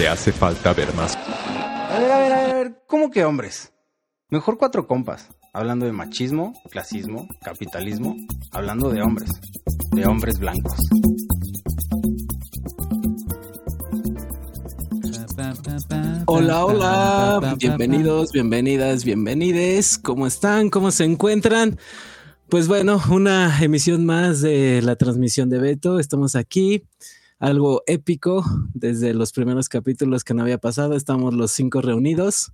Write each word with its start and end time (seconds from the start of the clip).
Te 0.00 0.08
hace 0.08 0.32
falta 0.32 0.72
ver 0.72 0.94
más. 0.94 1.14
A 1.14 1.98
ver, 1.98 2.10
a 2.10 2.18
ver, 2.20 2.32
a 2.32 2.54
ver, 2.54 2.82
¿cómo 2.86 3.10
que 3.10 3.22
hombres? 3.22 3.70
Mejor 4.30 4.56
cuatro 4.56 4.86
compas, 4.86 5.28
hablando 5.52 5.84
de 5.84 5.92
machismo, 5.92 6.54
clasismo, 6.70 7.28
capitalismo, 7.42 8.16
hablando 8.50 8.88
de 8.88 9.02
hombres, 9.02 9.30
de 9.90 10.06
hombres 10.06 10.38
blancos. 10.38 10.78
Hola, 16.24 16.64
hola, 16.64 17.56
bienvenidos, 17.58 18.30
bienvenidas, 18.32 19.04
bienvenides, 19.04 19.98
¿cómo 19.98 20.26
están? 20.26 20.70
¿Cómo 20.70 20.92
se 20.92 21.04
encuentran? 21.04 21.78
Pues 22.48 22.68
bueno, 22.68 23.02
una 23.10 23.62
emisión 23.62 24.06
más 24.06 24.40
de 24.40 24.80
la 24.80 24.96
transmisión 24.96 25.50
de 25.50 25.58
Beto, 25.58 25.98
estamos 25.98 26.36
aquí, 26.36 26.84
algo 27.40 27.82
épico 27.86 28.44
desde 28.74 29.14
los 29.14 29.32
primeros 29.32 29.68
capítulos 29.68 30.22
que 30.22 30.34
no 30.34 30.42
había 30.42 30.58
pasado, 30.58 30.94
estamos 30.94 31.34
los 31.34 31.50
cinco 31.50 31.80
reunidos, 31.80 32.52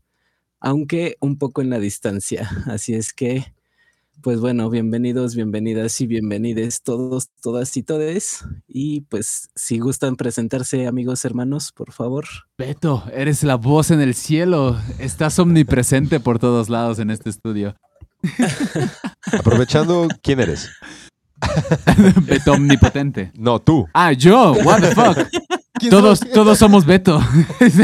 aunque 0.61 1.17
un 1.21 1.37
poco 1.39 1.61
en 1.61 1.71
la 1.71 1.81
distancia, 1.81 2.49
así 2.67 2.95
es 2.95 3.13
que, 3.13 3.53
pues 4.23 4.41
bueno, 4.41 4.71
bienvenidos, 4.71 5.35
bienvenidas 5.35 6.01
y 6.01 6.07
bienvenides 6.07 6.83
todos, 6.83 7.31
todas 7.43 7.77
y 7.77 7.83
todes, 7.83 8.45
y 8.69 9.01
pues 9.03 9.51
si 9.57 9.81
gustan 9.81 10.15
presentarse 10.15 10.87
amigos, 10.87 11.25
hermanos, 11.25 11.73
por 11.73 11.93
favor. 11.93 12.25
Beto, 12.57 13.05
eres 13.13 13.43
la 13.43 13.57
voz 13.57 13.91
en 13.91 14.01
el 14.01 14.15
cielo. 14.15 14.79
Estás 15.01 15.39
omnipresente 15.41 16.21
por 16.21 16.39
todos 16.39 16.71
lados 16.71 17.01
en 17.01 17.11
este 17.11 17.29
estudio. 17.29 17.75
Aprovechando, 19.33 20.07
¿quién 20.23 20.41
eres? 20.41 20.71
Beto 22.27 22.53
omnipotente. 22.53 23.33
No, 23.35 23.61
tú. 23.61 23.87
Ah, 23.93 24.13
yo. 24.13 24.53
What 24.65 24.81
the 24.81 24.95
fuck. 24.95 25.19
Todos, 25.91 26.21
todos 26.21 26.59
somos 26.59 26.87
Beto. 26.87 27.21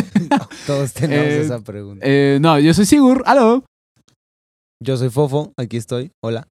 Todos 0.66 0.92
tenemos 0.94 1.26
Eh, 1.26 1.40
esa 1.42 1.60
pregunta. 1.60 2.04
Eh, 2.06 2.38
no, 2.40 2.58
yo 2.58 2.72
soy 2.72 2.86
Sigur. 2.86 3.22
Aló. 3.26 3.64
Yo 4.82 4.96
soy 4.96 5.10
Fofo, 5.10 5.52
aquí 5.56 5.76
estoy. 5.76 6.10
Hola. 6.22 6.48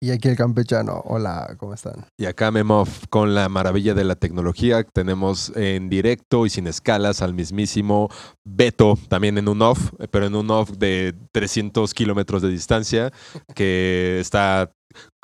Y 0.00 0.12
aquí 0.12 0.28
el 0.28 0.36
campechano. 0.36 1.02
Hola, 1.06 1.56
¿cómo 1.58 1.74
están? 1.74 2.06
Y 2.16 2.26
acá 2.26 2.50
Memov, 2.52 2.88
con 3.10 3.34
la 3.34 3.48
maravilla 3.48 3.94
de 3.94 4.04
la 4.04 4.14
tecnología, 4.14 4.84
tenemos 4.84 5.52
en 5.56 5.88
directo 5.88 6.46
y 6.46 6.50
sin 6.50 6.68
escalas 6.68 7.20
al 7.20 7.34
mismísimo 7.34 8.08
Beto, 8.44 8.96
también 9.08 9.38
en 9.38 9.48
un 9.48 9.60
off, 9.60 9.90
pero 10.12 10.26
en 10.26 10.36
un 10.36 10.50
off 10.52 10.70
de 10.70 11.14
300 11.32 11.92
kilómetros 11.94 12.42
de 12.42 12.48
distancia, 12.48 13.12
que 13.56 14.18
está 14.20 14.70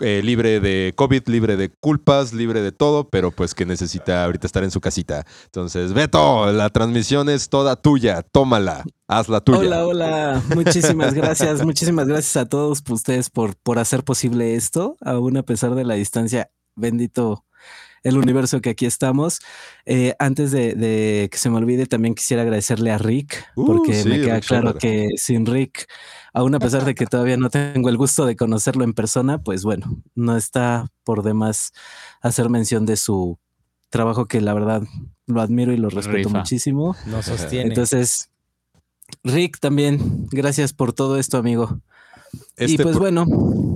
eh, 0.01 0.21
libre 0.23 0.61
de 0.61 0.93
COVID, 0.97 1.29
libre 1.29 1.57
de 1.57 1.71
culpas, 1.71 2.33
libre 2.33 2.63
de 2.63 2.73
todo, 2.73 3.09
pero 3.09 3.31
pues 3.31 3.55
que 3.55 3.65
necesita 3.67 4.25
ahorita 4.25 4.47
estar 4.47 4.65
en 4.65 4.71
su 4.71 4.81
casita. 4.81 5.25
Entonces, 5.47 5.93
Beto, 5.93 6.53
la 6.53 6.71
transmisión 6.71 7.29
es 7.29 7.49
toda 7.49 7.77
tuya, 7.77 8.23
tómala, 8.23 8.85
hazla 9.09 9.41
tuya. 9.41 9.59
Hola, 9.59 9.87
hola. 9.87 10.43
Muchísimas 10.55 11.15
gracias. 11.15 11.65
Muchísimas 11.65 12.07
gracias 12.07 12.37
a 12.37 12.49
todos 12.49 12.83
ustedes 12.89 13.31
por, 13.31 13.57
por 13.57 13.79
hacer 13.79 14.05
posible 14.05 14.55
esto, 14.55 14.97
aún 15.01 15.37
a 15.37 15.43
pesar 15.43 15.75
de 15.75 15.85
la 15.85 15.95
distancia. 15.95 16.51
Bendito 16.77 17.45
el 18.05 18.17
universo 18.19 18.61
que 18.61 18.71
aquí 18.71 18.87
estamos. 18.87 19.41
Eh, 19.87 20.15
antes 20.21 20.53
de, 20.53 20.75
de 20.75 21.29
que 21.33 21.39
se 21.39 21.51
me 21.51 21.57
olvide, 21.57 21.87
también 21.87 22.15
quisiera 22.15 22.43
agradecerle 22.43 22.93
a 22.93 22.99
Rick, 22.99 23.45
Uh, 23.57 23.67
porque 23.67 23.95
sí, 23.95 24.09
me 24.09 24.21
queda 24.21 24.37
Rick 24.37 24.47
claro 24.47 24.75
que 24.75 25.09
sin 25.17 25.47
Rick, 25.47 25.87
aún 26.33 26.55
a 26.55 26.61
pesar 26.61 26.85
de 26.85 26.95
que 26.95 27.07
todavía 27.07 27.37
no 27.37 27.51
tengo 27.51 27.89
el 27.89 27.97
gusto 27.97 28.27
de 28.27 28.37
conocerlo 28.37 28.85
en 28.85 28.93
persona, 28.93 29.43
pues 29.43 29.65
bueno, 29.65 30.03
no 30.15 30.37
está 30.37 30.87
por 31.03 31.23
demás 31.23 31.73
hacer 32.21 32.49
mención 32.51 32.87
de 32.87 32.97
su 32.97 33.39
trabajo 33.89 34.27
que 34.27 34.41
la 34.41 34.55
verdad 34.55 34.83
lo 35.27 35.41
admiro 35.41 35.73
y 35.73 35.77
lo 35.77 35.89
respeto 35.89 36.29
Rifa. 36.29 36.39
muchísimo. 36.39 36.97
Nos 37.07 37.27
sostiene. 37.27 37.69
Entonces, 37.69 38.31
Rick, 39.23 39.59
también, 39.61 40.27
gracias 40.31 40.73
por 40.73 40.93
todo 40.93 41.19
esto, 41.19 41.39
amigo. 41.39 41.81
Y 42.59 42.65
Este 42.65 42.83
pues 42.83 42.95
pro- 42.97 43.01
bueno, 43.03 43.27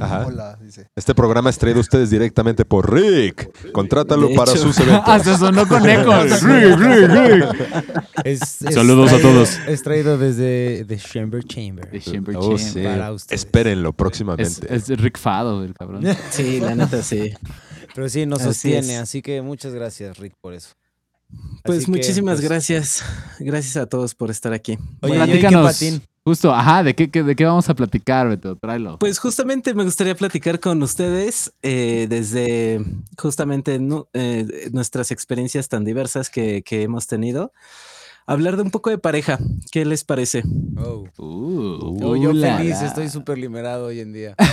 Ajá. 0.01 0.27
Hola, 0.27 0.59
dice. 0.63 0.89
Este 0.95 1.15
programa 1.15 1.51
es 1.51 1.59
traído 1.59 1.79
a 1.79 1.81
ustedes 1.81 2.11
directamente 2.11 2.65
por 2.65 2.93
Rick. 2.93 3.73
Contrátalo 3.73 4.29
para 4.35 4.53
hecho. 4.53 4.63
sus 4.63 4.79
eventos. 4.81 5.09
Hasta 5.09 5.37
sonó 5.39 5.67
con 5.67 5.87
ecos. 5.89 6.43
Rick, 6.43 6.79
Rick, 6.79 7.11
Rick. 7.11 7.95
Es- 8.25 8.63
es 8.63 8.75
Saludos 8.75 9.13
a 9.13 9.21
todos. 9.21 9.59
Es 9.67 9.83
traído 9.83 10.17
desde 10.19 10.85
The 10.87 10.97
Chamber 10.99 11.43
Chamber. 11.45 11.91
The 11.91 12.01
Chamber 12.01 12.37
Oh, 12.37 12.43
Chamber. 12.57 12.59
sí. 12.61 12.83
Para 12.83 13.13
ustedes. 13.13 13.41
Espérenlo 13.45 13.89
Es, 13.91 13.95
próximamente. 13.97 14.75
es 14.75 14.89
Rick 14.89 15.19
Fado, 15.19 15.65
el 15.65 15.75
cabrón. 15.75 16.05
sí, 16.31 16.61
la 16.61 16.75
neta 16.75 17.03
sí. 17.03 17.33
Pero 17.95 18.09
sí, 18.09 18.27
nos 18.27 18.43
sostiene, 18.43 18.99
así 18.99 19.23
que 19.23 19.43
muchas 19.43 19.75
gracias, 19.75 20.19
Rick, 20.19 20.35
por 20.41 20.55
eso. 20.55 20.71
Pues 21.65 21.79
Así 21.79 21.87
que, 21.87 21.91
muchísimas 21.91 22.37
pues, 22.39 22.49
gracias. 22.49 23.03
Gracias 23.41 23.77
a 23.77 23.87
todos 23.87 24.15
por 24.15 24.31
estar 24.31 24.53
aquí. 24.53 24.79
Oye, 25.03 25.19
Bueno, 25.19 25.25
¿y 25.25 25.41
Platícanos. 25.41 25.83
Justo, 26.29 26.53
ajá, 26.55 26.83
¿de 26.83 26.95
qué, 26.95 27.11
qué- 27.11 27.23
de 27.23 27.35
qué 27.35 27.47
vamos 27.47 27.71
a 27.71 27.75
platicar, 27.75 28.29
Beto? 28.29 28.55
Tráelo. 28.57 28.99
Pues 28.99 29.19
justamente 29.19 29.73
me 29.73 29.83
gustaría 29.83 30.15
platicar 30.15 30.61
con 30.61 30.83
ustedes 30.83 31.55
eh, 31.63 32.07
desde 32.11 32.85
justamente 33.17 33.81
eh, 34.13 34.69
nuestras 34.73 35.11
experiencias 35.11 35.71
tan 35.71 35.87
diversas 35.87 36.29
que, 36.29 36.61
que 36.63 36.83
hemos 36.83 37.07
tenido. 37.07 37.55
Hablar 38.27 38.57
de 38.59 38.63
un 38.63 38.71
poco 38.71 38.91
de 38.91 38.99
pareja. 38.99 39.39
¿Qué 39.73 39.87
les 39.87 40.05
parece? 40.05 40.43
Oh. 40.77 41.07
Uh, 41.17 41.97
Oh, 42.05 42.15
yo 42.15 42.29
uh, 42.29 42.33
la, 42.35 42.59
feliz, 42.59 42.79
la. 42.83 42.89
estoy 42.89 43.09
súper 43.09 43.39
liberado 43.39 43.87
hoy 43.87 44.01
en 44.01 44.13
día. 44.13 44.35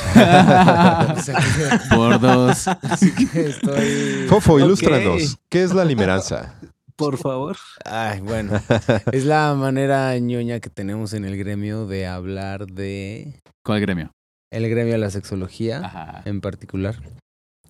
Por 1.94 2.22
dos. 2.22 2.68
Así 2.84 3.14
que 3.14 3.50
estoy... 3.50 4.28
Fofo, 4.30 4.54
Ok. 4.54 4.60
ilústranos. 4.62 5.38
¿Qué 5.50 5.64
es 5.64 5.74
la 5.74 5.84
limeranza? 5.84 6.56
Por 6.98 7.18
favor. 7.18 7.58
Ay, 7.84 8.22
bueno. 8.22 8.54
es 9.12 9.26
la 9.26 9.54
manera 9.56 10.18
ñoña 10.20 10.60
que 10.60 10.70
tenemos 10.70 11.14
en 11.14 11.26
el 11.26 11.38
gremio 11.38 11.86
de 11.88 12.08
hablar 12.08 12.68
de... 12.68 13.42
¿Cuál 13.66 13.82
gremio? 13.82 14.12
El 14.52 14.70
gremio 14.70 14.94
de 14.94 15.00
la 15.00 15.10
sexología. 15.10 15.82
Ajá. 15.84 16.22
en 16.26 16.40
particular. 16.40 16.96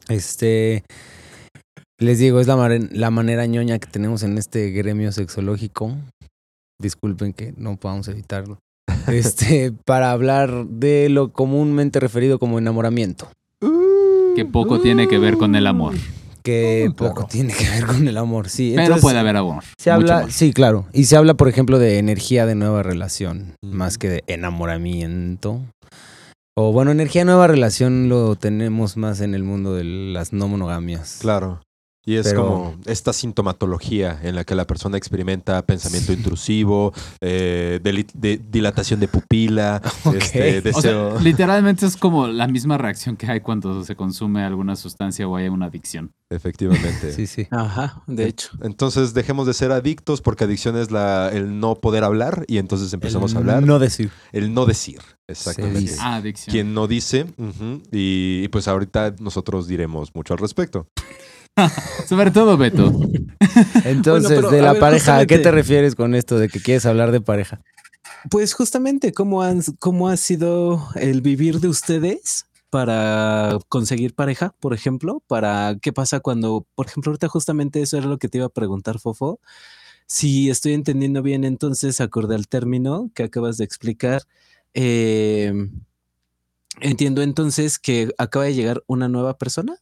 Este, 0.08 0.84
les 2.00 2.20
digo, 2.20 2.40
es 2.40 2.48
la, 2.48 2.80
la 2.92 3.10
manera 3.10 3.46
ñoña 3.46 3.80
que 3.80 3.88
tenemos 3.88 4.24
en 4.24 4.38
este 4.38 4.70
gremio 4.72 5.12
sexológico. 5.12 5.96
Disculpen 6.80 7.34
que 7.34 7.54
no 7.58 7.78
podamos 7.78 8.08
evitarlo. 8.08 8.60
Este, 9.08 9.72
para 9.86 10.12
hablar 10.12 10.66
de 10.66 11.10
lo 11.10 11.32
comúnmente 11.32 12.00
referido 12.00 12.40
como 12.40 12.58
enamoramiento, 12.58 13.30
Que 14.36 14.46
poco 14.46 14.82
tiene 14.82 15.08
que 15.08 15.20
ver 15.20 15.38
con 15.38 15.56
el 15.56 15.68
amor. 15.68 15.94
Que 16.46 16.92
claro. 16.96 17.14
poco 17.14 17.28
tiene 17.28 17.54
que 17.54 17.68
ver 17.68 17.86
con 17.88 18.08
el 18.08 18.18
amor, 18.18 18.48
sí. 18.48 18.70
Pero 18.72 18.84
Entonces, 18.84 19.02
puede 19.02 19.20
haber 19.20 19.36
amor. 19.36 19.64
Se 19.78 19.92
habla, 19.92 20.20
amor. 20.20 20.32
sí, 20.32 20.54
claro. 20.54 20.86
Y 20.94 21.06
se 21.06 21.18
habla, 21.18 21.34
por 21.34 21.50
ejemplo, 21.50 21.80
de 21.80 21.98
energía 21.98 22.46
de 22.46 22.56
nueva 22.56 22.84
relación, 22.84 23.56
más 23.62 23.98
que 23.98 24.08
de 24.10 24.24
enamoramiento. 24.28 25.60
O 26.58 26.72
bueno, 26.72 26.92
energía 26.92 27.22
de 27.22 27.26
nueva 27.26 27.48
relación 27.48 28.08
lo 28.08 28.36
tenemos 28.36 28.96
más 28.96 29.20
en 29.20 29.34
el 29.36 29.44
mundo 29.44 29.74
de 29.74 29.84
las 29.84 30.32
no 30.32 30.48
monogamias. 30.48 31.18
Claro. 31.20 31.62
Y 32.08 32.18
es 32.18 32.28
Pero- 32.28 32.44
como 32.46 32.76
esta 32.86 33.14
sintomatología 33.14 34.20
en 34.22 34.36
la 34.36 34.44
que 34.44 34.54
la 34.54 34.68
persona 34.68 34.96
experimenta 34.98 35.66
pensamiento 35.66 36.14
intrusivo, 36.14 36.94
eh, 37.20 37.80
de- 37.82 38.38
dilatación 38.38 39.00
de 39.00 39.08
pupila, 39.08 39.82
este, 40.16 40.60
O 40.70 40.82
sea, 40.82 40.92
deseo. 40.92 41.20
literalmente 41.20 41.86
es 41.88 41.98
como 41.98 42.28
la 42.28 42.48
misma 42.48 42.78
reacción 42.78 43.18
que 43.18 43.26
hay 43.28 43.40
cuando 43.42 43.84
se 43.84 43.96
consume 43.96 44.44
alguna 44.44 44.76
sustancia 44.76 45.28
o 45.28 45.36
hay 45.36 45.48
una 45.48 45.66
adicción. 45.68 46.12
efectivamente. 46.30 47.12
Sí, 47.14 47.26
sí. 47.28 47.48
Ajá, 47.52 48.04
de 48.08 48.28
hecho. 48.28 48.50
Entonces 48.62 49.14
dejemos 49.14 49.48
de 49.48 49.54
ser 49.54 49.72
adictos 49.72 50.22
porque 50.22 50.44
adicción 50.44 50.78
es 50.78 50.92
la, 50.92 51.30
el 51.34 51.60
no 51.60 51.76
poder 51.76 52.04
hablar 52.04 52.46
y 52.48 52.58
entonces 52.58 52.92
empezamos 52.94 53.32
El 53.32 53.38
a 53.38 53.40
hablar. 53.40 53.64
No 53.64 53.80
decir. 53.80 54.12
El 54.32 54.54
no 54.54 54.66
decir. 54.66 55.00
Exactamente. 55.28 55.94
Ah, 56.00 56.18
adicción. 56.18 56.52
Quien 56.52 56.74
no 56.76 56.88
dice, 56.88 57.26
y, 57.92 58.44
y 58.44 58.48
pues 58.50 58.68
ahorita 58.68 59.16
nosotros 59.20 59.68
diremos 59.68 60.14
mucho 60.14 60.34
al 60.34 60.40
respecto. 60.40 60.88
Sobre 62.08 62.32
todo, 62.32 62.58
Beto. 62.58 62.92
Entonces, 63.86 64.30
Bueno, 64.30 64.48
pero, 64.48 64.50
de 64.52 64.62
la 64.62 64.74
ver, 64.74 64.80
pareja, 64.80 65.18
¿a 65.18 65.26
qué 65.26 65.40
te 65.40 65.52
refieres 65.52 65.96
con 65.96 66.16
esto 66.16 66.38
de 66.38 66.50
que 66.50 66.60
quieres 66.62 66.86
hablar 66.86 67.12
de 67.12 67.22
pareja? 67.22 67.62
Pues 68.30 68.54
justamente, 68.54 69.14
¿cómo, 69.14 69.44
han, 69.44 69.62
¿cómo 69.80 70.10
ha 70.10 70.18
sido 70.18 70.88
el 70.96 71.22
vivir 71.22 71.60
de 71.60 71.68
ustedes 71.68 72.46
para 72.70 73.58
conseguir 73.70 74.16
pareja, 74.16 74.54
por 74.60 74.74
ejemplo? 74.74 75.22
Para 75.28 75.78
qué 75.82 75.94
pasa 75.94 76.20
cuando, 76.20 76.66
por 76.76 76.88
ejemplo, 76.88 77.12
ahorita 77.12 77.28
justamente 77.28 77.82
eso 77.82 77.98
era 77.98 78.08
lo 78.08 78.18
que 78.18 78.28
te 78.28 78.40
iba 78.40 78.48
a 78.48 78.50
preguntar, 78.50 79.00
Fofo. 79.00 79.40
Si 80.08 80.50
estoy 80.50 80.74
entendiendo 80.74 81.22
bien, 81.22 81.44
entonces, 81.46 82.02
acorde 82.02 82.36
al 82.36 82.48
término 82.48 83.12
que 83.16 83.24
acabas 83.24 83.58
de 83.58 83.66
explicar, 83.66 84.24
eh, 84.74 85.54
entiendo 86.82 87.22
entonces 87.22 87.80
que 87.80 88.14
acaba 88.18 88.46
de 88.46 88.54
llegar 88.54 88.84
una 88.88 89.08
nueva 89.08 89.38
persona. 89.38 89.78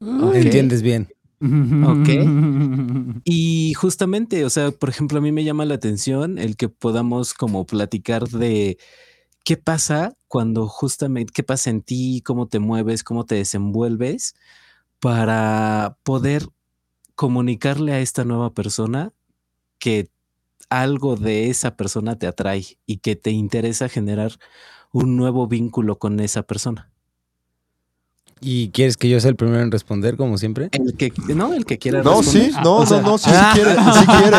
Ok. 0.00 0.34
entiendes 0.34 0.82
bien. 0.82 1.08
Y 3.24 3.72
justamente, 3.74 4.44
o 4.44 4.50
sea, 4.50 4.70
por 4.72 4.90
ejemplo, 4.90 5.18
a 5.18 5.22
mí 5.22 5.32
me 5.32 5.44
llama 5.44 5.64
la 5.64 5.74
atención 5.74 6.38
el 6.38 6.56
que 6.56 6.68
podamos 6.68 7.32
como 7.32 7.64
platicar 7.66 8.28
de 8.28 8.78
qué 9.44 9.56
pasa 9.56 10.14
cuando 10.28 10.68
justamente, 10.68 11.32
qué 11.34 11.42
pasa 11.42 11.70
en 11.70 11.82
ti, 11.82 12.22
cómo 12.24 12.46
te 12.46 12.58
mueves, 12.58 13.02
cómo 13.02 13.24
te 13.24 13.36
desenvuelves 13.36 14.34
para 15.00 15.96
poder 16.02 16.46
comunicarle 17.14 17.92
a 17.92 18.00
esta 18.00 18.24
nueva 18.24 18.52
persona 18.52 19.12
que 19.78 20.10
algo 20.68 21.16
de 21.16 21.50
esa 21.50 21.76
persona 21.76 22.18
te 22.18 22.26
atrae 22.26 22.78
y 22.86 22.98
que 22.98 23.16
te 23.16 23.30
interesa 23.30 23.88
generar 23.88 24.32
un 24.92 25.16
nuevo 25.16 25.46
vínculo 25.46 25.98
con 25.98 26.20
esa 26.20 26.42
persona. 26.42 26.90
¿Y 28.42 28.70
quieres 28.70 28.96
que 28.96 29.08
yo 29.08 29.20
sea 29.20 29.28
el 29.30 29.36
primero 29.36 29.60
en 29.62 29.70
responder, 29.70 30.16
como 30.16 30.38
siempre? 30.38 30.70
El 30.72 30.96
que, 30.96 31.12
no, 31.34 31.52
el 31.52 31.66
que 31.66 31.78
quiera 31.78 32.02
No, 32.02 32.20
responder. 32.22 32.50
sí, 32.52 32.56
no, 32.64 32.76
O 32.76 32.86
sea, 32.86 33.00
no, 33.02 33.10
no, 33.10 33.18
sí, 33.18 33.30
sí 33.30 33.36
quiere, 33.54 33.74
sí 33.74 34.06
quiere. 34.06 34.36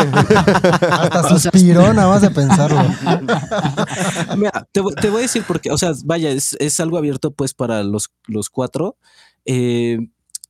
Hasta 0.90 1.38
suspiró 1.38 1.92
nada 1.94 2.08
más 2.08 2.22
de 2.22 2.30
pensarlo. 2.30 2.80
Mira, 4.36 4.66
te, 4.72 4.80
voy- 4.80 4.94
te 4.94 5.08
voy 5.08 5.18
a 5.18 5.22
decir 5.22 5.44
porque, 5.46 5.70
o 5.70 5.78
sea, 5.78 5.92
vaya, 6.04 6.30
es, 6.30 6.56
es 6.58 6.80
algo 6.80 6.98
abierto 6.98 7.32
pues 7.32 7.54
para 7.54 7.82
los, 7.84 8.10
los 8.26 8.50
cuatro 8.50 8.96
eh, 9.44 9.98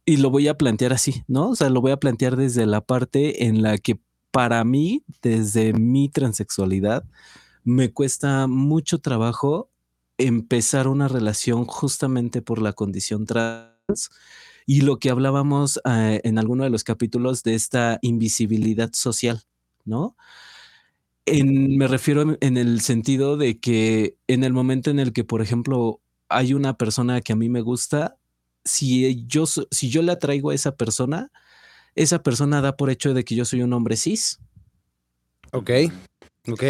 y 0.05 0.17
lo 0.17 0.31
voy 0.31 0.49
a 0.49 0.57
plantear 0.57 0.93
así, 0.93 1.23
¿no? 1.29 1.51
O 1.51 1.57
sea, 1.57 1.69
lo 1.71 1.81
voy 1.81 1.93
a 1.93 1.97
plantear 1.99 2.37
desde 2.37 2.67
la 2.67 2.81
parte 2.81 3.47
en 3.47 3.63
la 3.63 3.79
que 3.79 4.01
para 4.31 4.65
mí, 4.65 5.05
desde 5.23 5.73
mi 5.75 6.09
transexualidad, 6.09 7.05
me 7.65 7.93
cuesta 7.93 8.47
mucho 8.47 8.99
trabajo 8.99 9.69
empezar 10.27 10.89
una 10.89 11.09
relación 11.09 11.65
justamente 11.65 12.43
por 12.43 12.61
la 12.61 12.73
condición 12.73 13.27
trans 13.27 14.11
y 14.67 14.83
lo 14.83 14.99
que 14.99 15.11
hablábamos 15.11 15.81
eh, 15.85 16.21
en 16.25 16.39
alguno 16.39 16.65
de 16.65 16.71
los 16.71 16.85
capítulos 16.85 17.43
de 17.43 17.55
esta 17.55 17.99
invisibilidad 18.03 18.91
social, 18.93 19.43
¿no? 19.85 20.17
En- 21.27 21.77
me 21.77 21.87
refiero 21.87 22.23
en, 22.41 22.57
el 22.57 22.81
sentido 22.81 23.37
de 23.37 23.59
que 23.59 24.17
en 24.27 24.45
el 24.45 24.53
momento 24.53 24.91
en 24.91 24.99
el 24.99 25.13
que, 25.13 25.25
por 25.25 25.41
ejemplo, 25.43 26.01
hay 26.29 26.55
una 26.55 26.77
persona 26.77 27.21
que 27.21 27.33
a 27.33 27.37
mí 27.37 27.49
me 27.49 27.61
gusta, 27.61 28.17
si 28.65 29.25
yo, 29.27 29.47
so- 29.47 29.69
si 29.71 29.89
yo 29.89 30.03
a 30.51 30.55
esa 30.55 30.77
persona, 30.77 31.31
esa 31.95 32.23
persona 32.23 32.61
da 32.61 32.77
por 32.77 32.91
hecho 32.91 33.15
de 33.15 33.25
que 33.25 33.35
yo 33.35 33.45
soy 33.45 33.63
un 33.63 33.73
hombre 33.73 33.97
cis. 33.97 34.41
Ok, 35.53 35.71
ok. 36.49 36.63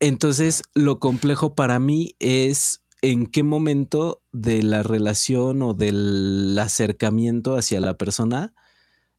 Entonces, 0.00 0.62
lo 0.74 0.98
complejo 0.98 1.54
para 1.54 1.78
mí 1.78 2.14
es 2.18 2.82
en 3.02 3.26
qué 3.26 3.42
momento 3.42 4.22
de 4.32 4.62
la 4.62 4.82
relación 4.82 5.62
o 5.62 5.74
del 5.74 6.58
acercamiento 6.58 7.56
hacia 7.56 7.80
la 7.80 7.96
persona 7.96 8.54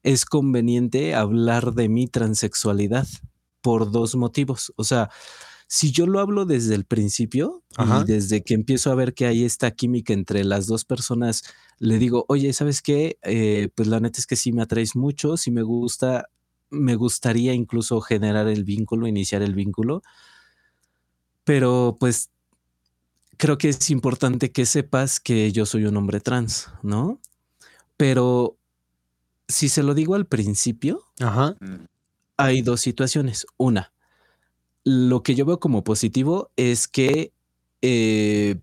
es 0.04 0.26
conveniente 0.26 1.16
hablar 1.16 1.74
de 1.74 1.90
mi 1.90 2.08
transexualidad 2.08 3.08
por 3.62 3.92
dos 3.92 4.16
motivos. 4.16 4.72
O 4.78 4.84
sea, 4.84 5.10
si 5.68 5.92
yo 5.92 6.08
lo 6.08 6.20
hablo 6.20 6.46
desde 6.46 6.76
el 6.76 6.86
principio 6.86 7.64
Ajá. 7.76 8.02
y 8.02 8.12
desde 8.12 8.44
que 8.44 8.54
empiezo 8.54 8.92
a 8.92 8.96
ver 8.96 9.14
que 9.14 9.26
hay 9.26 9.44
esta 9.44 9.72
química 9.72 10.14
entre 10.14 10.46
las 10.46 10.66
dos 10.66 10.86
personas, 10.86 11.44
le 11.78 11.98
digo, 11.98 12.26
oye, 12.30 12.54
¿sabes 12.54 12.82
qué? 12.82 13.18
Eh, 13.24 13.70
pues 13.76 13.88
la 13.90 14.00
neta 14.00 14.20
es 14.20 14.28
que 14.28 14.38
sí 14.38 14.54
me 14.54 14.62
atraes 14.62 14.96
mucho, 14.96 15.36
sí 15.36 15.52
me 15.52 15.64
gusta, 15.64 16.30
me 16.70 16.96
gustaría 16.96 17.54
incluso 17.54 18.00
generar 18.00 18.48
el 18.48 18.64
vínculo, 18.64 19.08
iniciar 19.08 19.42
el 19.42 19.56
vínculo, 19.56 20.04
pero 21.48 21.96
pues 21.98 22.30
creo 23.38 23.58
que 23.58 23.70
es 23.70 23.90
importante 23.90 24.52
que 24.52 24.66
sepas 24.66 25.22
que 25.22 25.54
yo 25.54 25.66
soy 25.66 25.86
un 25.86 25.96
hombre 25.96 26.20
trans, 26.20 26.70
¿no? 26.84 27.22
Pero 27.96 28.58
si 29.48 29.70
se 29.70 29.82
lo 29.82 29.94
digo 29.94 30.16
al 30.16 30.26
principio, 30.26 31.06
Ajá. 31.22 31.56
hay 32.36 32.62
dos 32.64 32.82
situaciones. 32.82 33.48
Una, 33.56 33.94
lo 34.84 35.24
que 35.24 35.36
yo 35.36 35.46
veo 35.46 35.58
como 35.62 35.86
positivo 35.86 36.52
es 36.58 36.90
que 36.90 37.32
eh, 37.82 38.60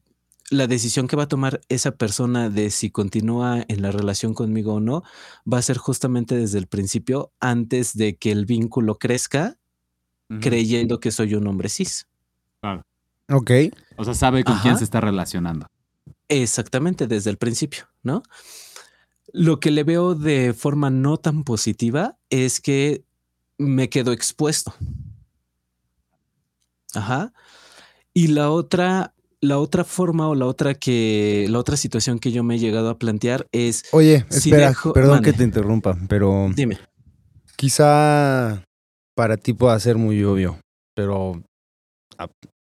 la 0.50 0.66
decisión 0.66 1.08
que 1.08 1.16
va 1.16 1.22
a 1.22 1.28
tomar 1.28 1.62
esa 1.70 1.92
persona 1.92 2.50
de 2.50 2.68
si 2.68 2.90
continúa 2.90 3.64
en 3.66 3.80
la 3.80 3.92
relación 3.92 4.34
conmigo 4.34 4.74
o 4.74 4.80
no 4.80 5.04
va 5.50 5.56
a 5.56 5.62
ser 5.62 5.78
justamente 5.78 6.36
desde 6.36 6.58
el 6.58 6.66
principio, 6.66 7.32
antes 7.40 7.96
de 7.96 8.16
que 8.16 8.30
el 8.30 8.44
vínculo 8.44 8.98
crezca, 8.98 9.56
creyendo 10.42 11.00
que 11.00 11.12
soy 11.12 11.34
un 11.34 11.46
hombre 11.46 11.70
cis. 11.70 12.08
Ok. 13.30 13.50
O 13.96 14.04
sea, 14.04 14.14
sabe 14.14 14.44
con 14.44 14.54
Ajá. 14.54 14.62
quién 14.62 14.78
se 14.78 14.84
está 14.84 15.00
relacionando. 15.00 15.66
Exactamente, 16.28 17.06
desde 17.06 17.30
el 17.30 17.36
principio, 17.36 17.84
¿no? 18.02 18.22
Lo 19.32 19.60
que 19.60 19.70
le 19.70 19.84
veo 19.84 20.14
de 20.14 20.52
forma 20.54 20.90
no 20.90 21.16
tan 21.16 21.44
positiva 21.44 22.16
es 22.30 22.60
que 22.60 23.04
me 23.58 23.88
quedo 23.88 24.12
expuesto. 24.12 24.74
Ajá. 26.94 27.32
Y 28.12 28.28
la 28.28 28.50
otra, 28.50 29.14
la 29.40 29.58
otra 29.58 29.84
forma 29.84 30.28
o 30.28 30.34
la 30.34 30.46
otra 30.46 30.74
que, 30.74 31.46
la 31.50 31.58
otra 31.58 31.76
situación 31.76 32.18
que 32.20 32.30
yo 32.30 32.44
me 32.44 32.54
he 32.56 32.58
llegado 32.58 32.88
a 32.90 32.98
plantear 32.98 33.46
es, 33.52 33.84
Oye, 33.92 34.24
Si 34.30 34.50
espera, 34.50 34.70
dejo- 34.72 34.92
perdón 34.92 35.22
que 35.22 35.32
te 35.32 35.42
interrumpa, 35.44 35.96
pero 36.08 36.50
dime, 36.54 36.78
quizá 37.56 38.62
para 39.16 39.36
ti 39.36 39.52
pueda 39.52 39.78
ser 39.80 39.96
muy 39.96 40.22
obvio, 40.22 40.58
pero 40.94 41.42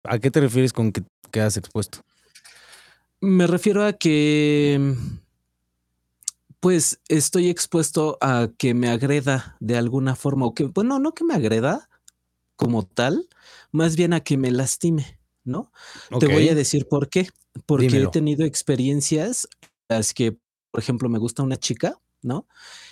¿a, 0.09 0.19
qué 0.19 0.31
te 0.31 0.41
refieres 0.41 0.73
con 0.73 0.93
que 0.93 1.03
quedas 1.31 1.57
expuesto? 1.57 2.01
me 3.21 3.47
refiero 3.47 3.85
a 3.85 3.93
que, 3.95 4.95
pues, 6.61 7.01
estoy 7.09 7.49
expuesto 7.49 8.19
a 8.21 8.49
que 8.57 8.75
me 8.75 8.89
agreda 8.89 9.57
de 9.61 9.77
alguna 9.77 10.17
forma, 10.17 10.47
o 10.47 10.55
que, 10.55 10.65
bueno, 10.65 10.99
no 10.99 11.13
que 11.13 11.25
me 11.25 11.35
agreda 11.35 11.89
como 12.57 12.85
tal, 12.85 13.29
más 13.73 13.97
bien 13.97 14.13
a 14.13 14.21
que 14.21 14.37
me 14.37 14.51
lastime, 14.51 15.19
¿no? 15.45 15.73
Te 16.19 16.27
voy 16.27 16.49
a 16.49 16.55
decir 16.55 16.87
por 16.89 17.09
qué. 17.09 17.29
Porque 17.65 17.87
Dímelo. 17.87 18.09
he 18.09 18.13
tenido 18.13 18.45
experiencias 18.45 19.49
en 19.63 19.97
las 19.97 20.13
que, 20.13 20.37
por 20.71 20.81
ejemplo, 20.81 21.09
me 21.09 21.19
gusta 21.19 21.43
una 21.43 21.57
chica, 21.57 21.99
¿no? 22.23 22.47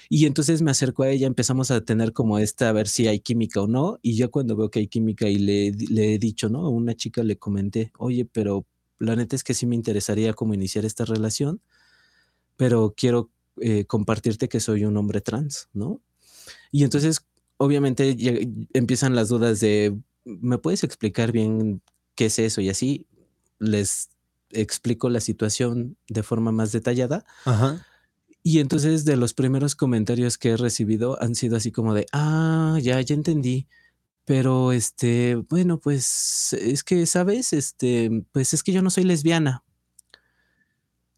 Y 0.09 0.27
entonces 0.27 0.63
me 0.63 0.71
acerco 0.71 1.03
a 1.03 1.11
ella, 1.11 1.27
empezamos 1.27 1.71
a 1.71 1.81
tener 1.83 2.13
como 2.13 2.39
esta, 2.39 2.69
a 2.69 2.73
ver 2.73 2.89
si 2.89 3.07
hay 3.09 3.21
química 3.21 3.61
o 3.63 3.67
no. 3.67 3.99
Y 4.03 4.17
ya 4.17 4.29
cuando 4.29 4.57
veo 4.57 4.71
que 4.71 4.81
hay 4.81 4.87
química 4.89 5.29
y 5.29 5.39
le, 5.39 5.73
le 5.73 6.15
he 6.15 6.19
dicho, 6.19 6.49
¿no? 6.49 6.67
A 6.67 6.69
una 6.69 6.95
chica 6.95 7.23
le 7.23 7.37
comenté, 7.37 7.93
oye, 7.99 8.25
pero 8.25 8.67
la 8.99 9.17
neta 9.17 9.35
es 9.37 9.45
que 9.45 9.55
sí 9.55 9.67
me 9.67 9.75
interesaría 9.77 10.35
como 10.35 10.55
iniciar 10.55 10.85
esta 10.85 11.05
relación, 11.05 11.61
pero 12.57 12.95
quiero 12.97 13.31
eh, 13.61 13.85
compartirte 13.85 14.49
que 14.49 14.61
soy 14.61 14.85
un 14.85 14.97
hombre 14.97 15.21
trans, 15.21 15.69
¿no? 15.73 16.01
Y 16.71 16.85
entonces, 16.85 17.25
obviamente, 17.57 18.17
lleg- 18.17 18.69
empiezan 18.73 19.15
las 19.15 19.29
dudas 19.29 19.61
de, 19.61 19.97
¿me 20.25 20.59
puedes 20.59 20.85
explicar 20.85 21.33
bien 21.33 21.83
qué 22.15 22.27
es 22.27 22.39
eso? 22.39 22.61
Y 22.61 22.69
así 22.69 23.07
les 23.59 24.11
explico 24.51 25.09
la 25.09 25.21
situación 25.21 25.97
de 26.09 26.23
forma 26.23 26.53
más 26.53 26.71
detallada. 26.73 27.25
Ajá. 27.45 27.85
Y 28.47 28.61
entonces 28.61 29.07
de 29.07 29.17
los 29.17 29.33
primeros 29.33 29.75
comentarios 29.75 30.37
que 30.37 30.51
he 30.51 30.57
recibido 30.59 31.21
han 31.23 31.35
sido 31.35 31.57
así 31.57 31.73
como 31.73 31.95
de, 31.95 32.05
ah, 32.13 32.79
ya, 32.83 33.01
ya 33.01 33.15
entendí. 33.15 33.67
Pero 34.27 34.73
este, 34.73 35.37
bueno, 35.37 35.81
pues 35.81 36.53
es 36.53 36.85
que, 36.85 37.07
¿sabes? 37.07 37.55
Este, 37.55 38.25
pues 38.33 38.53
es 38.53 38.63
que 38.63 38.73
yo 38.73 38.83
no 38.83 38.91
soy 38.91 39.05
lesbiana. 39.05 39.65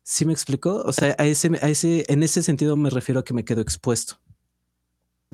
¿Sí 0.04 0.24
me 0.24 0.32
explicó? 0.32 0.82
O 0.86 0.92
sea, 0.92 1.16
a 1.18 1.26
ese, 1.26 1.50
a 1.62 1.68
ese, 1.68 2.04
en 2.08 2.22
ese 2.22 2.44
sentido 2.44 2.76
me 2.76 2.90
refiero 2.90 3.18
a 3.20 3.24
que 3.24 3.34
me 3.34 3.44
quedo 3.44 3.60
expuesto. 3.60 4.20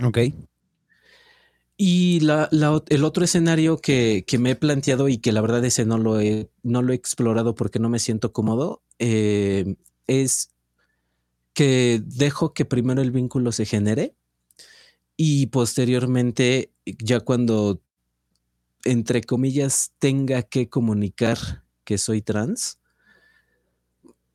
Ok. 0.03 0.19
Y 1.77 2.21
la, 2.21 2.49
la 2.53 2.83
el 2.89 3.05
otro 3.05 3.23
escenario 3.25 3.77
que, 3.77 4.25
que 4.27 4.39
me 4.39 4.53
he 4.53 4.57
planteado 4.57 5.11
y 5.11 5.19
que 5.19 5.33
la 5.33 5.43
verdad 5.43 5.63
ese 5.67 5.85
no 5.85 5.99
lo 5.99 6.21
he, 6.21 6.51
no 6.63 6.81
lo 6.81 6.93
he 6.93 6.97
explorado 6.97 7.55
porque 7.55 7.81
no 7.81 7.91
me 7.91 7.99
siento 7.99 8.33
cómodo, 8.33 8.83
eh, 8.99 9.77
es 10.07 10.52
que 11.55 12.03
dejo 12.05 12.55
que 12.55 12.65
primero 12.65 13.03
el 13.03 13.11
vínculo 13.11 13.53
se 13.53 13.67
genere 13.67 14.15
y 15.19 15.47
posteriormente, 15.47 16.73
ya 16.87 17.21
cuando, 17.21 17.81
entre 18.85 19.23
comillas, 19.23 19.93
tenga 19.99 20.43
que 20.43 20.69
comunicar 20.69 21.65
que 21.85 21.99
soy 21.99 22.23
trans, 22.23 22.79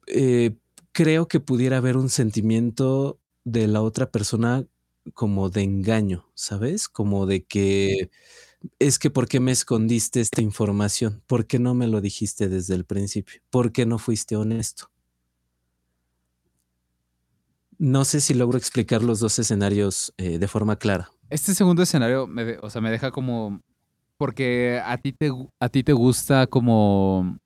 eh, 0.08 0.56
creo 0.92 1.28
que 1.28 1.40
pudiera 1.40 1.78
haber 1.78 1.98
un 1.98 2.10
sentimiento 2.10 3.20
de 3.44 3.68
la 3.68 3.82
otra 3.82 4.12
persona 4.12 4.66
como 5.14 5.50
de 5.50 5.64
engaño, 5.64 6.30
¿sabes? 6.36 6.90
Como 6.90 7.26
de 7.26 7.46
que 7.46 8.10
es 8.80 9.00
que 9.00 9.10
¿por 9.12 9.28
qué 9.28 9.40
me 9.40 9.52
escondiste 9.54 10.22
esta 10.22 10.42
información? 10.42 11.24
¿Por 11.28 11.48
qué 11.48 11.60
no 11.60 11.74
me 11.76 11.88
lo 11.88 12.02
dijiste 12.02 12.50
desde 12.50 12.76
el 12.76 12.86
principio? 12.86 13.42
¿Por 13.50 13.72
qué 13.72 13.86
no 13.86 14.00
fuiste 14.00 14.36
honesto? 14.38 14.92
No 17.80 18.06
sé 18.06 18.22
si 18.22 18.34
logro 18.34 18.58
explicar 18.58 19.04
los 19.04 19.20
dos 19.20 19.38
escenarios 19.40 20.14
eh, 20.18 20.40
de 20.40 20.48
forma 20.48 20.78
clara. 20.78 21.12
Este 21.30 21.54
segundo 21.54 21.84
escenario, 21.84 22.26
me 22.28 22.46
de- 22.46 22.60
o 22.62 22.70
sea, 22.70 22.82
me 22.82 22.92
deja 22.92 23.12
como... 23.12 23.62
Porque 24.18 24.82
a 24.84 24.98
ti, 24.98 25.12
te, 25.14 25.32
a 25.60 25.70
ti 25.70 25.84
te 25.84 25.94
gusta 25.94 26.48
como 26.48 27.38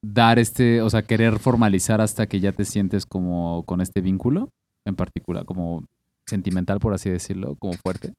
dar 0.00 0.38
este, 0.38 0.80
o 0.80 0.88
sea, 0.88 1.02
querer 1.02 1.38
formalizar 1.38 2.00
hasta 2.00 2.26
que 2.26 2.40
ya 2.40 2.52
te 2.52 2.64
sientes 2.64 3.04
como 3.04 3.62
con 3.66 3.82
este 3.82 4.00
vínculo 4.00 4.48
en 4.86 4.96
particular, 4.96 5.44
como 5.44 5.84
sentimental, 6.26 6.80
por 6.80 6.94
así 6.94 7.10
decirlo, 7.10 7.56
como 7.56 7.74
fuerte. 7.74 8.14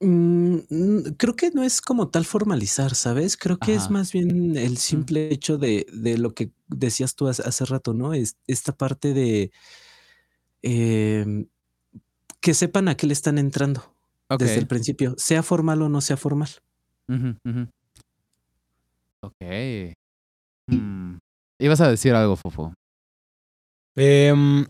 Mm, 0.00 0.58
creo 1.16 1.34
que 1.36 1.50
no 1.50 1.62
es 1.62 1.80
como 1.80 2.08
tal 2.08 2.24
formalizar, 2.24 2.94
¿sabes? 2.94 3.36
Creo 3.36 3.58
que 3.58 3.74
es 3.74 3.90
más 3.90 4.12
bien 4.12 4.56
el 4.56 4.76
simple 4.78 5.30
hecho 5.32 5.58
de, 5.58 5.86
de 5.92 6.16
lo 6.18 6.34
que 6.34 6.52
decías 6.68 7.14
tú 7.14 7.28
hace, 7.28 7.42
hace 7.42 7.64
rato, 7.66 7.92
¿no? 7.94 8.12
Es 8.14 8.36
esta 8.46 8.72
parte 8.72 9.12
de 9.14 9.50
em, 10.62 11.46
que 12.40 12.54
sepan 12.54 12.88
a 12.88 12.96
qué 12.96 13.06
le 13.06 13.12
están 13.12 13.38
entrando 13.38 13.94
desde 14.38 14.58
el 14.58 14.66
principio, 14.66 15.14
sea 15.18 15.42
formal 15.42 15.82
o 15.82 15.88
no 15.88 16.00
sea 16.00 16.16
formal. 16.16 16.50
Ujú, 17.08 17.36
ujú. 17.44 17.68
Ok. 19.22 19.94
Mm. 20.68 21.18
Ibas 21.58 21.80
a 21.80 21.90
decir 21.90 22.14
algo, 22.14 22.36
Fofo. 22.36 22.72
Em, 23.96 24.66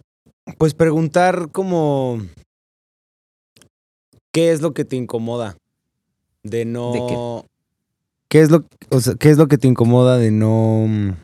pues 0.58 0.74
preguntar 0.74 1.50
como 1.52 2.20
qué 4.32 4.50
es 4.50 4.62
lo 4.62 4.72
que 4.72 4.84
te 4.84 4.96
incomoda 4.96 5.56
de 6.42 6.64
no 6.64 6.92
¿De 6.92 7.00
qué? 7.06 7.48
qué 8.28 8.40
es 8.40 8.50
lo 8.50 8.64
o 8.88 9.00
sea, 9.00 9.14
qué 9.14 9.28
es 9.28 9.36
lo 9.36 9.46
que 9.46 9.58
te 9.58 9.68
incomoda 9.68 10.16
de 10.16 10.30
no 10.30 11.14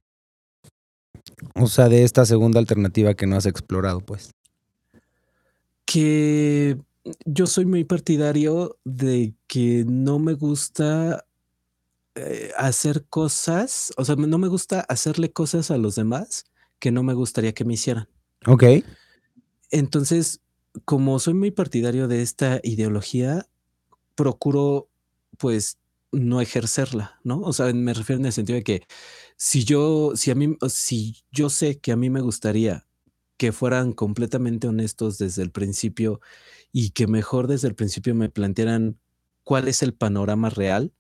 o 1.55 1.67
sea, 1.67 1.89
de 1.89 2.05
esta 2.05 2.25
segunda 2.27 2.59
alternativa 2.61 3.15
que 3.15 3.27
no 3.27 3.37
has 3.37 3.47
explorado, 3.47 4.01
pues. 4.01 4.31
Que 5.97 6.77
yo 7.25 7.47
soy 7.47 7.65
muy 7.65 7.85
partidario 7.85 8.79
de 8.85 9.33
que 9.47 9.87
no 9.87 10.19
me 10.19 10.35
gusta 10.35 11.25
eh, 12.15 12.51
hacer 12.59 13.07
cosas, 13.09 13.95
o 13.97 14.05
sea, 14.05 14.15
no 14.17 14.37
me 14.37 14.49
gusta 14.49 14.81
hacerle 14.81 15.33
cosas 15.33 15.71
a 15.71 15.79
los 15.79 15.95
demás 15.95 16.45
que 16.79 16.91
no 16.91 17.03
me 17.03 17.15
gustaría 17.15 17.55
que 17.55 17.65
me 17.65 17.73
hicieran. 17.73 18.11
Ok. 18.47 18.65
Entonces, 19.71 20.43
como 20.85 21.19
soy 21.19 21.33
muy 21.33 21.51
partidario 21.51 22.09
de 22.09 22.21
esta 22.21 22.61
ideología, 22.63 23.47
procuro 24.17 24.91
pues 25.39 25.79
no 26.13 26.43
ejercerla, 26.43 27.21
¿no? 27.25 27.41
O 27.41 27.55
sea, 27.55 27.73
me 27.73 27.95
refiero 27.95 28.21
en 28.21 28.27
el 28.27 28.35
sentido 28.35 28.57
de 28.57 28.65
que 28.65 28.83
si 29.39 29.65
yo, 29.65 30.13
si 30.15 30.31
a 30.31 30.35
mí, 30.35 30.59
si 30.69 31.23
yo 31.33 31.49
sé 31.49 31.79
que 31.79 31.91
a 31.91 31.97
mí 31.97 32.11
me 32.11 32.21
gustaría 32.21 32.87
que 33.37 33.53
fueran 33.53 33.93
completamente 33.93 34.69
honestos 34.69 35.19
desde 35.19 35.43
el 35.43 35.51
principio 35.51 36.21
y 36.73 36.91
que 36.91 37.07
mejor 37.07 37.47
desde 37.47 37.69
el 37.69 37.75
principio 37.75 38.15
me 38.15 38.29
plantearan 38.29 38.99
cuál 39.45 39.69
es 39.69 39.83
el 39.83 39.95
panorama 39.95 40.51
real 40.51 40.93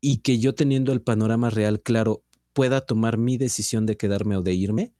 y 0.00 0.18
que 0.18 0.38
yo 0.38 0.54
teniendo 0.54 0.92
el 0.92 1.02
panorama 1.02 1.50
real 1.50 1.80
claro 1.80 2.24
pueda 2.52 2.80
tomar 2.80 3.18
mi 3.18 3.36
decisión 3.36 3.86
de 3.86 3.96
quedarme 3.96 4.36
o 4.36 4.42
de 4.42 4.54
irme, 4.54 4.92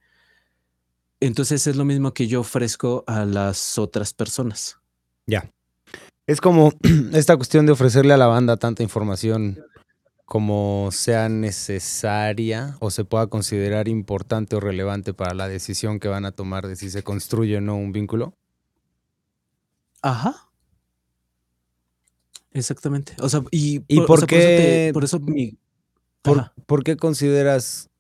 entonces 1.21 1.67
es 1.67 1.77
lo 1.77 1.85
mismo 1.85 2.15
que 2.15 2.27
yo 2.27 2.41
ofrezco 2.41 3.05
a 3.07 3.25
las 3.25 3.79
otras 3.79 4.15
personas. 4.15 4.79
Ya. 5.27 5.53
Es 6.27 6.41
como 6.41 6.73
esta 7.13 7.37
cuestión 7.37 7.67
de 7.67 7.73
ofrecerle 7.73 8.15
a 8.15 8.17
la 8.17 8.27
banda 8.27 8.57
tanta 8.57 8.83
información 8.83 9.59
como 10.31 10.91
sea 10.93 11.29
necesaria 11.29 12.77
o 12.79 12.93
se 12.93 13.05
pueda 13.05 13.27
considerar 13.27 13.89
importante 13.89 14.55
o 14.55 14.61
relevante 14.61 15.13
para 15.13 15.35
la 15.35 15.49
decisión 15.49 15.99
que 15.99 16.07
van 16.07 16.25
a 16.25 16.31
tomar 16.31 16.69
de 16.69 16.77
si 16.77 16.89
se 16.89 17.03
construye 17.03 17.57
o 17.57 17.61
no 17.61 17.75
un 17.75 17.91
vínculo. 17.91 18.33
Ajá. 20.03 20.49
Exactamente. 22.53 23.17
O 23.21 23.29
sea, 23.29 23.43
y, 23.51 23.83
¿Y 23.89 23.99
o 23.99 24.07
por 24.07 24.21
sea, 24.21 24.29
qué- 24.29 24.39
eso, 24.39 24.47
te- 24.89 24.93
por 24.93 25.03
eso 25.03 25.19
mi. 25.19 25.59
¿Por, 26.23 26.53
por 26.65 26.85
qué 26.85 26.97
consideras 26.97 27.91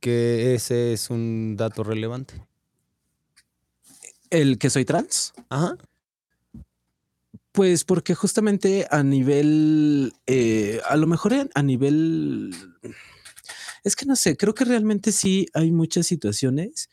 que 0.00 0.54
ese 0.54 0.92
es 0.92 1.08
un 1.08 1.56
dato 1.56 1.82
relevante? 1.82 2.46
El 4.28 4.58
que 4.58 4.68
soy 4.68 4.84
trans. 4.84 5.32
Ajá. 5.48 5.78
Pues 7.54 7.84
porque 7.84 8.16
justamente 8.16 8.84
a 8.90 9.04
nivel, 9.04 10.12
eh, 10.26 10.80
a 10.88 10.96
lo 10.96 11.06
mejor 11.06 11.32
a 11.54 11.62
nivel, 11.62 12.50
es 13.84 13.96
que 13.96 14.06
no 14.06 14.16
sé, 14.16 14.36
creo 14.36 14.54
que 14.54 14.64
realmente 14.64 15.12
sí 15.12 15.46
hay 15.54 15.70
muchas 15.72 16.06
situaciones 16.06 16.88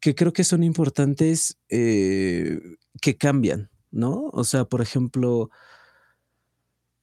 que 0.00 0.14
creo 0.14 0.32
que 0.32 0.44
son 0.44 0.64
importantes 0.64 1.58
eh, 1.70 2.60
que 3.00 3.16
cambian, 3.16 3.70
¿no? 3.92 4.30
O 4.32 4.44
sea, 4.44 4.64
por 4.66 4.82
ejemplo, 4.82 5.50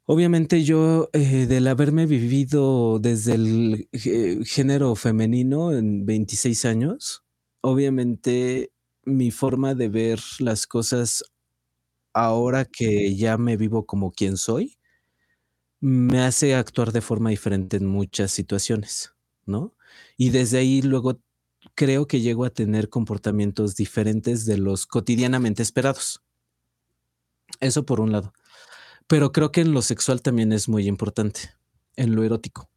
obviamente 0.06 0.64
yo 0.64 1.10
eh, 1.14 1.46
del 1.48 1.68
haberme 1.68 2.06
vivido 2.06 3.00
desde 3.00 3.36
el 3.36 3.88
gé- 3.92 4.44
género 4.46 4.96
femenino 4.96 5.72
en 5.74 6.06
26 6.06 6.66
años, 6.66 7.24
obviamente 7.62 8.72
mi 9.04 9.32
forma 9.32 9.74
de 9.76 9.90
ver 9.90 10.20
las 10.40 10.68
cosas 10.68 11.24
ahora 12.14 12.66
que 12.66 13.16
ya 13.16 13.38
me 13.38 13.58
vivo 13.58 13.86
como 13.86 14.12
quien 14.12 14.38
soy, 14.38 14.78
me 15.80 16.22
hace 16.22 16.56
actuar 16.56 16.92
de 16.92 17.02
forma 17.02 17.32
diferente 17.32 17.78
en 17.78 17.88
muchas 17.88 18.32
situaciones, 18.32 19.14
¿no? 19.46 19.74
Y 20.18 20.30
desde 20.30 20.60
ahí 20.60 20.82
luego 20.82 21.20
creo 21.76 22.08
que 22.08 22.22
llego 22.22 22.46
a 22.46 22.50
tener 22.50 22.90
comportamientos 22.90 23.76
diferentes 23.76 24.46
de 24.46 24.58
los 24.58 24.86
cotidianamente 24.86 25.64
esperados. 25.64 26.22
Eso 27.60 27.86
por 27.86 28.00
un 28.00 28.12
lado. 28.12 28.34
Pero 29.08 29.32
creo 29.32 29.52
que 29.52 29.62
en 29.62 29.74
lo 29.74 29.82
sexual 29.82 30.22
también 30.22 30.54
es 30.54 30.70
muy 30.70 30.88
importante, 30.88 31.52
en 31.96 32.16
lo 32.16 32.24
erótico. 32.24 32.70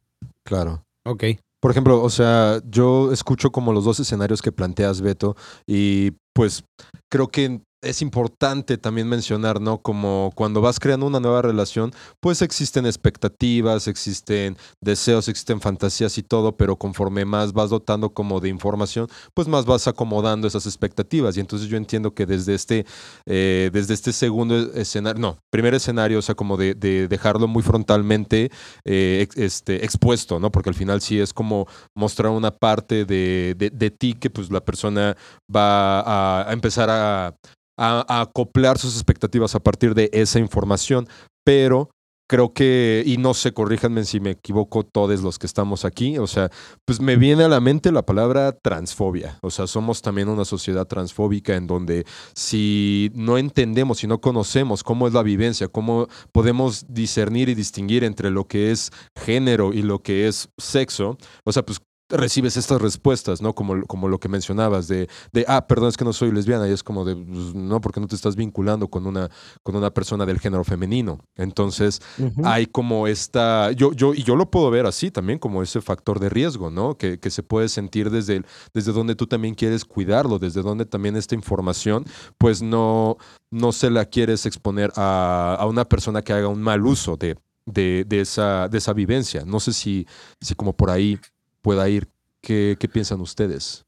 Claro. 0.43 0.85
Ok. 1.03 1.23
Por 1.59 1.71
ejemplo, 1.71 2.03
o 2.03 2.09
sea, 2.09 2.61
yo 2.65 3.11
escucho 3.11 3.51
como 3.51 3.73
los 3.73 3.85
dos 3.85 3.99
escenarios 3.99 4.41
que 4.41 4.51
planteas, 4.51 5.01
Beto, 5.01 5.35
y 5.65 6.11
pues 6.33 6.63
creo 7.09 7.29
que 7.29 7.61
es 7.85 8.01
importante 8.01 8.77
también 8.77 9.07
mencionar, 9.07 9.61
¿no? 9.61 9.81
Como 9.81 10.31
cuando 10.35 10.61
vas 10.61 10.79
creando 10.79 11.05
una 11.05 11.19
nueva 11.19 11.41
relación, 11.41 11.91
pues 12.19 12.41
existen 12.41 12.85
expectativas, 12.85 13.87
existen 13.87 14.57
deseos, 14.81 15.27
existen 15.27 15.61
fantasías 15.61 16.17
y 16.17 16.23
todo, 16.23 16.57
pero 16.57 16.75
conforme 16.77 17.25
más 17.25 17.53
vas 17.53 17.69
dotando 17.69 18.13
como 18.13 18.39
de 18.39 18.49
información, 18.49 19.07
pues 19.33 19.47
más 19.47 19.65
vas 19.65 19.87
acomodando 19.87 20.47
esas 20.47 20.65
expectativas. 20.65 21.37
Y 21.37 21.39
entonces 21.39 21.69
yo 21.69 21.77
entiendo 21.77 22.13
que 22.13 22.25
desde 22.25 22.53
este, 22.55 22.85
eh, 23.25 23.69
desde 23.71 23.93
este 23.93 24.11
segundo 24.13 24.57
escenario, 24.73 25.21
no, 25.21 25.37
primer 25.51 25.73
escenario, 25.73 26.19
o 26.19 26.21
sea, 26.21 26.35
como 26.35 26.57
de, 26.57 26.73
de 26.73 27.07
dejarlo 27.07 27.47
muy 27.47 27.63
frontalmente 27.63 28.49
eh, 28.83 29.27
este, 29.35 29.83
expuesto, 29.85 30.39
¿no? 30.39 30.51
Porque 30.51 30.69
al 30.69 30.75
final 30.75 31.01
sí 31.01 31.19
es 31.19 31.33
como 31.33 31.67
mostrar 31.95 32.31
una 32.31 32.51
parte 32.51 33.05
de, 33.05 33.55
de- 33.57 33.91
ti 33.91 34.13
que 34.13 34.29
pues 34.29 34.51
la 34.51 34.61
persona 34.65 35.15
va 35.53 36.49
a 36.49 36.53
empezar 36.53 36.89
a, 36.89 37.35
a- 37.77 38.21
acoplar 38.21 38.77
sus 38.77 38.95
expectativas 38.95 39.55
a 39.55 39.59
partir 39.59 39.93
de 39.95 40.09
esa 40.13 40.39
información, 40.39 41.07
pero 41.43 41.89
creo 42.27 42.53
que, 42.53 43.03
y 43.05 43.17
no 43.17 43.35
sé, 43.35 43.53
corríjanme 43.53 44.03
si 44.03 44.19
me 44.19 44.31
equivoco 44.31 44.83
todos 44.83 45.21
los 45.21 45.37
que 45.37 45.45
estamos 45.45 45.85
aquí, 45.85 46.17
o 46.17 46.25
sea, 46.25 46.49
pues 46.83 46.99
me 46.99 47.17
viene 47.17 47.43
a 47.43 47.47
la 47.47 47.59
mente 47.59 47.91
la 47.91 48.03
palabra 48.03 48.51
transfobia, 48.51 49.37
o 49.43 49.51
sea, 49.51 49.67
somos 49.67 50.01
también 50.01 50.29
una 50.29 50.43
sociedad 50.43 50.87
transfóbica 50.87 51.55
en 51.55 51.67
donde 51.67 52.03
si 52.33 53.11
no 53.13 53.37
entendemos, 53.37 53.99
si 53.99 54.07
no 54.07 54.21
conocemos 54.21 54.83
cómo 54.83 55.07
es 55.07 55.13
la 55.13 55.21
vivencia, 55.21 55.67
cómo 55.67 56.07
podemos 56.31 56.85
discernir 56.89 57.49
y 57.49 57.53
distinguir 57.55 58.03
entre 58.03 58.31
lo 58.31 58.45
que 58.47 58.71
es 58.71 58.91
género 59.15 59.71
y 59.71 59.83
lo 59.83 59.99
que 59.99 60.27
es 60.27 60.49
sexo, 60.57 61.17
o 61.45 61.51
sea, 61.51 61.63
pues 61.63 61.79
recibes 62.09 62.55
estas 62.55 62.81
respuestas, 62.81 63.41
¿no? 63.41 63.53
Como, 63.53 63.81
como 63.87 64.07
lo 64.07 64.19
que 64.19 64.29
mencionabas 64.29 64.87
de, 64.87 65.09
de, 65.33 65.45
ah, 65.47 65.65
perdón, 65.67 65.89
es 65.89 65.97
que 65.97 66.05
no 66.05 66.13
soy 66.13 66.31
lesbiana, 66.31 66.67
y 66.67 66.71
es 66.71 66.83
como 66.83 67.03
de, 67.03 67.15
pues, 67.15 67.55
no, 67.55 67.81
porque 67.81 67.99
no 67.99 68.07
te 68.07 68.15
estás 68.15 68.35
vinculando 68.35 68.87
con 68.89 69.07
una, 69.07 69.29
con 69.63 69.75
una 69.75 69.91
persona 69.91 70.25
del 70.25 70.39
género 70.39 70.63
femenino. 70.63 71.19
Entonces, 71.35 72.01
hay 72.43 72.67
como 72.67 73.07
esta, 73.07 73.71
yo, 73.71 73.91
yo, 73.93 74.13
y 74.13 74.23
yo 74.23 74.35
lo 74.35 74.51
puedo 74.51 74.69
ver 74.69 74.85
así 74.85 75.09
también, 75.09 75.39
como 75.39 75.63
ese 75.63 75.81
factor 75.81 76.19
de 76.19 76.29
riesgo, 76.29 76.69
¿no? 76.69 76.95
Que, 76.97 77.19
que 77.19 77.31
se 77.31 77.41
puede 77.41 77.69
sentir 77.69 78.09
desde, 78.11 78.37
el- 78.37 78.45
desde 78.73 78.91
donde 78.91 79.15
tú 79.15 79.25
también 79.25 79.55
quieres 79.55 79.83
cuidarlo, 79.83 80.37
desde 80.37 80.61
donde 80.61 80.85
también 80.85 81.15
esta 81.15 81.33
información, 81.35 82.05
pues 82.37 82.61
no, 82.61 83.17
no 83.51 83.71
se 83.71 83.89
la 83.89 84.05
quieres 84.05 84.45
exponer 84.45 84.91
a, 84.95 85.57
a 85.59 85.65
una 85.65 85.85
persona 85.85 86.21
que 86.21 86.33
haga 86.33 86.49
un 86.49 86.61
mal 86.61 86.85
uso 86.85 87.17
de, 87.17 87.35
de, 87.65 88.05
de 88.07 88.21
esa, 88.21 88.67
de 88.69 88.77
esa 88.77 88.93
vivencia. 88.93 89.43
No 89.43 89.59
sé 89.59 89.73
si, 89.73 90.05
si 90.39 90.53
como 90.53 90.73
por 90.73 90.91
ahí 90.91 91.19
pueda 91.65 91.89
ir. 91.89 92.07
¿Qué, 92.41 92.77
qué 92.79 92.87
piensan 92.87 93.19
ustedes? 93.21 93.83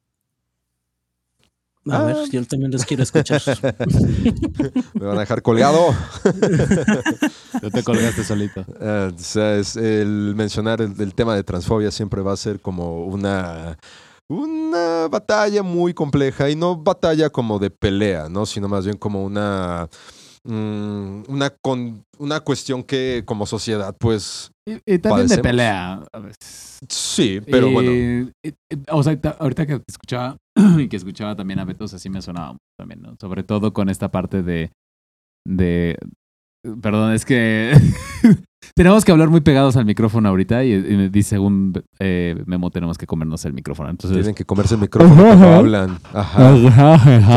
A 1.90 2.00
Ah. 2.00 2.04
ver, 2.04 2.18
yo 2.32 2.44
también 2.46 2.72
los 2.72 2.84
quiero 2.86 3.04
escuchar. 3.04 3.40
¿Me 4.96 5.06
van 5.06 5.18
a 5.18 5.20
dejar 5.22 5.42
colgado? 5.44 5.94
Tú 7.62 7.70
te 7.72 7.84
colgaste 7.84 8.24
solito. 8.24 8.66
Eh, 8.82 9.12
o 9.16 9.20
sea, 9.20 9.56
es 9.58 9.76
el 9.78 10.34
mencionar 10.36 10.82
el, 10.82 11.00
el 11.00 11.14
tema 11.14 11.36
de 11.36 11.44
transfobia 11.44 11.92
siempre 11.92 12.22
va 12.24 12.34
a 12.34 12.38
ser 12.38 12.60
como 12.60 13.06
una, 13.06 13.78
una 14.28 15.08
batalla 15.08 15.62
muy 15.64 15.94
compleja 15.94 16.50
y 16.50 16.56
no 16.56 16.76
batalla 16.76 17.30
como 17.30 17.60
de 17.60 17.70
pelea, 17.70 18.28
¿no? 18.28 18.46
Sino 18.48 18.68
más 18.68 18.84
bien 18.86 18.98
como 18.98 19.24
una, 19.24 19.88
mm, 20.44 21.24
una, 21.30 21.50
con- 21.62 22.04
una 22.18 22.40
cuestión 22.42 22.84
que 22.84 23.22
como 23.26 23.46
sociedad, 23.46 23.96
pues 23.98 24.52
Y, 24.68 24.94
y 24.96 25.00
también 25.00 25.28
de 25.28 25.38
pelea. 25.38 26.04
a 26.12 26.20
veces. 26.20 26.80
sí, 26.90 27.40
pero 27.50 27.72
bueno. 27.72 28.30
o 28.92 29.02
sea, 29.04 29.20
ta- 29.20 29.38
ahorita 29.40 29.66
que 29.66 29.80
te 29.80 29.86
escuchaba 29.88 30.36
y 30.78 30.90
que 30.90 30.98
escuchaba 30.98 31.36
también 31.36 31.60
a 31.60 31.66
Beto, 31.66 31.86
o 31.86 31.88
sea, 31.88 32.00
sí 32.00 32.10
me 32.10 32.22
sonaba 32.22 32.52
mucho 32.54 32.66
también, 32.78 33.02
¿no? 33.02 33.16
Sobre 33.20 33.44
todo 33.44 33.72
con 33.72 33.88
esta 33.90 34.12
parte 34.12 34.44
de. 34.44 34.72
de 35.48 35.98
perdón, 36.82 37.14
es 37.14 37.24
que. 37.26 37.74
tenemos 38.76 39.06
que 39.06 39.12
hablar 39.12 39.30
muy 39.30 39.42
pegados 39.42 39.76
al 39.78 39.86
micrófono 39.86 40.30
ahorita 40.30 40.64
y, 40.64 40.74
y 40.74 40.98
me 40.98 41.10
dice 41.10 41.30
según 41.32 41.74
eh, 42.00 42.42
Memo, 42.46 42.70
tenemos 42.72 42.98
que 42.98 43.06
comernos 43.06 43.44
el 43.46 43.54
micrófono. 43.54 43.90
Entonces. 43.90 44.18
Tienen 44.18 44.36
que 44.36 44.46
comerse 44.46 44.76
el 44.76 44.82
micrófono 44.82 45.22
cuando 45.24 45.48
hablan. 45.54 46.00
Ajá. 46.14 46.54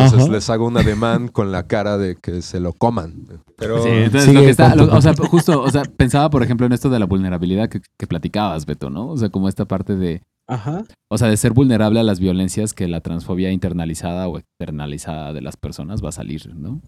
Entonces 0.05 0.29
les 0.29 0.49
hago 0.51 0.67
un 0.67 0.77
ademán 0.77 1.29
con 1.29 1.53
la 1.53 1.67
cara 1.67 1.99
de 1.99 2.17
que 2.17 2.43
se 2.43 2.61
lo 2.61 2.73
coman. 2.73 3.25
Pero 3.57 3.83
Sí, 3.83 3.89
entonces 3.91 4.25
sigue 4.25 4.35
lo 4.39 4.41
que 4.45 4.51
está, 4.51 4.71
con 4.71 4.79
tu- 4.79 4.87
lo- 4.87 4.97
o 4.97 5.03
sea, 5.03 5.15
justo, 5.15 5.63
o 5.63 5.71
sea, 5.71 5.83
pensaba, 5.83 6.31
por 6.31 6.43
ejemplo, 6.43 6.67
en 6.67 6.73
esto 6.73 6.89
de 6.91 6.99
la 6.99 7.07
vulnerabilidad 7.07 7.69
que, 7.69 7.81
que 7.99 8.07
platicabas, 8.07 8.65
Beto, 8.67 8.89
¿no? 8.91 9.09
O 9.09 9.17
sea, 9.17 9.29
como 9.29 9.49
esta 9.49 9.67
parte 9.67 9.97
de, 9.97 10.23
Ajá. 10.47 10.85
o 11.11 11.19
sea, 11.19 11.29
de 11.29 11.37
ser 11.37 11.53
vulnerable 11.53 12.01
a 12.01 12.03
las 12.03 12.21
violencias 12.21 12.73
que 12.73 12.89
la 12.89 13.01
transfobia 13.03 13.51
internalizada 13.53 14.29
o 14.29 14.39
externalizada 14.39 15.33
de 15.33 15.43
las 15.43 15.57
personas 15.57 16.03
va 16.03 16.09
a 16.09 16.13
salir, 16.13 16.55
¿no? 16.55 16.81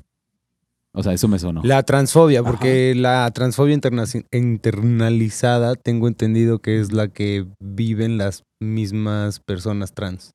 O 0.94 1.02
sea, 1.02 1.14
eso 1.14 1.26
me 1.26 1.38
sonó. 1.38 1.62
La 1.64 1.82
transfobia, 1.84 2.42
porque 2.42 2.94
la 2.94 3.30
transfobia 3.30 3.74
internaci- 3.74 4.26
internalizada 4.30 5.74
tengo 5.74 6.06
entendido 6.06 6.58
que 6.58 6.80
es 6.80 6.92
la 6.92 7.08
que 7.08 7.46
viven 7.60 8.18
las 8.18 8.44
mismas 8.60 9.40
personas 9.40 9.92
trans. 9.94 10.32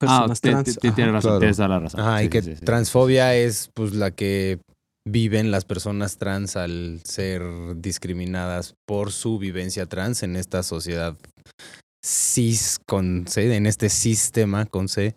Personas 0.00 0.38
ah, 0.38 0.40
trans. 0.42 0.78
tienes 0.80 0.96
razón, 1.12 1.20
Claro. 1.20 1.38
tienes 1.38 1.56
toda 1.56 1.68
la 1.68 1.78
razón. 1.78 2.00
Ajá, 2.00 2.24
y 2.24 2.28
que 2.28 2.42
sí, 2.42 2.50
sí, 2.50 2.56
sí. 2.56 2.64
transfobia 2.64 3.36
es 3.36 3.70
pues 3.74 3.94
la 3.94 4.10
que 4.10 4.58
viven 5.06 5.52
las 5.52 5.64
personas 5.64 6.16
trans 6.16 6.56
al 6.56 7.00
ser 7.04 7.42
discriminadas 7.76 8.74
por 8.86 9.12
su 9.12 9.38
vivencia 9.38 9.86
trans 9.86 10.24
en 10.24 10.34
esta 10.34 10.64
sociedad 10.64 11.16
cis 12.04 12.80
con 12.88 13.26
C, 13.28 13.54
en 13.54 13.66
este 13.66 13.88
sistema 13.88 14.66
con 14.66 14.88
C 14.88 15.14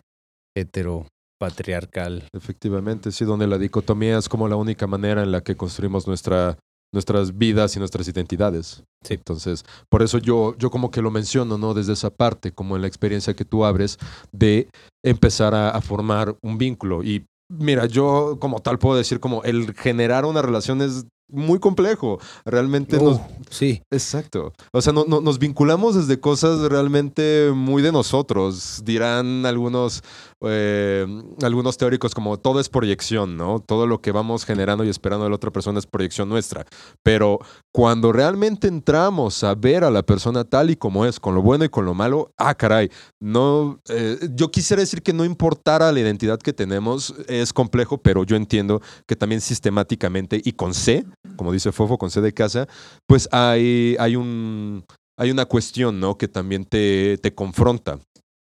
heteropatriarcal. 1.36 2.28
efectivamente, 2.32 3.12
sí, 3.12 3.24
donde 3.24 3.46
la 3.46 3.58
dicotomía 3.58 4.18
es 4.18 4.28
como 4.28 4.48
la 4.48 4.56
única 4.56 4.86
manera 4.86 5.22
en 5.22 5.32
la 5.32 5.42
que 5.42 5.56
construimos 5.56 6.06
nuestra, 6.06 6.58
nuestras 6.92 7.36
vidas 7.36 7.76
y 7.76 7.78
nuestras 7.78 8.08
identidades. 8.08 8.82
Sí. 9.02 9.14
Entonces, 9.14 9.64
por 9.90 10.02
eso 10.02 10.18
yo, 10.18 10.56
yo 10.58 10.70
como 10.70 10.90
que 10.90 11.02
lo 11.02 11.10
menciono, 11.10 11.58
¿no? 11.58 11.74
Desde 11.74 11.92
esa 11.92 12.10
parte, 12.10 12.52
como 12.52 12.76
en 12.76 12.82
la 12.82 12.88
experiencia 12.88 13.34
que 13.34 13.44
tú 13.44 13.64
abres 13.64 13.98
de 14.32 14.68
empezar 15.04 15.54
a, 15.54 15.70
a 15.70 15.80
formar 15.80 16.36
un 16.42 16.58
vínculo. 16.58 17.02
Y 17.02 17.24
mira, 17.48 17.86
yo 17.86 18.38
como 18.40 18.60
tal 18.60 18.78
puedo 18.78 18.96
decir 18.96 19.20
como 19.20 19.42
el 19.44 19.74
generar 19.74 20.24
una 20.24 20.42
relación 20.42 20.82
es 20.82 21.06
muy 21.28 21.58
complejo. 21.58 22.18
Realmente 22.44 22.98
nos, 22.98 23.16
Oh, 23.18 23.26
sí, 23.50 23.82
Exacto. 23.90 24.52
O 24.72 24.80
sea, 24.80 24.92
no, 24.92 25.04
no- 25.06 25.20
nos 25.20 25.38
vinculamos 25.38 25.94
desde 25.94 26.20
cosas 26.20 26.60
realmente 26.70 27.50
muy 27.54 27.82
de 27.82 27.92
nosotros. 27.92 28.82
Dirán 28.84 29.44
algunos, 29.46 30.02
eh, 30.42 31.06
algunos 31.42 31.76
teóricos 31.76 32.14
como 32.14 32.38
todo 32.38 32.60
es 32.60 32.68
proyección, 32.68 33.36
¿no? 33.36 33.58
Todo 33.60 33.86
lo 33.86 34.00
que 34.00 34.12
vamos 34.12 34.44
generando 34.44 34.84
y 34.84 34.88
esperando 34.88 35.24
de 35.24 35.30
la 35.30 35.36
otra 35.36 35.50
persona 35.50 35.78
es 35.78 35.86
proyección 35.86 36.28
nuestra. 36.28 36.64
Pero 37.02 37.38
cuando 37.72 38.12
realmente 38.12 38.68
entramos 38.68 39.42
a 39.44 39.54
ver 39.54 39.84
a 39.84 39.90
la 39.90 40.02
persona 40.02 40.44
tal 40.44 40.70
y 40.70 40.76
como 40.76 41.06
es, 41.06 41.18
con 41.20 41.34
lo 41.34 41.42
bueno 41.42 41.64
y 41.64 41.68
con 41.68 41.84
lo 41.84 41.94
malo, 41.94 42.30
ah, 42.38 42.54
caray, 42.54 42.90
no, 43.20 43.80
eh, 43.88 44.18
yo 44.34 44.50
quisiera 44.50 44.80
decir 44.80 45.02
que 45.02 45.12
no 45.12 45.24
importara 45.24 45.90
la 45.92 46.00
identidad 46.00 46.38
que 46.38 46.52
tenemos, 46.52 47.14
es 47.28 47.52
complejo, 47.52 47.98
pero 47.98 48.24
yo 48.24 48.36
entiendo 48.36 48.80
que 49.06 49.16
también 49.16 49.40
sistemáticamente 49.40 50.40
y 50.44 50.52
con 50.52 50.74
C, 50.74 51.04
como 51.36 51.52
dice 51.52 51.72
Fofo, 51.72 51.98
con 51.98 52.10
C 52.10 52.20
de 52.20 52.32
casa, 52.32 52.68
pues 53.06 53.28
hay, 53.32 53.96
hay, 53.98 54.16
un, 54.16 54.84
hay 55.16 55.30
una 55.30 55.46
cuestión, 55.46 55.98
¿no? 56.00 56.16
Que 56.16 56.28
también 56.28 56.64
te, 56.64 57.18
te 57.18 57.34
confronta. 57.34 57.98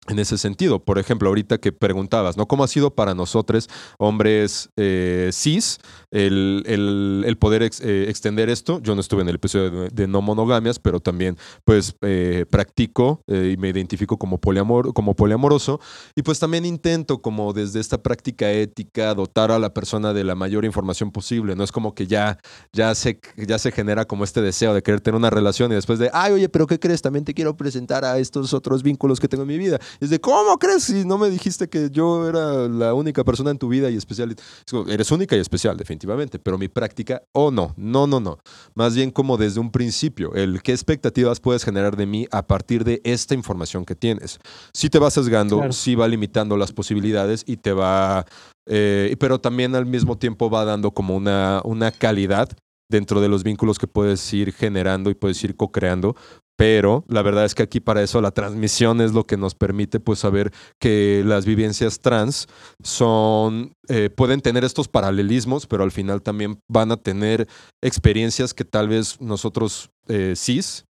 En 0.08 0.18
ese 0.18 0.36
sentido, 0.36 0.84
por 0.84 0.98
ejemplo, 0.98 1.28
ahorita 1.30 1.56
que 1.56 1.72
preguntabas, 1.72 2.36
¿no? 2.36 2.46
¿Cómo 2.46 2.62
ha 2.62 2.68
sido 2.68 2.94
para 2.94 3.14
nosotros, 3.14 3.70
hombres 3.98 4.68
eh, 4.76 5.30
cis, 5.32 5.78
el, 6.10 6.62
el- 6.66 7.24
el 7.26 7.38
poder 7.38 7.62
eh, 7.62 8.06
extender 8.08 8.50
esto? 8.50 8.80
Yo 8.82 8.94
no 8.94 9.00
estuve 9.00 9.22
en 9.22 9.30
el 9.30 9.36
episodio 9.36 9.88
de, 9.90 10.06
no 10.06 10.20
monogamias, 10.20 10.78
pero 10.78 11.00
también, 11.00 11.38
pues, 11.64 11.96
eh, 12.02 12.44
practico 12.50 13.22
y 13.28 13.56
me 13.56 13.70
identifico 13.70 14.18
como, 14.18 14.36
poliamor, 14.38 14.92
como 14.92 15.14
poliamoroso. 15.14 15.80
Y 16.14 16.22
pues 16.22 16.38
también 16.38 16.66
intento, 16.66 17.22
como 17.22 17.54
desde 17.54 17.80
esta 17.80 18.02
práctica 18.02 18.50
ética, 18.52 19.14
dotar 19.14 19.50
a 19.52 19.58
la 19.58 19.72
persona 19.72 20.12
de 20.12 20.24
la 20.24 20.34
mayor 20.34 20.66
información 20.66 21.12
posible. 21.12 21.56
No 21.56 21.64
es 21.64 21.72
como 21.72 21.94
que 21.94 22.06
ya 22.06 22.38
ya 22.74 22.94
se, 22.94 23.20
ya 23.36 23.58
se 23.58 23.72
genera 23.72 24.04
como 24.04 24.24
este 24.24 24.42
deseo 24.42 24.74
de 24.74 24.82
querer 24.82 25.00
tener 25.00 25.16
una 25.16 25.30
relación 25.30 25.72
y 25.72 25.76
después 25.76 25.98
de, 25.98 26.10
ay, 26.12 26.32
oye, 26.32 26.48
pero 26.50 26.66
¿qué 26.66 26.78
crees? 26.78 27.00
También 27.00 27.24
te 27.24 27.32
quiero 27.32 27.56
presentar 27.56 28.04
a 28.04 28.18
estos 28.18 28.52
otros 28.52 28.82
vínculos 28.82 29.18
que 29.18 29.28
tengo 29.28 29.42
en 29.44 29.48
mi 29.48 29.58
vida. 29.58 29.78
Es 30.00 30.10
de, 30.10 30.20
¿cómo 30.20 30.58
crees? 30.58 30.84
Si 30.84 31.04
no 31.04 31.18
me 31.18 31.30
dijiste 31.30 31.68
que 31.68 31.90
yo 31.90 32.28
era 32.28 32.68
la 32.68 32.94
única 32.94 33.24
persona 33.24 33.50
en 33.50 33.58
tu 33.58 33.68
vida 33.68 33.90
y 33.90 33.96
especial. 33.96 34.30
Es 34.32 34.70
como, 34.70 34.88
eres 34.90 35.10
única 35.10 35.36
y 35.36 35.40
especial, 35.40 35.76
definitivamente, 35.76 36.38
pero 36.38 36.58
mi 36.58 36.68
práctica, 36.68 37.22
oh 37.32 37.50
no, 37.50 37.74
no, 37.76 38.06
no, 38.06 38.20
no. 38.20 38.38
Más 38.74 38.94
bien 38.94 39.10
como 39.10 39.36
desde 39.36 39.60
un 39.60 39.70
principio, 39.70 40.34
el 40.34 40.62
qué 40.62 40.72
expectativas 40.72 41.40
puedes 41.40 41.64
generar 41.64 41.96
de 41.96 42.06
mí 42.06 42.26
a 42.30 42.46
partir 42.46 42.84
de 42.84 43.00
esta 43.04 43.34
información 43.34 43.84
que 43.84 43.94
tienes. 43.94 44.38
Si 44.72 44.88
te 44.90 44.98
va 44.98 45.10
sesgando, 45.10 45.56
Claro. 45.58 45.72
si 45.72 45.94
va 45.94 46.08
limitando 46.08 46.56
las 46.56 46.72
posibilidades 46.72 47.44
y 47.46 47.56
te 47.56 47.72
va 47.72 48.24
eh, 48.66 49.14
pero 49.20 49.38
también 49.40 49.74
al 49.74 49.84
mismo 49.86 50.16
tiempo 50.16 50.48
va 50.48 50.64
dando 50.64 50.90
como 50.92 51.14
una, 51.14 51.60
una 51.64 51.90
calidad 51.90 52.48
dentro 52.90 53.20
de 53.20 53.28
los 53.28 53.42
vínculos 53.42 53.78
que 53.78 53.86
puedes 53.86 54.32
ir 54.32 54.52
generando 54.52 55.10
y 55.10 55.14
puedes 55.14 55.42
ir 55.44 55.56
co-creando. 55.56 56.16
Pero 56.56 57.04
la 57.08 57.22
verdad 57.22 57.44
es 57.44 57.54
que 57.54 57.64
aquí 57.64 57.80
para 57.80 58.00
eso 58.02 58.20
la 58.20 58.30
transmisión 58.30 59.00
es 59.00 59.12
lo 59.12 59.24
que 59.24 59.36
nos 59.36 59.54
permite 59.56 59.98
pues 59.98 60.20
saber 60.20 60.52
que 60.80 61.22
las 61.26 61.46
vivencias 61.46 61.98
trans 61.98 62.46
son, 62.82 63.72
eh, 63.88 64.08
pueden 64.08 64.40
tener 64.40 64.62
estos 64.62 64.86
paralelismos, 64.86 65.66
pero 65.66 65.82
al 65.82 65.90
final 65.90 66.22
también 66.22 66.60
van 66.68 66.92
a 66.92 66.96
tener 66.96 67.48
experiencias 67.82 68.54
que 68.54 68.64
tal 68.64 68.88
vez 68.88 69.20
nosotros 69.20 69.90
eh, 70.06 70.34
cis 70.36 70.84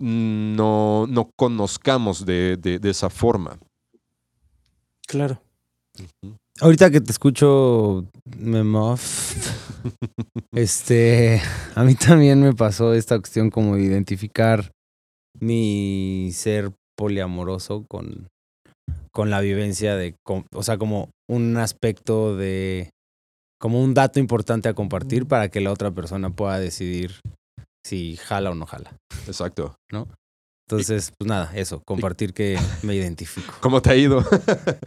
no, 0.00 1.06
no 1.08 1.30
conozcamos 1.36 2.26
de, 2.26 2.56
de- 2.56 2.80
de 2.80 2.90
esa 2.90 3.08
forma. 3.08 3.58
Claro. 5.06 5.40
Ahorita 6.60 6.90
que 6.90 7.00
te 7.00 7.12
escucho, 7.12 8.04
Memof, 8.36 9.36
este, 10.52 11.40
a 11.74 11.84
mí 11.84 11.94
también 11.94 12.42
me 12.42 12.52
pasó 12.52 12.94
esta 12.94 13.18
cuestión 13.18 13.50
como 13.50 13.76
de 13.76 13.82
identificar 13.82 14.72
mi 15.40 16.30
ser 16.32 16.72
poliamoroso 16.96 17.84
con, 17.88 18.28
con 19.12 19.30
la 19.30 19.40
vivencia 19.40 19.96
de, 19.96 20.14
o 20.54 20.62
sea, 20.62 20.78
como 20.78 21.10
un 21.28 21.56
aspecto 21.56 22.36
de, 22.36 22.90
como 23.60 23.82
un 23.82 23.94
dato 23.94 24.20
importante 24.20 24.68
a 24.68 24.74
compartir 24.74 25.26
para 25.26 25.48
que 25.48 25.60
la 25.60 25.72
otra 25.72 25.90
persona 25.90 26.30
pueda 26.30 26.58
decidir 26.58 27.20
si 27.84 28.16
jala 28.16 28.50
o 28.50 28.54
no 28.54 28.66
jala. 28.66 28.96
Exacto. 29.26 29.76
Entonces, 30.68 31.12
pues 31.18 31.28
nada, 31.28 31.52
eso, 31.54 31.82
compartir 31.86 32.32
que 32.32 32.58
me 32.82 32.94
identifico. 32.94 33.54
¿Cómo 33.60 33.82
te 33.82 33.90
ha 33.90 33.96
ido? 33.96 34.24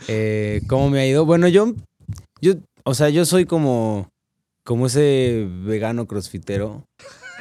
Eh, 0.08 0.62
¿Cómo 0.68 0.90
me 0.90 1.00
ha 1.00 1.08
ido? 1.08 1.26
Bueno, 1.26 1.48
yo, 1.48 1.74
yo, 2.42 2.54
o 2.84 2.94
sea, 2.94 3.10
yo 3.10 3.26
soy 3.26 3.46
como, 3.46 4.10
como 4.66 4.88
ese 4.88 5.48
vegano 5.64 6.08
crossfitero. 6.08 6.84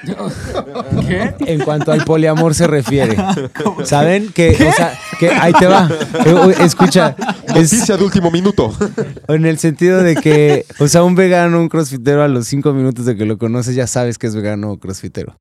¿Qué? 1.09 1.35
En 1.41 1.61
cuanto 1.61 1.93
al 1.93 2.05
poliamor 2.05 2.55
se 2.55 2.67
refiere. 2.67 3.17
¿Saben? 3.85 4.33
Que, 4.33 4.51
o 4.51 4.73
sea, 4.73 4.99
que 5.19 5.31
ahí 5.31 5.53
te 5.53 5.67
va. 5.67 5.89
Eh, 6.25 6.55
Escucha, 6.61 7.17
es 7.49 7.73
Noticia 7.73 7.97
de 7.97 8.05
último 8.05 8.31
minuto. 8.31 8.73
en 9.29 9.47
el 9.47 9.59
sentido 9.59 10.03
de 10.03 10.17
que, 10.17 10.67
o 10.79 10.89
sea, 10.89 11.03
un 11.03 11.15
vegano, 11.15 11.61
un 11.61 11.69
crossfitero 11.69 12.23
a 12.23 12.29
los 12.29 12.47
cinco 12.47 12.73
minutos 12.73 13.07
de 13.07 13.17
que 13.17 13.25
lo 13.25 13.39
conoces 13.39 13.75
ya 13.75 13.87
sabes 13.87 14.19
que 14.19 14.27
es 14.27 14.35
vegano 14.35 14.73
o 14.73 14.79
crossfitero. 14.79 15.37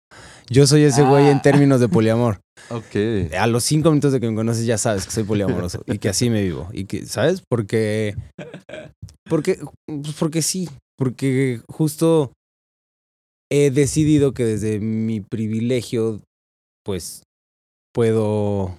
Yo 0.49 0.67
soy 0.67 0.83
ese 0.83 1.01
güey 1.03 1.29
en 1.29 1.41
términos 1.41 1.79
de 1.79 1.89
poliamor. 1.89 2.39
ok. 2.69 3.33
A 3.37 3.47
los 3.47 3.63
cinco 3.63 3.89
minutos 3.89 4.13
de 4.13 4.19
que 4.19 4.29
me 4.29 4.35
conoces 4.35 4.65
ya 4.65 4.77
sabes 4.77 5.05
que 5.05 5.11
soy 5.11 5.23
poliamoroso 5.23 5.83
y 5.87 5.97
que 5.97 6.09
así 6.09 6.29
me 6.29 6.43
vivo. 6.43 6.69
Y 6.71 6.85
que, 6.85 7.05
¿sabes? 7.05 7.41
Porque. 7.47 8.15
Porque, 9.27 9.59
pues 9.87 10.13
porque 10.17 10.41
sí. 10.43 10.69
Porque 10.97 11.61
justo 11.67 12.31
he 13.51 13.71
decidido 13.71 14.33
que 14.33 14.45
desde 14.45 14.79
mi 14.79 15.21
privilegio, 15.21 16.21
pues, 16.83 17.23
puedo. 17.93 18.77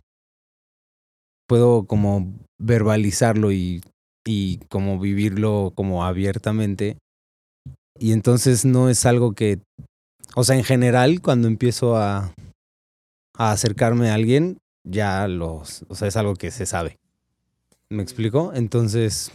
Puedo 1.48 1.84
como 1.86 2.32
verbalizarlo 2.60 3.52
y, 3.52 3.80
y 4.26 4.58
como 4.68 4.98
vivirlo 4.98 5.72
como 5.76 6.04
abiertamente. 6.04 6.98
Y 7.98 8.12
entonces 8.12 8.64
no 8.64 8.88
es 8.88 9.06
algo 9.06 9.32
que. 9.32 9.60
O 10.34 10.44
sea, 10.44 10.56
en 10.56 10.64
general, 10.64 11.20
cuando 11.22 11.46
empiezo 11.46 11.96
a, 11.96 12.34
a 13.36 13.52
acercarme 13.52 14.10
a 14.10 14.14
alguien, 14.14 14.58
ya 14.84 15.28
los, 15.28 15.84
o 15.88 15.94
sea, 15.94 16.08
es 16.08 16.16
algo 16.16 16.34
que 16.34 16.50
se 16.50 16.66
sabe. 16.66 16.98
¿Me 17.92 18.02
explico? 18.02 18.52
Entonces, 18.54 19.30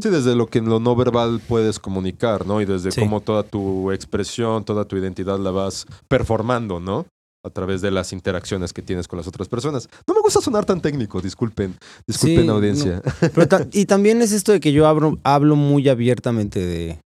Sí, 0.00 0.08
desde 0.08 0.34
lo 0.34 0.46
que 0.46 0.58
en 0.58 0.68
lo 0.70 0.80
no 0.80 0.96
verbal 0.96 1.40
puedes 1.46 1.78
comunicar, 1.78 2.46
¿no? 2.46 2.60
Y 2.62 2.64
desde 2.64 2.92
Sí. 2.92 3.00
cómo 3.00 3.20
toda 3.20 3.42
tu 3.42 3.90
expresión, 3.92 4.64
toda 4.64 4.86
tu 4.86 4.96
identidad 4.96 5.38
la 5.38 5.50
vas 5.50 5.86
performando, 6.08 6.80
¿no? 6.80 7.06
A 7.44 7.50
través 7.50 7.82
de 7.82 7.90
las 7.90 8.12
interacciones 8.14 8.72
que 8.72 8.80
tienes 8.82 9.06
con 9.06 9.18
las 9.18 9.26
otras 9.26 9.48
personas. 9.48 9.88
No 10.06 10.14
me 10.14 10.20
gusta 10.20 10.40
sonar 10.40 10.64
tan 10.64 10.80
técnico, 10.80 11.20
disculpen, 11.20 11.74
disculpen 12.06 12.42
Sí, 12.44 12.48
audiencia. 12.48 13.02
Pero 13.34 13.48
ta- 13.48 13.66
y 13.72 13.84
también 13.84 14.22
es 14.22 14.32
esto 14.32 14.52
de 14.52 14.60
que 14.60 14.72
yo 14.72 14.86
hablo, 14.86 15.18
hablo 15.22 15.56
muy 15.56 15.86
abiertamente 15.88 16.58
de, 16.64 17.00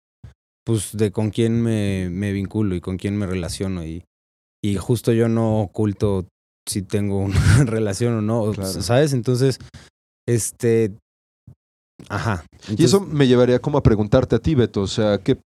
pues, 0.64 0.90
de 0.96 1.12
con 1.12 1.30
quién 1.30 1.62
me, 1.62 2.08
me 2.10 2.32
vinculo 2.32 2.74
y 2.74 2.80
con 2.80 2.96
quién 2.96 3.16
me 3.16 3.26
relaciono. 3.26 3.84
Y, 3.84 4.02
y 4.64 4.76
justo 4.76 5.12
yo 5.12 5.28
no 5.28 5.60
oculto 5.60 6.26
si 6.68 6.82
tengo 6.82 7.18
una 7.18 7.34
relación 7.64 8.14
o 8.14 8.22
no, 8.22 8.50
Claro. 8.52 8.82
¿sabes? 8.82 9.12
Entonces, 9.12 9.58
este... 10.34 10.92
Ajá. 12.08 12.44
Y 12.68 12.84
eso 12.84 13.00
me 13.00 13.26
llevaría 13.26 13.58
como 13.58 13.78
a 13.78 13.82
preguntarte 13.82 14.36
a 14.36 14.38
ti, 14.38 14.54
Beto, 14.54 14.80
o 14.80 14.86
sea, 14.86 15.18
¿qué, 15.18 15.38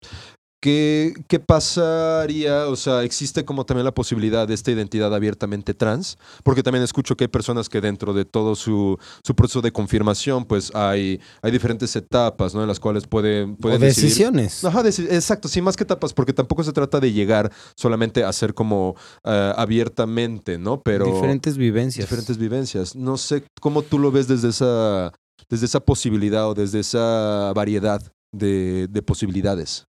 qué, 0.65 1.13
qué 1.29 1.39
pasaría? 1.41 2.69
O 2.69 2.77
sea, 2.77 3.03
¿existe 3.03 3.45
como 3.45 3.67
también 3.67 3.85
la 3.85 3.93
posibilidad 3.93 4.49
de 4.49 4.55
esta 4.55 4.71
identidad 4.71 5.15
abiertamente 5.15 5.75
trans? 5.75 6.17
Porque 6.43 6.63
también 6.63 6.83
escucho 6.83 7.17
que 7.17 7.25
hay 7.25 7.29
personas 7.29 7.69
que 7.69 7.83
dentro 7.83 8.15
de 8.15 8.25
todo 8.25 8.55
su, 8.55 8.99
su 9.23 9.35
proceso 9.35 9.61
de 9.61 9.73
confirmación, 9.73 10.47
pues 10.47 10.75
hay, 10.75 11.21
hay 11.43 11.53
diferentes 11.53 11.95
etapas, 11.97 12.55
¿no? 12.55 12.63
En 12.63 12.69
las 12.69 12.81
cuales 12.81 13.07
pueden, 13.07 13.51
o 13.53 13.57
pueden 13.59 13.81
decidir. 13.83 14.09
decisiones. 14.09 14.65
Ajá, 14.65 14.83
deci- 14.83 15.07
exacto, 15.11 15.49
sí, 15.49 15.61
más 15.61 15.77
que 15.77 15.85
etapas, 15.85 16.15
porque 16.15 16.33
tampoco 16.33 16.65
se 16.65 16.73
trata 16.73 16.99
de 16.99 17.13
llegar 17.13 17.53
solamente 17.77 18.25
a 18.25 18.33
ser 18.33 18.55
como 18.55 18.97
eh, 19.25 19.53
abiertamente, 19.57 20.57
¿no? 20.57 20.81
Pero 20.81 21.05
diferentes 21.05 21.59
vivencias. 21.59 22.07
diferentes 22.07 22.39
vivencias. 22.39 22.97
No 22.97 23.19
sé 23.19 23.45
cómo 23.61 23.83
tú 23.83 23.99
lo 23.99 24.11
ves 24.11 24.29
desde 24.29 24.49
esa, 24.49 25.13
desde 25.51 25.67
esa 25.67 25.81
posibilidad 25.81 26.49
o 26.49 26.55
desde 26.55 26.81
esa 26.81 27.53
variedad 27.55 28.01
de, 28.33 28.89
de 28.89 29.03
posibilidades. 29.03 29.85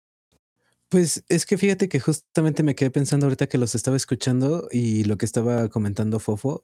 Pues 0.96 1.26
es 1.28 1.46
que 1.46 1.58
fíjate 1.58 1.90
que 1.90 2.00
justamente 2.00 2.64
me 2.64 2.74
quedé 2.74 2.90
pensando 2.90 3.26
ahorita 3.26 3.48
que 3.48 3.58
los 3.58 3.76
estaba 3.76 3.98
escuchando 3.98 4.70
y 4.72 5.04
lo 5.04 5.18
que 5.18 5.26
estaba 5.26 5.68
comentando 5.68 6.22
Fofo, 6.22 6.64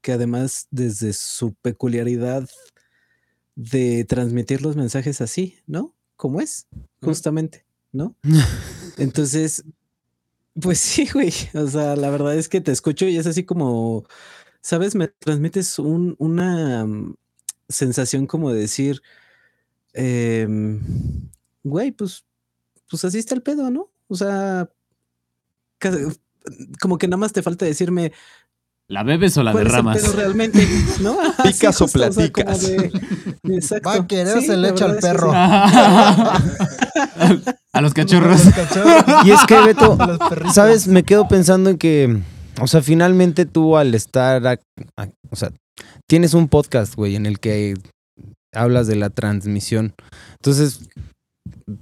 que 0.00 0.12
además 0.12 0.66
desde 0.70 1.12
su 1.12 1.52
peculiaridad 1.56 2.48
de 3.54 4.06
transmitir 4.06 4.62
los 4.62 4.76
mensajes 4.76 5.20
así, 5.20 5.56
¿no? 5.66 5.94
Como 6.16 6.40
es, 6.40 6.68
justamente, 7.02 7.66
¿no? 7.92 8.16
Entonces, 8.96 9.62
pues 10.58 10.78
sí, 10.78 11.06
güey. 11.12 11.34
O 11.52 11.66
sea, 11.68 11.96
la 11.96 12.08
verdad 12.08 12.34
es 12.34 12.48
que 12.48 12.62
te 12.62 12.72
escucho 12.72 13.04
y 13.06 13.18
es 13.18 13.26
así 13.26 13.44
como, 13.44 14.06
¿sabes? 14.62 14.94
Me 14.94 15.08
transmites 15.08 15.78
un- 15.78 16.16
una 16.18 16.86
mm, 16.86 17.14
sensación 17.68 18.26
como 18.26 18.52
de 18.52 18.60
decir, 18.60 19.02
em, 19.92 20.80
güey, 21.62 21.92
pues, 21.92 22.24
pues 22.90 23.04
así 23.04 23.18
está 23.18 23.34
el 23.34 23.42
pedo, 23.42 23.70
¿no? 23.70 23.88
O 24.08 24.16
sea, 24.16 24.68
como 26.80 26.98
que 26.98 27.08
nada 27.08 27.18
más 27.18 27.32
te 27.32 27.42
falta 27.42 27.64
decirme 27.64 28.12
¿La 28.88 29.02
bebes 29.02 29.36
o 29.36 29.42
la 29.42 29.50
cuál 29.50 29.64
derramas? 29.64 29.98
pedo 30.00 30.12
realmente, 30.12 30.66
¿no? 31.00 31.16
Sí, 31.42 31.48
¿Picas 31.52 31.80
o 31.82 31.88
sea, 31.88 32.08
platicas? 32.10 32.60
de- 32.62 32.92
exacto. 33.44 33.88
Va 33.88 33.94
a 33.96 34.06
querer, 34.06 34.40
Sí, 34.40 34.46
se 34.46 34.56
le 34.56 34.68
echa 34.68 34.84
al 34.84 34.98
perro. 34.98 35.32
sí. 35.32 35.36
a 37.72 37.80
los 37.80 37.92
cachorros. 37.94 38.44
Los 38.44 38.54
cachorros, 38.54 39.26
Y 39.26 39.30
es 39.32 39.44
que, 39.46 39.60
Beto. 39.60 39.98
¿sabes? 40.54 40.86
Me 40.86 41.02
quedo 41.02 41.26
pensando 41.26 41.68
en 41.70 41.78
que, 41.78 42.22
o 42.60 42.66
sea, 42.68 42.80
finalmente 42.80 43.44
tú 43.44 43.76
al 43.76 43.92
estar, 43.94 44.60
o 45.30 45.36
sea, 45.36 45.50
tienes 46.06 46.32
un 46.34 46.46
podcast, 46.48 46.94
güey, 46.94 47.16
en 47.16 47.26
el 47.26 47.40
que 47.40 47.74
hablas 48.54 48.86
de 48.86 48.94
la 48.96 49.10
transmisión. 49.10 49.94
Entonces, 50.34 50.88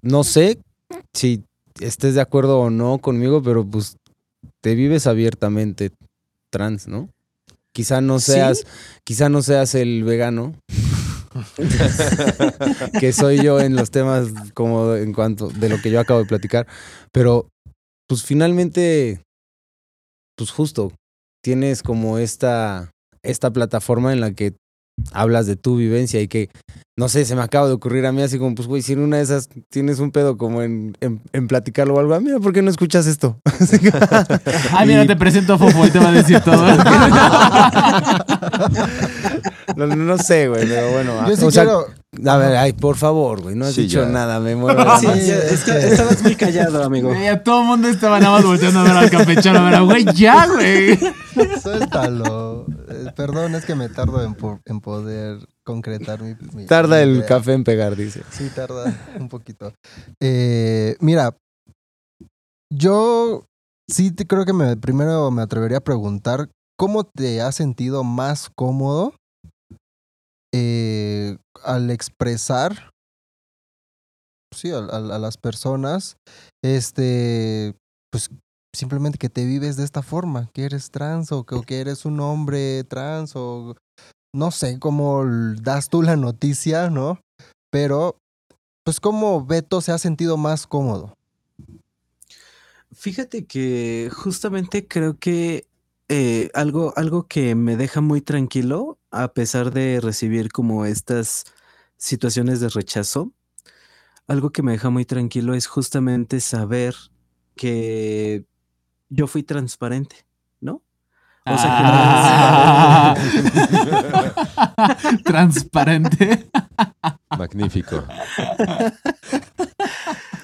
no 0.02 0.24
sé 0.24 0.58
si 1.14 1.44
estés 1.80 2.14
de 2.14 2.20
acuerdo 2.20 2.60
o 2.60 2.70
no 2.70 2.98
conmigo, 2.98 3.42
pero 3.42 3.64
pues 3.64 3.96
te 4.62 4.74
vives 4.74 5.06
abiertamente 5.06 5.90
trans, 6.50 6.86
¿no? 6.88 7.08
Quizá 7.72 8.00
no 8.00 8.20
Sí. 8.20 8.32
seas, 8.32 8.66
quizá 9.04 9.28
no 9.28 9.42
seas 9.42 9.74
el 9.74 10.04
vegano 10.04 10.54
que 13.00 13.12
soy 13.12 13.42
yo 13.42 13.60
en 13.60 13.74
los 13.76 13.90
temas 13.90 14.28
como 14.54 14.94
en 14.94 15.12
cuanto 15.12 15.48
de 15.48 15.68
lo 15.68 15.80
que 15.80 15.90
yo 15.90 15.98
acabo 16.00 16.20
de 16.20 16.26
platicar, 16.26 16.66
pero 17.12 17.48
pues 18.08 18.22
finalmente, 18.22 19.20
pues 20.36 20.50
justo, 20.50 20.92
tienes 21.42 21.82
como 21.82 22.18
esta, 22.18 22.90
esta 23.22 23.50
plataforma 23.52 24.12
en 24.12 24.20
la 24.20 24.32
que 24.32 24.54
hablas 25.12 25.46
de 25.46 25.56
tu 25.56 25.76
vivencia 25.76 26.20
y 26.20 26.28
que, 26.28 26.50
no 26.96 27.08
sé, 27.08 27.24
se 27.24 27.34
me 27.34 27.42
acaba 27.42 27.66
de 27.66 27.72
ocurrir 27.74 28.06
a 28.06 28.12
mí 28.12 28.22
así 28.22 28.38
como, 28.38 28.54
pues 28.54 28.68
güey, 28.68 28.82
si 28.82 28.92
en 28.92 29.00
una 29.00 29.16
de 29.16 29.24
esas 29.24 29.48
tienes 29.70 29.98
un 29.98 30.12
pedo 30.12 30.36
como 30.36 30.62
en, 30.62 30.96
en, 31.00 31.20
en 31.32 31.48
platicarlo 31.48 31.94
o 31.94 31.98
algo, 32.00 32.14
ah, 32.14 32.20
mira, 32.20 32.38
¿por 32.38 32.52
qué 32.52 32.62
no 32.62 32.70
escuchas 32.70 33.06
esto? 33.06 33.38
Ah, 34.72 34.84
mira, 34.86 35.06
te 35.06 35.16
presento 35.16 35.54
a 35.54 35.58
Fofo 35.58 35.86
y 35.86 35.90
te 35.90 35.98
va 35.98 36.08
a 36.08 36.12
decir 36.12 36.40
todo. 36.40 36.64
no, 39.76 39.86
no- 39.86 40.18
sé, 40.18 40.48
güey, 40.48 40.66
pero 40.68 40.90
bueno. 40.92 41.28
Yo 41.28 41.36
sí 41.36 41.44
o 41.44 41.50
sea, 41.50 41.64
quiero. 41.64 41.86
A 42.26 42.36
ver, 42.36 42.56
ay, 42.56 42.72
por 42.72 42.96
favor, 42.96 43.42
güey, 43.42 43.54
no 43.54 43.64
has 43.66 43.74
Sí, 43.74 43.82
dicho 43.82 44.02
ya. 44.02 44.08
nada, 44.08 44.40
me 44.40 44.54
muero. 44.56 44.98
Sí, 44.98 45.06
ya, 45.06 45.12
es 45.14 45.52
está- 45.52 45.78
que- 45.80 45.88
estabas 45.88 46.22
muy 46.22 46.36
callado, 46.36 46.82
amigo. 46.84 47.12
A 47.12 47.42
todo 47.42 47.62
el 47.62 47.66
mundo 47.66 47.88
estaba 47.88 48.18
nada 48.20 48.32
más 48.36 48.44
volteando 48.44 48.80
a 48.80 48.82
ver 48.84 48.92
al 48.92 49.10
campechano. 49.10 49.68
Pero, 49.70 49.84
güey, 49.86 50.04
ya, 50.14 50.46
güey. 50.46 50.98
Suéltalo. 51.62 52.66
Eh, 52.88 53.06
perdón, 53.16 53.54
es 53.54 53.64
que 53.64 53.74
me 53.74 53.88
tardo 53.88 54.22
en, 54.24 54.34
po- 54.34 54.60
en 54.64 54.80
poder 54.80 55.38
concretar 55.64 56.20
mi. 56.22 56.34
mi- 56.54 56.66
Tarda 56.66 56.96
mi 56.96 57.02
el 57.02 57.16
idea. 57.16 57.26
café 57.26 57.52
en 57.52 57.64
pegar, 57.64 57.96
dice. 57.96 58.22
Sí, 58.30 58.50
tarda 58.54 58.92
un 59.18 59.28
poquito. 59.28 59.72
Eh, 60.20 60.96
mira, 61.00 61.36
yo 62.72 63.44
sí 63.88 64.10
te 64.10 64.26
creo 64.26 64.44
que 64.44 64.52
me, 64.52 64.76
primero 64.76 65.30
me 65.30 65.42
atrevería 65.42 65.78
a 65.78 65.84
preguntar 65.84 66.48
cómo 66.76 67.04
te 67.04 67.40
has 67.40 67.54
sentido 67.54 68.02
más 68.04 68.50
cómodo 68.54 69.14
eh, 70.56 71.36
al 71.64 71.90
expresar 71.90 72.92
sí, 74.54 74.70
a, 74.70 74.78
las 74.80 75.36
personas, 75.36 76.16
este, 76.62 77.74
pues 78.12 78.30
simplemente 78.72 79.18
que 79.18 79.28
te 79.28 79.44
vives 79.44 79.76
de 79.76 79.82
esta 79.82 80.02
forma, 80.02 80.48
que 80.52 80.64
eres 80.64 80.90
trans 80.90 81.32
o 81.32 81.44
que, 81.44 81.56
o 81.56 81.62
que 81.62 81.80
eres 81.80 82.04
un 82.04 82.20
hombre 82.20 82.84
trans 82.84 83.32
o 83.34 83.74
no 84.32 84.52
sé 84.52 84.78
cómo 84.78 85.24
das 85.60 85.88
tú 85.88 86.02
la 86.02 86.14
noticia, 86.14 86.88
¿no? 86.88 87.18
Pero, 87.72 88.16
pues, 88.84 89.00
¿cómo 89.00 89.44
Beto 89.44 89.80
se 89.80 89.90
ha 89.90 89.98
sentido 89.98 90.36
más 90.36 90.68
cómodo? 90.68 91.14
Fíjate 92.92 93.44
que 93.44 94.08
justamente 94.14 94.86
creo 94.86 95.18
que 95.18 95.66
eh, 96.08 96.50
algo, 96.54 96.92
algo 96.96 97.26
que 97.26 97.54
me 97.54 97.76
deja 97.76 98.00
muy 98.00 98.20
tranquilo, 98.20 98.98
a 99.10 99.32
pesar 99.32 99.72
de 99.72 100.00
recibir 100.02 100.50
como 100.52 100.84
estas 100.86 101.44
situaciones 101.96 102.60
de 102.60 102.68
rechazo, 102.68 103.32
algo 104.26 104.50
que 104.50 104.62
me 104.62 104.72
deja 104.72 104.90
muy 104.90 105.04
tranquilo 105.04 105.54
es 105.54 105.66
justamente 105.66 106.40
saber 106.40 106.94
que 107.54 108.44
yo 109.08 109.26
fui 109.26 109.42
transparente, 109.42 110.26
¿no? 110.60 110.82
O 111.46 111.58
sea, 111.58 111.70
Ah. 111.76 113.14
Transparente. 115.24 116.48
Magnífico. 117.36 118.02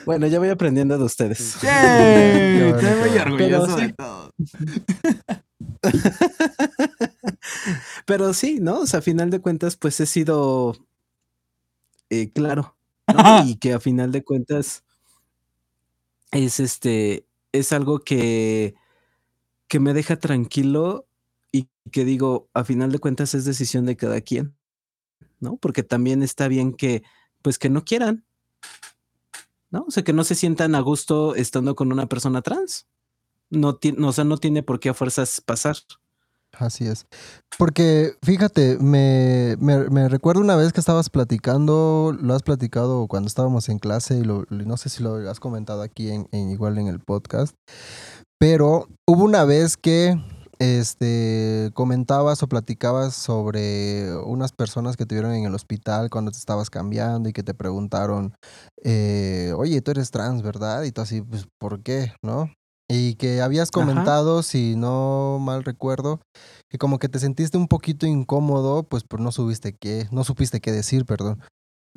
Bueno, 0.04 0.26
ya 0.26 0.38
voy 0.38 0.50
aprendiendo 0.50 0.98
de 0.98 1.04
ustedes. 1.04 1.58
Yay, 1.62 2.60
bueno, 2.72 2.78
Estoy 2.78 3.10
muy 3.10 3.18
orgulloso 3.18 3.66
Pero 3.66 3.76
de 3.76 3.86
sí. 3.86 3.92
todo. 3.94 4.34
Pero 8.06 8.32
sí, 8.34 8.58
¿no? 8.60 8.80
O 8.80 8.86
sea, 8.86 9.00
a 9.00 9.02
final 9.02 9.30
de 9.30 9.40
cuentas, 9.40 9.76
pues 9.76 10.00
he 10.00 10.06
sido 10.06 10.74
eh, 12.10 12.30
claro, 12.32 12.76
¿no? 13.06 13.30
Y 13.44 13.56
que 13.56 13.72
a 13.72 13.80
final 13.80 14.12
de 14.12 14.22
cuentas 14.24 14.84
es 16.32 16.60
este, 16.60 17.26
es 17.52 17.72
algo 17.72 18.00
que, 18.00 18.74
que 19.68 19.80
me 19.80 19.94
deja 19.94 20.18
tranquilo 20.18 21.06
y 21.52 21.68
que 21.92 22.04
digo, 22.04 22.48
a 22.54 22.64
final 22.64 22.92
de 22.92 22.98
cuentas 23.00 23.34
es 23.34 23.44
decisión 23.44 23.86
de 23.86 23.96
cada 23.96 24.20
quien, 24.22 24.56
¿no? 25.40 25.58
Porque 25.58 25.82
también 25.84 26.22
está 26.22 26.48
bien 26.48 26.74
que, 26.74 27.02
pues 27.42 27.58
que 27.58 27.70
no 27.70 27.84
quieran, 27.84 28.24
¿no? 29.70 29.84
O 29.88 29.90
sea, 29.90 30.02
que 30.02 30.12
no 30.12 30.24
se 30.24 30.34
sientan 30.34 30.74
a 30.74 30.80
gusto 30.80 31.34
estando 31.34 31.74
con 31.74 31.92
una 31.92 32.06
persona 32.06 32.42
trans. 32.42 32.86
No, 33.50 33.76
ti- 33.76 33.92
no, 33.92 34.08
o 34.08 34.12
sea, 34.12 34.24
no 34.24 34.38
tiene 34.38 34.62
por 34.62 34.80
qué 34.80 34.90
a 34.90 34.94
fuerzas 34.94 35.40
pasar. 35.40 35.76
Así 36.58 36.86
es. 36.86 37.06
Porque, 37.58 38.14
fíjate, 38.22 38.78
me, 38.78 39.56
me, 39.60 40.08
recuerdo 40.08 40.40
una 40.40 40.56
vez 40.56 40.72
que 40.72 40.80
estabas 40.80 41.08
platicando, 41.08 42.16
lo 42.20 42.34
has 42.34 42.42
platicado 42.42 43.06
cuando 43.06 43.28
estábamos 43.28 43.68
en 43.68 43.78
clase 43.78 44.18
y 44.18 44.24
lo, 44.24 44.44
no 44.50 44.76
sé 44.76 44.88
si 44.88 45.02
lo 45.02 45.14
has 45.30 45.40
comentado 45.40 45.82
aquí 45.82 46.10
en, 46.10 46.26
igual 46.32 46.78
en 46.78 46.88
el 46.88 47.00
podcast, 47.00 47.54
pero 48.38 48.88
hubo 49.06 49.24
una 49.24 49.44
vez 49.44 49.76
que 49.76 50.16
este, 50.58 51.70
comentabas 51.72 52.42
o 52.42 52.48
platicabas 52.48 53.14
sobre 53.14 54.14
unas 54.24 54.52
personas 54.52 54.96
que 54.96 55.06
te 55.06 55.14
vieron 55.14 55.32
en 55.32 55.44
el 55.44 55.54
hospital 55.54 56.10
cuando 56.10 56.30
te 56.32 56.38
estabas 56.38 56.68
cambiando 56.68 57.28
y 57.28 57.32
que 57.32 57.42
te 57.42 57.54
preguntaron, 57.54 58.34
eh, 58.82 59.52
oye, 59.56 59.80
tú 59.82 59.92
eres 59.92 60.10
trans, 60.10 60.42
¿verdad? 60.42 60.82
Y 60.82 60.92
tú 60.92 61.00
así, 61.00 61.22
pues, 61.22 61.46
¿por 61.58 61.82
qué? 61.82 62.12
¿No? 62.22 62.50
Y 62.92 63.14
que 63.14 63.40
habías 63.40 63.70
comentado, 63.70 64.42
si 64.42 64.74
no 64.74 65.38
mal 65.40 65.62
recuerdo, 65.62 66.20
que 66.68 66.76
como 66.76 66.98
que 66.98 67.08
te 67.08 67.20
sentiste 67.20 67.56
un 67.56 67.68
poquito 67.68 68.04
incómodo, 68.04 68.82
pues, 68.82 69.04
por 69.04 69.20
no 69.20 69.30
subiste 69.30 69.76
qué, 69.76 70.08
no 70.10 70.24
supiste 70.24 70.60
qué 70.60 70.72
decir, 70.72 71.04
perdón. 71.04 71.40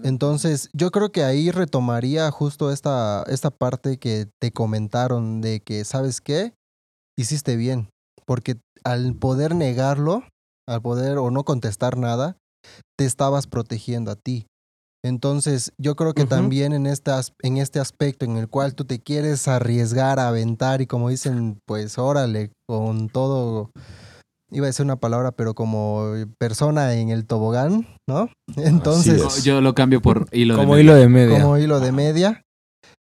Entonces, 0.03 0.69
yo 0.71 0.91
creo 0.91 1.11
que 1.11 1.23
ahí 1.23 1.49
retomaría 1.49 2.29
justo 2.29 2.71
esta, 2.71 3.23
esta 3.27 3.49
parte 3.49 3.97
que 3.97 4.27
te 4.39 4.51
comentaron 4.51 5.41
de 5.41 5.61
que, 5.61 5.83
¿sabes 5.83 6.21
qué? 6.21 6.53
Hiciste 7.17 7.55
bien, 7.55 7.89
porque 8.27 8.57
al 8.83 9.15
poder 9.15 9.55
negarlo, 9.55 10.23
al 10.67 10.83
poder 10.83 11.17
o 11.17 11.31
no 11.31 11.43
contestar 11.43 11.97
nada, 11.97 12.37
te 12.97 13.05
estabas 13.05 13.47
protegiendo 13.47 14.11
a 14.11 14.15
ti. 14.15 14.45
Entonces, 15.05 15.73
yo 15.77 15.95
creo 15.95 16.13
que 16.13 16.21
también 16.37 16.71
en 16.73 16.85
este, 16.85 17.11
as- 17.11 17.33
en 17.41 17.57
este 17.57 17.79
aspecto 17.79 18.25
en 18.25 18.37
el 18.37 18.47
cual 18.47 18.73
tú 18.73 18.85
te 18.85 18.99
quieres 18.99 19.47
arriesgar 19.47 20.17
a 20.19 20.29
aventar 20.29 20.81
y 20.81 20.87
como 20.87 21.09
dicen, 21.09 21.59
pues 21.67 21.97
órale, 21.97 22.51
con 22.67 23.09
todo, 23.09 23.69
iba 24.49 24.65
a 24.65 24.67
decir 24.67 24.85
una 24.85 24.95
palabra, 24.95 25.31
pero 25.31 25.53
como 25.55 26.05
persona 26.39 26.93
en 26.93 27.09
el 27.09 27.25
tobogán, 27.25 27.85
¿no? 28.07 28.29
Entonces, 28.55 29.21
es. 29.21 29.43
Yo 29.43 29.59
lo 29.59 29.75
cambio 29.75 30.01
por 30.01 30.27
hilo 30.31 30.55
Como 30.55 30.75
de 30.75 30.81
hilo 30.81 30.95
de 30.95 31.09
media. 31.09 31.41
como 31.41 31.57
hilo 31.57 31.79
de 31.81 31.91
media, 31.91 32.41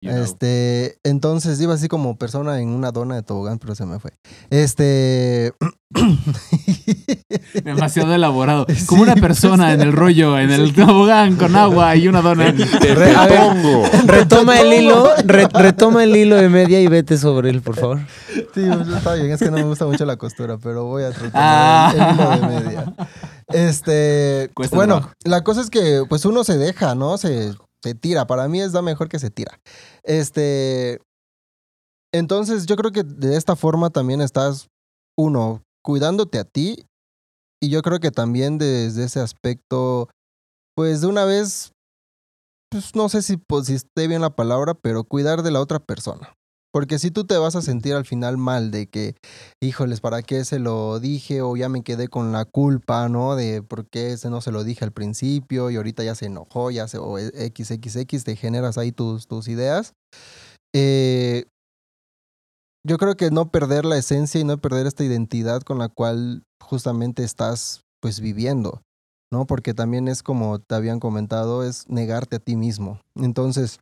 you 0.01 0.11
know. 0.11 0.23
este, 0.23 0.97
entonces 1.03 1.59
iba 1.61 1.73
así 1.73 1.87
como 1.87 2.17
persona 2.17 2.59
en 2.61 2.69
una 2.69 2.91
dona 2.91 3.15
de 3.15 3.23
tobogán, 3.23 3.59
pero 3.59 3.75
se 3.75 3.85
me 3.85 3.99
fue. 3.99 4.11
Este. 4.49 5.53
Demasiado 7.63 8.13
elaborado. 8.13 8.65
Sí, 8.69 8.85
Como 8.87 9.03
una 9.03 9.13
pues, 9.13 9.21
persona 9.23 9.73
en 9.73 9.81
el 9.81 9.93
rollo, 9.93 10.37
en 10.37 10.51
el 10.51 10.73
tobogán 10.73 11.35
con 11.37 11.55
agua 11.55 11.95
y 11.95 12.07
una 12.07 12.21
dona. 12.21 12.53
Te 12.55 12.93
ver, 12.95 13.15
pongo. 13.15 13.83
Retoma 14.05 14.59
el 14.59 14.73
hilo, 14.73 15.09
re- 15.25 15.47
retoma 15.53 16.03
el 16.03 16.15
hilo 16.15 16.35
de 16.35 16.49
media 16.49 16.81
y 16.81 16.87
vete 16.87 17.17
sobre 17.17 17.49
él, 17.49 17.61
por 17.61 17.75
favor. 17.77 17.99
Sí, 18.33 18.43
pues, 18.53 18.87
está 18.89 19.13
bien, 19.13 19.31
es 19.31 19.39
que 19.39 19.45
no 19.51 19.57
me 19.57 19.63
gusta 19.63 19.85
mucho 19.85 20.05
la 20.05 20.17
costura, 20.17 20.57
pero 20.57 20.85
voy 20.85 21.03
a 21.03 21.11
tratar 21.11 21.31
Ah. 21.35 21.91
el, 21.93 22.01
el 22.01 22.15
hilo 22.15 22.29
de 22.29 22.61
media. 22.61 22.93
Este, 23.47 24.51
Cuesta 24.53 24.75
bueno, 24.75 24.95
trabajo. 24.97 25.13
la 25.23 25.43
cosa 25.43 25.61
es 25.61 25.69
que 25.69 26.03
pues 26.09 26.25
uno 26.25 26.43
se 26.43 26.57
deja, 26.57 26.95
¿no? 26.95 27.17
Se, 27.17 27.53
se 27.83 27.95
tira. 27.95 28.27
Para 28.27 28.47
mí 28.47 28.61
es 28.61 28.71
da 28.71 28.81
mejor 28.81 29.09
que 29.09 29.19
se 29.19 29.29
tira. 29.29 29.59
Este, 30.03 30.99
entonces 32.13 32.65
yo 32.65 32.75
creo 32.75 32.91
que 32.91 33.03
de 33.03 33.35
esta 33.35 33.55
forma 33.55 33.89
también 33.89 34.21
estás, 34.21 34.67
uno, 35.17 35.63
cuidándote 35.83 36.39
a 36.39 36.43
ti 36.43 36.85
y 37.61 37.69
yo 37.69 37.81
creo 37.81 37.99
que 37.99 38.11
también 38.11 38.57
desde 38.57 39.03
ese 39.03 39.19
aspecto, 39.19 40.09
pues 40.75 41.01
de 41.01 41.07
una 41.07 41.25
vez, 41.25 41.71
pues 42.69 42.95
no 42.95 43.09
sé 43.09 43.21
si, 43.21 43.37
pues, 43.37 43.67
si 43.67 43.73
esté 43.73 44.07
bien 44.07 44.21
la 44.21 44.35
palabra, 44.35 44.73
pero 44.75 45.03
cuidar 45.03 45.41
de 45.41 45.51
la 45.51 45.61
otra 45.61 45.79
persona. 45.79 46.33
Porque 46.77 46.99
si 46.99 47.09
tú 47.09 47.23
te 47.23 47.35
vas 47.39 47.55
a 47.55 47.63
sentir 47.63 47.95
al 47.95 48.05
final 48.05 48.37
mal 48.37 48.69
de 48.69 48.85
que, 48.85 49.15
híjoles, 49.59 49.99
¿para 49.99 50.21
qué 50.21 50.45
se 50.45 50.59
lo 50.59 50.99
dije? 50.99 51.41
O 51.41 51.57
ya 51.57 51.69
me 51.69 51.81
quedé 51.81 52.07
con 52.07 52.31
la 52.31 52.45
culpa, 52.45 53.09
¿no? 53.09 53.35
De 53.35 53.63
por 53.63 53.87
qué 53.89 54.11
ese 54.11 54.29
no 54.29 54.41
se 54.41 54.51
lo 54.51 54.63
dije 54.63 54.85
al 54.85 54.91
principio 54.91 55.71
y 55.71 55.77
ahorita 55.77 56.03
ya 56.03 56.13
se 56.13 56.27
enojó, 56.27 56.69
ya 56.69 56.87
se, 56.87 56.99
o 56.99 57.17
XXX, 57.17 58.23
te 58.23 58.35
generas 58.35 58.77
ahí 58.77 58.91
tus, 58.91 59.25
tus 59.25 59.47
ideas. 59.47 59.93
Eh, 60.71 61.45
yo 62.85 62.99
creo 62.99 63.17
que 63.17 63.31
no 63.31 63.49
perder 63.49 63.83
la 63.83 63.97
esencia 63.97 64.39
y 64.39 64.43
no 64.43 64.59
perder 64.59 64.85
esta 64.85 65.03
identidad 65.03 65.63
con 65.63 65.79
la 65.79 65.89
cual 65.89 66.43
justamente 66.61 67.23
estás 67.23 67.85
pues 67.99 68.19
viviendo, 68.19 68.83
¿no? 69.31 69.47
Porque 69.47 69.73
también 69.73 70.07
es 70.07 70.21
como 70.21 70.59
te 70.59 70.75
habían 70.75 70.99
comentado, 70.99 71.63
es 71.63 71.89
negarte 71.89 72.35
a 72.35 72.39
ti 72.39 72.55
mismo. 72.55 73.01
Entonces, 73.15 73.79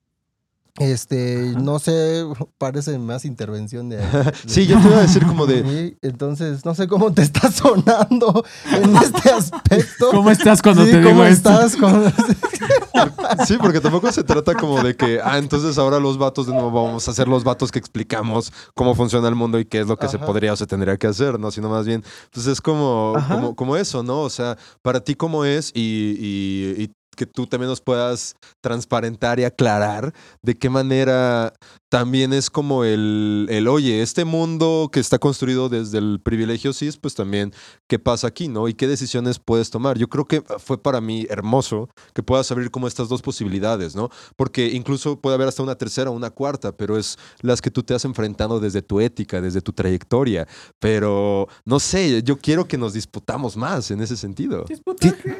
este, 0.79 1.49
Ajá. 1.51 1.59
no 1.59 1.79
sé, 1.79 2.25
parece 2.57 2.97
más 2.99 3.23
intervención 3.25 3.87
de... 3.89 3.99
Sí, 4.45 4.67
yo 4.67 4.79
te 4.81 4.87
iba 4.87 4.97
a 4.97 5.01
decir 5.01 5.25
como 5.25 5.45
de. 5.45 5.63
Sí, 5.63 5.97
entonces, 6.01 6.65
no 6.65 6.75
sé 6.75 6.87
cómo 6.87 7.13
te 7.13 7.21
está 7.21 7.49
sonando 7.51 8.43
en 8.71 8.95
este 8.97 9.29
aspecto. 9.31 10.09
¿Cómo 10.11 10.29
estás 10.31 10.61
cuando 10.61 10.83
Sí, 10.85 10.91
te 10.91 10.97
digo 10.97 11.09
¿cómo 11.11 11.25
esto? 11.25 11.49
estás? 11.51 11.75
¿Cómo- 11.77 12.03
Sí, 13.45 13.55
porque 13.59 13.81
tampoco 13.81 14.11
se 14.11 14.23
trata 14.23 14.53
como 14.55 14.81
de 14.81 14.95
que, 14.95 15.19
ah, 15.23 15.37
entonces 15.37 15.77
ahora 15.77 15.99
los 15.99 16.17
vatos 16.17 16.47
de 16.47 16.53
nuevo 16.53 16.71
vamos 16.71 17.07
a 17.07 17.13
ser 17.13 17.27
los 17.27 17.43
vatos 17.43 17.71
que 17.71 17.79
explicamos 17.79 18.53
cómo 18.73 18.95
funciona 18.95 19.27
el 19.27 19.35
mundo 19.35 19.59
y 19.59 19.65
qué 19.65 19.81
es 19.81 19.87
lo 19.87 19.97
que 19.97 20.07
se 20.07 20.17
podría 20.19 20.53
o 20.53 20.55
se 20.55 20.65
tendría 20.65 20.95
que 20.97 21.07
hacer, 21.07 21.39
¿no? 21.39 21.51
Sino 21.51 21.69
más 21.69 21.85
bien, 21.85 22.03
pues 22.31 22.47
es 22.47 22.61
como, 22.61 23.13
como, 23.27 23.55
como 23.55 23.75
eso, 23.77 24.03
¿no? 24.03 24.21
O 24.21 24.29
sea, 24.29 24.57
para 24.81 25.01
ti 25.01 25.15
cómo 25.15 25.43
es 25.45 25.71
y, 25.73 25.81
y- 26.19 26.83
y 26.83 26.91
que 27.15 27.25
tú 27.25 27.47
también 27.47 27.69
nos 27.69 27.81
puedas 27.81 28.35
transparentar 28.61 29.39
y 29.39 29.43
aclarar 29.45 30.13
de 30.41 30.55
qué 30.55 30.69
manera 30.69 31.53
también 31.89 32.33
es 32.33 32.49
como 32.49 32.83
el, 32.83 33.47
el, 33.49 33.67
oye, 33.69 34.01
este 34.01 34.25
mundo 34.25 34.89
que 34.91 34.99
está 34.99 35.17
construido 35.17 35.69
desde 35.69 35.97
el 35.97 36.19
privilegio 36.21 36.73
cis, 36.73 36.97
pues 36.97 37.15
también, 37.15 37.53
¿qué 37.87 37.99
pasa 37.99 38.27
aquí, 38.27 38.49
no? 38.49 38.67
Y 38.67 38.73
qué 38.73 38.85
decisiones 38.87 39.39
puedes 39.39 39.69
tomar. 39.69 39.97
Yo 39.97 40.09
creo 40.09 40.25
que 40.25 40.43
fue 40.59 40.77
para 40.81 40.99
mí 40.99 41.25
hermoso 41.29 41.87
que 42.13 42.21
puedas 42.21 42.51
abrir 42.51 42.69
como 42.69 42.87
estas 42.87 43.07
dos 43.07 43.21
posibilidades, 43.21 43.95
¿no? 43.95 44.09
Porque 44.35 44.67
incluso 44.67 45.21
puede 45.21 45.35
haber 45.35 45.47
hasta 45.47 45.63
una 45.63 45.75
tercera 45.75 46.09
o 46.09 46.13
una 46.13 46.31
cuarta, 46.31 46.73
pero 46.75 46.97
es 46.97 47.17
las 47.41 47.61
que 47.61 47.71
tú 47.71 47.81
te 47.83 47.93
has 47.93 48.03
enfrentado 48.03 48.59
desde 48.59 48.81
tu 48.81 48.99
ética, 48.99 49.39
desde 49.39 49.61
tu 49.61 49.71
trayectoria. 49.71 50.47
Pero, 50.79 51.47
no 51.63 51.79
sé, 51.79 52.23
yo 52.23 52.37
quiero 52.39 52.67
que 52.67 52.77
nos 52.77 52.93
disputamos 52.93 53.55
más 53.55 53.89
en 53.91 54.01
ese 54.01 54.17
sentido. 54.17 54.65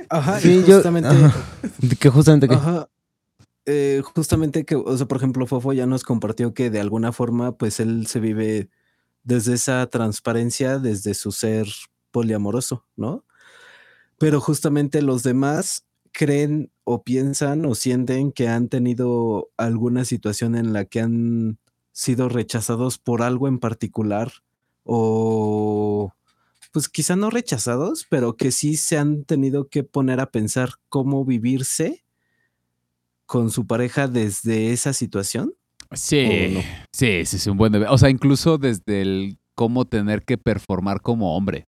Ajá, 0.09 0.39
Sí, 0.39 0.59
y 0.59 0.63
yo- 0.63 0.75
justamente, 0.75 1.09
ajá. 1.09 1.33
Que 1.99 2.09
justamente 2.09 2.47
que. 2.47 2.57
eh, 3.65 4.01
justamente 4.13 4.65
que, 4.65 4.75
o 4.75 4.97
sea, 4.97 5.07
por 5.07 5.17
ejemplo, 5.17 5.47
Fofo 5.47 5.73
ya 5.73 5.85
nos 5.85 6.03
compartió 6.03 6.53
que 6.53 6.69
de 6.69 6.79
alguna 6.79 7.11
forma, 7.11 7.57
pues 7.57 7.79
él 7.79 8.07
se 8.07 8.19
vive 8.19 8.69
desde 9.23 9.53
esa 9.53 9.85
transparencia, 9.87 10.79
desde 10.79 11.13
su 11.13 11.31
ser 11.31 11.67
poliamoroso, 12.11 12.85
¿no? 12.95 13.25
Pero 14.17 14.39
justamente 14.39 15.01
los 15.01 15.23
demás 15.23 15.85
creen 16.11 16.71
o 16.85 17.03
piensan 17.03 17.65
o 17.65 17.75
sienten 17.75 18.31
que 18.31 18.47
han 18.47 18.69
tenido 18.69 19.49
alguna 19.57 20.05
situación 20.05 20.55
en 20.55 20.71
la 20.71 20.85
que 20.85 21.01
han 21.01 21.59
sido 21.91 22.29
rechazados 22.29 22.97
por 22.97 23.21
algo 23.21 23.47
en 23.47 23.59
particular 23.59 24.31
o 24.83 26.13
pues 26.75 26.89
quizá 26.89 27.15
no 27.15 27.29
rechazados, 27.29 28.05
pero 28.09 28.35
que 28.35 28.51
sí 28.51 28.75
se 28.75 28.97
han 28.97 29.23
tenido 29.23 29.69
que 29.69 29.85
poner 29.85 30.19
a 30.19 30.29
pensar 30.29 30.71
cómo 30.89 31.23
vivirse 31.23 32.03
con 33.25 33.49
su 33.49 33.65
pareja 33.65 34.09
desde 34.09 34.73
esa 34.73 34.91
situación. 34.91 35.53
Sí, 35.93 36.25
¿O 36.25 36.53
no? 36.55 36.59
sí, 36.93 37.23
sí, 37.25 37.39
sí, 37.39 37.49
un 37.49 37.55
buen 37.57 37.71
debe- 37.71 37.87
O 37.89 37.97
sea, 37.97 38.09
incluso 38.09 38.57
desde 38.57 39.01
el 39.01 39.37
cómo 39.55 39.85
tener 39.85 40.23
que 40.23 40.37
performar 40.37 40.99
como 41.01 41.37
hombre. 41.37 41.65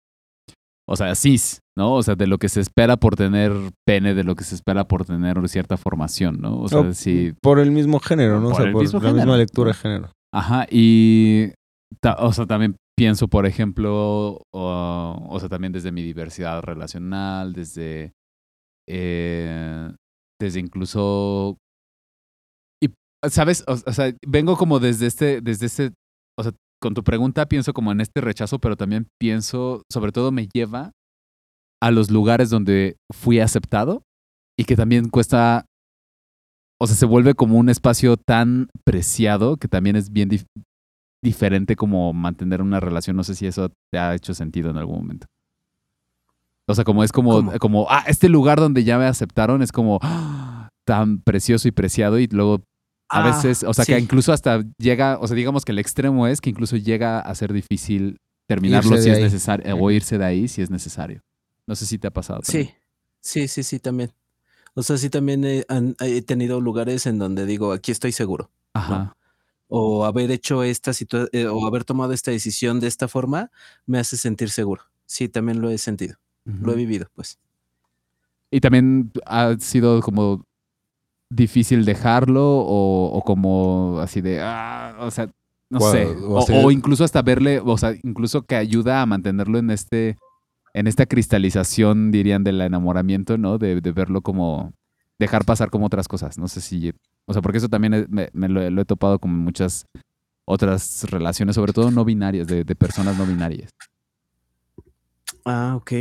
O 0.88 0.94
sea, 0.94 1.16
cis, 1.16 1.58
¿no? 1.76 1.94
O 1.94 2.02
sea, 2.04 2.14
de 2.14 2.28
lo 2.28 2.38
que 2.38 2.48
se 2.48 2.60
espera 2.60 2.96
por 2.96 3.16
tener 3.16 3.52
pene, 3.84 4.14
de 4.14 4.22
lo 4.22 4.36
que 4.36 4.44
se 4.44 4.54
espera 4.54 4.86
por 4.86 5.04
tener 5.04 5.36
cierta 5.48 5.76
formación, 5.76 6.40
¿no? 6.40 6.60
O 6.60 6.68
sea, 6.68 6.78
O 6.78 6.94
sí. 6.94 7.32
Por 7.42 7.58
el 7.58 7.72
mismo 7.72 7.98
género, 7.98 8.36
¿no? 8.40 8.50
Por 8.50 8.52
o 8.52 8.56
sea, 8.56 8.66
el 8.66 8.72
por 8.72 8.82
mismo 8.82 9.00
la 9.00 9.08
género. 9.08 9.24
misma 9.26 9.36
lectura 9.38 9.68
de 9.72 9.74
género. 9.74 10.12
Ajá, 10.32 10.66
y. 10.70 11.48
ta- 12.00 12.16
o 12.20 12.32
sea, 12.32 12.46
también 12.46 12.76
pienso, 12.96 13.28
por 13.28 13.46
ejemplo, 13.46 14.42
o, 14.52 15.36
sea, 15.40 15.48
también 15.48 15.72
desde 15.72 15.92
mi 15.92 16.02
diversidad 16.02 16.62
relacional, 16.62 17.52
desde. 17.52 18.12
eh, 18.88 19.90
desde 20.40 20.60
incluso. 20.60 21.58
Y, 22.82 22.88
¿sabes? 23.28 23.64
O, 23.66 23.72
o 23.72 23.92
sea, 23.92 24.12
vengo 24.26 24.56
como 24.56 24.78
desde 24.78 25.06
este. 25.06 25.40
Desde 25.40 25.66
este. 25.66 25.92
O 26.38 26.42
sea, 26.42 26.52
con 26.82 26.94
tu 26.94 27.04
pregunta 27.04 27.46
pienso 27.46 27.72
como 27.72 27.92
en 27.92 28.00
este 28.00 28.20
rechazo, 28.20 28.58
pero 28.58 28.76
también 28.76 29.06
pienso, 29.18 29.84
sobre 29.90 30.12
todo 30.12 30.32
me 30.32 30.48
lleva 30.52 30.92
a 31.80 31.90
los 31.90 32.10
lugares 32.10 32.50
donde 32.50 32.96
fui 33.12 33.38
aceptado 33.40 34.02
y 34.58 34.64
que 34.64 34.76
también 34.76 35.08
cuesta. 35.08 35.66
O 36.80 36.86
sea, 36.86 36.96
se 36.96 37.06
vuelve 37.06 37.34
como 37.34 37.58
un 37.58 37.68
espacio 37.68 38.16
tan 38.16 38.68
preciado 38.84 39.56
que 39.56 39.68
también 39.68 39.94
es 39.94 40.10
bien 40.10 40.28
diferente 41.22 41.76
como 41.76 42.12
mantener 42.12 42.60
una 42.62 42.80
relación. 42.80 43.16
No 43.16 43.24
sé 43.24 43.34
si 43.34 43.46
eso 43.46 43.70
te 43.90 43.98
ha 43.98 44.14
hecho 44.14 44.34
sentido 44.34 44.70
en 44.70 44.76
algún 44.76 44.96
momento. 44.98 45.26
O 46.66 46.74
sea, 46.74 46.84
como 46.84 47.02
es 47.04 47.12
como, 47.12 47.32
¿Cómo? 47.32 47.58
como 47.58 47.86
ah, 47.90 48.04
este 48.06 48.28
lugar 48.28 48.58
donde 48.60 48.84
ya 48.84 48.98
me 48.98 49.04
aceptaron 49.06 49.62
es 49.62 49.72
como 49.72 49.98
ah, 50.02 50.68
tan 50.84 51.18
precioso 51.18 51.68
y 51.68 51.72
preciado 51.72 52.18
y 52.18 52.26
luego 52.28 52.62
a 53.08 53.22
Ah, 53.22 53.26
veces, 53.26 53.62
o 53.64 53.74
sea, 53.74 53.84
que 53.84 53.98
incluso 53.98 54.32
hasta 54.32 54.62
llega, 54.78 55.18
o 55.20 55.26
sea, 55.26 55.36
digamos 55.36 55.64
que 55.64 55.72
el 55.72 55.78
extremo 55.78 56.26
es 56.28 56.40
que 56.40 56.48
incluso 56.50 56.76
llega 56.76 57.20
a 57.20 57.34
ser 57.34 57.52
difícil 57.52 58.18
terminarlo 58.46 58.96
si 58.96 59.10
es 59.10 59.16
ahí. 59.16 59.22
necesario, 59.22 59.76
o 59.76 59.90
irse 59.90 60.16
de 60.18 60.24
ahí 60.24 60.48
si 60.48 60.62
es 60.62 60.70
necesario. 60.70 61.20
No 61.66 61.74
sé 61.76 61.84
si 61.84 61.98
te 61.98 62.06
ha 62.06 62.10
pasado. 62.10 62.40
también. 62.40 62.68
Sí, 63.20 63.46
sí, 63.46 63.48
sí, 63.48 63.62
sí, 63.64 63.78
también. 63.80 64.12
O 64.74 64.82
sea, 64.82 64.96
sí 64.96 65.10
también 65.10 65.44
he, 65.44 65.66
han- 65.68 65.94
he 66.00 66.22
tenido 66.22 66.60
lugares 66.60 67.04
en 67.06 67.18
donde 67.18 67.44
digo, 67.44 67.72
aquí 67.72 67.92
estoy 67.92 68.12
seguro. 68.12 68.50
Ajá. 68.72 69.14
O 69.74 70.04
haber 70.04 70.30
hecho 70.30 70.62
esta 70.64 70.92
situación 70.92 71.46
o 71.50 71.66
haber 71.66 71.84
tomado 71.84 72.12
esta 72.12 72.30
decisión 72.30 72.78
de 72.78 72.88
esta 72.88 73.08
forma 73.08 73.50
me 73.86 73.98
hace 73.98 74.18
sentir 74.18 74.50
seguro. 74.50 74.82
Sí, 75.06 75.28
también 75.28 75.62
lo 75.62 75.70
he 75.70 75.78
sentido, 75.78 76.16
lo 76.44 76.72
he 76.72 76.76
vivido, 76.76 77.06
pues. 77.14 77.38
Y 78.50 78.60
también 78.60 79.10
ha 79.24 79.56
sido 79.58 80.00
como 80.02 80.44
difícil 81.30 81.86
dejarlo 81.86 82.44
o, 82.58 83.06
o 83.16 83.22
como 83.22 83.98
así 84.00 84.20
de, 84.20 84.40
ah, 84.42 84.94
o 85.00 85.10
sea, 85.10 85.30
no 85.70 85.80
sé, 85.80 86.04
o 86.04 86.34
o, 86.34 86.38
hacer- 86.40 86.64
o 86.64 86.70
incluso 86.70 87.04
hasta 87.04 87.22
verle, 87.22 87.60
o 87.64 87.78
sea, 87.78 87.94
incluso 88.02 88.42
que 88.42 88.56
ayuda 88.56 89.00
a 89.00 89.06
mantenerlo 89.06 89.58
en 89.58 89.70
este, 89.70 90.18
en 90.74 90.86
esta 90.86 91.06
cristalización, 91.06 92.10
dirían, 92.10 92.44
del 92.44 92.60
enamoramiento, 92.60 93.38
¿no? 93.38 93.56
De, 93.56 93.80
de 93.80 93.92
verlo 93.92 94.20
como, 94.20 94.74
dejar 95.18 95.46
pasar 95.46 95.70
como 95.70 95.86
otras 95.86 96.08
cosas, 96.08 96.36
no 96.36 96.46
sé 96.48 96.60
si, 96.60 96.92
o 97.26 97.32
sea, 97.32 97.42
porque 97.42 97.58
eso 97.58 97.68
también 97.68 97.94
es- 97.94 98.08
me, 98.08 98.28
me 98.32 98.48
lo, 98.48 98.68
lo 98.70 98.82
he 98.82 98.84
topado 98.84 99.18
como 99.18 99.34
en 99.36 99.44
muchas 99.44 99.86
otras 100.46 101.04
relaciones, 101.10 101.56
sobre 101.56 101.72
todo 101.72 101.90
no 101.90 102.04
binarias, 102.04 102.46
de, 102.48 102.64
de 102.64 102.76
personas 102.76 103.18
no 103.18 103.26
binarias. 103.26 103.70
Ah, 105.44 105.74
ok. 105.76 105.92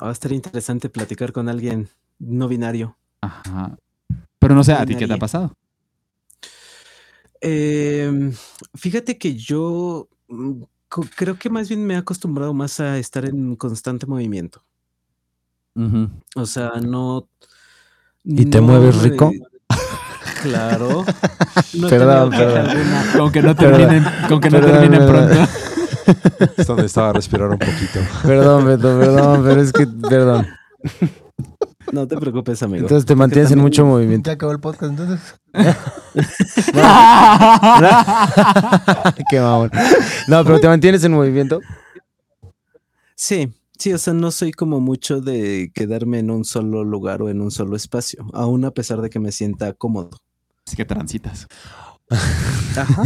Va 0.00 0.08
a 0.08 0.12
estar 0.12 0.32
interesante 0.32 0.88
platicar 0.88 1.32
con 1.32 1.48
alguien 1.48 1.88
no 2.18 2.48
binario. 2.48 2.96
Ajá. 3.20 3.76
Pero 4.38 4.54
no 4.54 4.64
sé, 4.64 4.72
¿a 4.72 4.86
ti 4.86 4.94
qué 4.96 5.06
te 5.06 5.14
ha 5.14 5.18
pasado? 5.18 5.52
Em, 7.40 8.32
fíjate 8.74 9.18
que 9.18 9.34
yo 9.34 10.08
mm, 10.28 10.62
creo 11.16 11.38
que 11.38 11.50
más 11.50 11.68
bien 11.68 11.84
me 11.86 11.94
he 11.94 11.96
acostumbrado 11.96 12.54
más 12.54 12.78
a 12.80 12.98
estar 12.98 13.24
en 13.24 13.56
constante 13.56 14.06
movimiento. 14.06 14.62
O 16.36 16.46
sea, 16.46 16.72
no. 16.80 17.28
¿Y 18.24 18.44
te 18.46 18.60
no, 18.60 18.66
mueves 18.66 19.02
rico? 19.02 19.30
eh, 19.32 19.40
claro. 20.42 21.04
No 21.74 21.88
Perdón, 21.88 22.30
perdón. 22.30 22.68
alguna. 22.68 23.04
Con 23.16 23.32
que 23.32 23.42
no 23.42 23.56
Perdón. 23.56 23.78
terminen, 23.78 24.04
con 24.28 24.40
que 24.40 24.50
no 24.50 24.60
Perdón, 24.60 24.80
terminen 24.80 25.06
perdón. 25.06 25.28
pronto. 25.28 25.50
Esto 26.58 26.76
necesitaba 26.76 27.12
respirar 27.14 27.48
un 27.48 27.58
poquito. 27.58 28.00
Perdón, 28.24 28.66
Beto, 28.66 28.98
perdón, 28.98 29.42
pero 29.44 29.62
es 29.62 29.72
que, 29.72 29.86
perdón. 29.86 30.46
No 31.92 32.06
te 32.06 32.16
preocupes, 32.18 32.62
amigo. 32.62 32.82
Entonces 32.82 33.06
te 33.06 33.14
mantienes 33.14 33.50
en 33.52 33.60
mucho 33.60 33.86
movimiento. 33.86 34.28
Ya 34.28 34.34
acabó 34.34 34.52
el 34.52 34.60
podcast, 34.60 34.90
entonces. 34.90 35.20
Qué 39.30 39.40
mamón. 39.40 39.70
No, 40.28 40.44
pero 40.44 40.60
te 40.60 40.68
mantienes 40.68 41.04
en 41.04 41.12
movimiento. 41.12 41.60
Sí, 43.14 43.52
sí, 43.78 43.92
o 43.92 43.98
sea, 43.98 44.14
no 44.14 44.30
soy 44.30 44.52
como 44.52 44.80
mucho 44.80 45.20
de 45.20 45.70
quedarme 45.74 46.18
en 46.18 46.30
un 46.30 46.44
solo 46.44 46.84
lugar 46.84 47.22
o 47.22 47.28
en 47.28 47.40
un 47.40 47.50
solo 47.50 47.76
espacio, 47.76 48.26
aún 48.32 48.64
a 48.64 48.70
pesar 48.72 49.00
de 49.00 49.10
que 49.10 49.20
me 49.20 49.32
sienta 49.32 49.72
cómodo. 49.72 50.10
Así 50.72 50.76
que 50.78 50.86
transitas. 50.86 51.46
Ajá. 52.08 53.02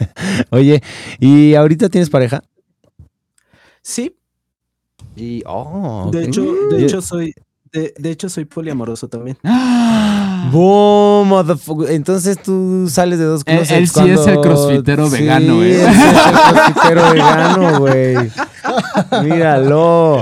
Oye, 0.50 0.82
¿y 1.18 1.54
ahorita 1.54 1.88
tienes 1.88 2.10
pareja? 2.10 2.42
Sí, 3.80 4.14
Y, 5.16 5.42
oh, 5.46 6.10
de 6.12 6.24
hecho, 6.24 6.44
de 6.70 6.82
hecho 6.84 7.00
soy, 7.00 7.32
de, 7.72 7.94
de 7.96 8.10
hecho 8.10 8.28
soy 8.28 8.44
poliamoroso 8.44 9.08
también. 9.08 9.38
Boom, 10.52 11.28
motherfucker. 11.28 11.90
Entonces 11.90 12.36
tú 12.42 12.86
sales 12.90 13.18
de 13.18 13.24
dos 13.24 13.42
Él- 13.46 13.56
closets 13.56 13.72
él 13.78 13.88
sí 13.88 14.10
es 14.10 14.26
el 14.26 14.40
crossfitero 14.42 15.06
Sí, 15.08 15.12
vegano, 15.20 15.62
¿eh? 15.62 15.82
él 15.84 15.94
sí 15.94 16.02
es 16.02 16.26
el 16.26 16.54
crossfitero 16.54 17.12
vegano, 17.12 17.78
güey. 17.80 18.16
Míralo. 19.24 20.20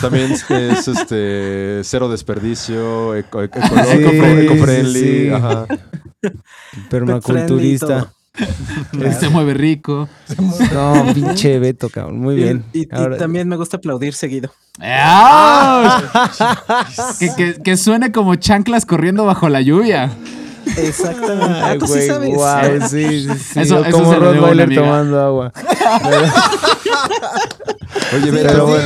También 0.00 0.32
es 0.32 0.88
este 0.88 1.80
cero 1.84 2.08
desperdicio, 2.08 3.14
eco- 3.14 3.42
eco- 3.46 3.60
Sí, 3.60 4.04
ecológico, 4.04 4.66
sí. 4.86 5.28
ajá. 5.34 5.66
Permaculturista. 6.90 8.12
Se 9.18 9.28
mueve 9.30 9.54
rico. 9.54 10.08
No, 10.72 11.06
pinche 11.12 11.58
Beto, 11.58 11.88
cabrón. 11.88 12.20
Muy 12.20 12.34
Y- 12.34 12.38
bien. 12.44 12.64
Y, 12.72 12.86
también 13.18 13.48
me 13.48 13.56
gusta 13.56 13.78
aplaudir 13.78 14.14
seguido. 14.14 14.52
¡Ah! 14.80 16.30
que, 17.18 17.34
que- 17.36 17.62
que 17.62 17.76
suene 17.76 18.12
como 18.12 18.36
chanclas 18.36 18.86
corriendo 18.86 19.24
bajo 19.24 19.48
la 19.48 19.60
lluvia. 19.60 20.10
Exactamente. 20.76 21.44
Ah, 21.60 21.66
Ay, 21.70 21.78
tú 21.78 21.86
sí 21.86 21.92
güey, 21.94 22.06
sabes. 22.06 22.34
guau, 22.34 22.88
sí, 22.88 22.88
sí, 23.26 23.28
sí. 23.38 23.60
Eso- 23.60 23.84
eso 23.84 23.90
como 23.98 24.12
amiga. 24.12 24.82
tomando 24.82 25.20
agua. 25.20 25.52
Oye, 28.12 28.32
Pero 28.32 28.66
Beto, 28.66 28.66
bueno. 28.66 28.84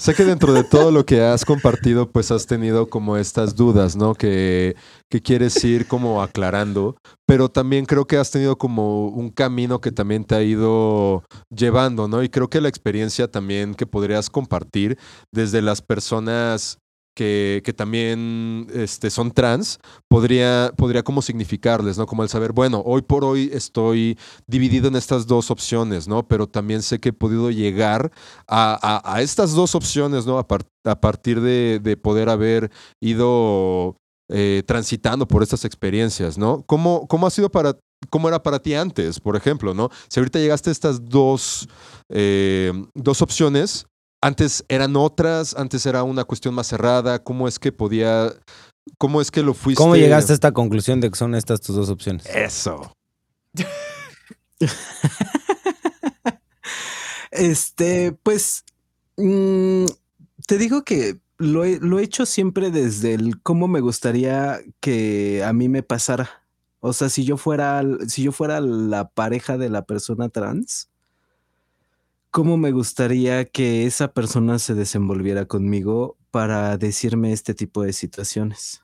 Sé 0.00 0.14
que 0.14 0.24
dentro 0.24 0.54
de 0.54 0.64
todo 0.64 0.90
lo 0.90 1.04
que 1.04 1.20
has 1.20 1.44
compartido, 1.44 2.10
pues 2.10 2.30
has 2.30 2.46
tenido 2.46 2.88
como 2.88 3.18
estas 3.18 3.54
dudas, 3.54 3.96
¿no? 3.96 4.14
Que, 4.14 4.74
que 5.10 5.20
quieres 5.20 5.62
ir 5.62 5.86
como 5.86 6.22
aclarando, 6.22 6.96
pero 7.26 7.50
también 7.50 7.84
creo 7.84 8.06
que 8.06 8.16
has 8.16 8.30
tenido 8.30 8.56
como 8.56 9.08
un 9.08 9.28
camino 9.28 9.82
que 9.82 9.92
también 9.92 10.24
te 10.24 10.36
ha 10.36 10.42
ido 10.42 11.22
llevando, 11.54 12.08
¿no? 12.08 12.22
Y 12.22 12.30
creo 12.30 12.48
que 12.48 12.62
la 12.62 12.70
experiencia 12.70 13.30
también 13.30 13.74
que 13.74 13.84
podrías 13.84 14.30
compartir 14.30 14.98
desde 15.32 15.60
las 15.60 15.82
personas 15.82 16.78
que, 17.14 17.62
también 17.76 18.66
este, 18.74 19.10
son 19.10 19.30
trans, 19.32 19.78
podría, 20.08 20.72
podría 20.76 21.02
como 21.02 21.22
significarles, 21.22 21.98
¿no? 21.98 22.06
Como 22.06 22.22
el 22.22 22.28
saber, 22.28 22.52
bueno, 22.52 22.82
hoy 22.84 23.02
por 23.02 23.24
hoy 23.24 23.50
estoy 23.52 24.18
dividido 24.46 24.88
en 24.88 24.96
estas 24.96 25.26
dos 25.26 25.50
opciones, 25.50 26.08
¿no? 26.08 26.26
Pero 26.26 26.46
también 26.46 26.82
sé 26.82 26.98
que 27.00 27.10
he 27.10 27.12
podido 27.12 27.50
llegar 27.50 28.10
a, 28.48 29.00
a- 29.04 29.20
estas 29.22 29.52
dos 29.52 29.74
opciones, 29.74 30.26
¿no? 30.26 30.38
A 30.38 31.00
partir 31.00 31.40
de, 31.40 31.80
de 31.82 31.96
poder 31.96 32.28
haber 32.28 32.70
ido 33.00 33.96
eh, 34.30 34.62
transitando 34.66 35.26
por 35.26 35.42
estas 35.42 35.64
experiencias, 35.64 36.38
¿no? 36.38 36.62
¿Cómo, 36.66 37.06
¿Cómo 37.08 37.26
ha 37.26 37.30
sido 37.30 37.50
para, 37.50 37.76
cómo 38.08 38.28
era 38.28 38.42
para 38.42 38.60
ti 38.60 38.74
antes, 38.74 39.20
por 39.20 39.36
ejemplo, 39.36 39.74
¿no? 39.74 39.90
Si 40.08 40.20
ahorita 40.20 40.38
llegaste 40.38 40.70
a 40.70 40.72
estas 40.72 41.04
dos, 41.04 41.68
eh, 42.08 42.72
dos 42.94 43.22
opciones, 43.22 43.86
antes 44.20 44.64
eran 44.68 44.96
otras, 44.96 45.54
antes 45.56 45.86
era 45.86 46.02
una 46.02 46.24
cuestión 46.24 46.54
más 46.54 46.66
cerrada, 46.66 47.22
¿cómo 47.22 47.48
es 47.48 47.58
que 47.58 47.72
podía, 47.72 48.32
cómo 48.98 49.20
es 49.20 49.30
que 49.30 49.42
lo 49.42 49.54
fuiste? 49.54 49.82
¿Cómo 49.82 49.96
llegaste 49.96 50.32
a 50.32 50.34
esta 50.34 50.52
conclusión 50.52 51.00
de 51.00 51.10
que 51.10 51.16
son 51.16 51.34
estas 51.34 51.60
tus 51.60 51.76
dos 51.76 51.90
opciones? 51.90 52.26
Eso. 52.26 52.92
Este, 57.30 58.12
pues, 58.22 58.64
mm, 59.16 59.86
te 60.46 60.58
digo 60.58 60.84
que 60.84 61.20
lo 61.38 61.64
he, 61.64 61.78
lo 61.80 61.98
he 61.98 62.02
hecho 62.02 62.26
siempre 62.26 62.70
desde 62.70 63.14
el 63.14 63.40
cómo 63.40 63.68
me 63.68 63.80
gustaría 63.80 64.60
que 64.80 65.42
a 65.44 65.52
mí 65.52 65.68
me 65.68 65.82
pasara. 65.82 66.28
O 66.80 66.92
sea, 66.92 67.08
si 67.08 67.24
yo 67.24 67.36
fuera, 67.36 67.82
si 68.08 68.24
yo 68.24 68.32
fuera 68.32 68.60
la 68.60 69.08
pareja 69.08 69.56
de 69.56 69.70
la 69.70 69.86
persona 69.86 70.28
trans, 70.28 70.89
¿cómo 72.30 72.56
me 72.56 72.72
gustaría 72.72 73.44
que 73.44 73.86
esa 73.86 74.12
persona 74.12 74.58
se 74.58 74.74
desenvolviera 74.74 75.46
conmigo 75.46 76.16
para 76.30 76.76
decirme 76.78 77.32
este 77.32 77.54
tipo 77.54 77.82
de 77.82 77.92
situaciones? 77.92 78.82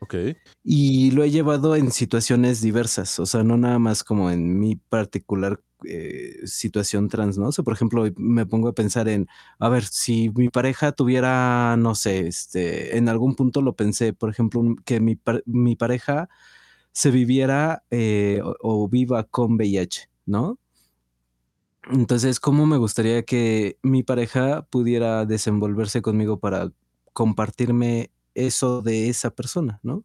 Ok. 0.00 0.14
Y 0.62 1.10
lo 1.10 1.24
he 1.24 1.30
llevado 1.30 1.74
en 1.74 1.90
situaciones 1.90 2.60
diversas, 2.60 3.18
o 3.18 3.26
sea, 3.26 3.42
no 3.42 3.56
nada 3.56 3.78
más 3.78 4.04
como 4.04 4.30
en 4.30 4.58
mi 4.58 4.76
particular 4.76 5.60
eh, 5.84 6.36
situación 6.44 7.08
trans, 7.08 7.38
¿no? 7.38 7.48
O 7.48 7.52
sea, 7.52 7.64
por 7.64 7.72
ejemplo, 7.74 8.04
me 8.16 8.46
pongo 8.46 8.68
a 8.68 8.74
pensar 8.74 9.08
en, 9.08 9.28
a 9.58 9.68
ver, 9.68 9.84
si 9.84 10.30
mi 10.34 10.48
pareja 10.50 10.92
tuviera, 10.92 11.76
no 11.78 11.94
sé, 11.94 12.28
este, 12.28 12.96
en 12.96 13.08
algún 13.08 13.34
punto 13.34 13.60
lo 13.60 13.74
pensé, 13.74 14.12
por 14.12 14.30
ejemplo, 14.30 14.62
que 14.84 15.00
mi 15.00 15.76
pareja 15.76 16.28
se 16.92 17.10
viviera 17.10 17.84
eh, 17.90 18.40
o, 18.44 18.56
o 18.60 18.88
viva 18.88 19.24
con 19.24 19.54
VIH, 19.54 20.10
¿no? 20.26 20.58
Entonces, 21.90 22.38
¿cómo 22.38 22.66
me 22.66 22.76
gustaría 22.76 23.22
que 23.24 23.78
mi 23.82 24.02
pareja 24.02 24.62
pudiera 24.70 25.24
desenvolverse 25.24 26.02
conmigo 26.02 26.38
para 26.38 26.70
compartirme 27.14 28.10
eso 28.34 28.82
de 28.82 29.08
esa 29.08 29.30
persona, 29.30 29.80
¿no? 29.82 30.04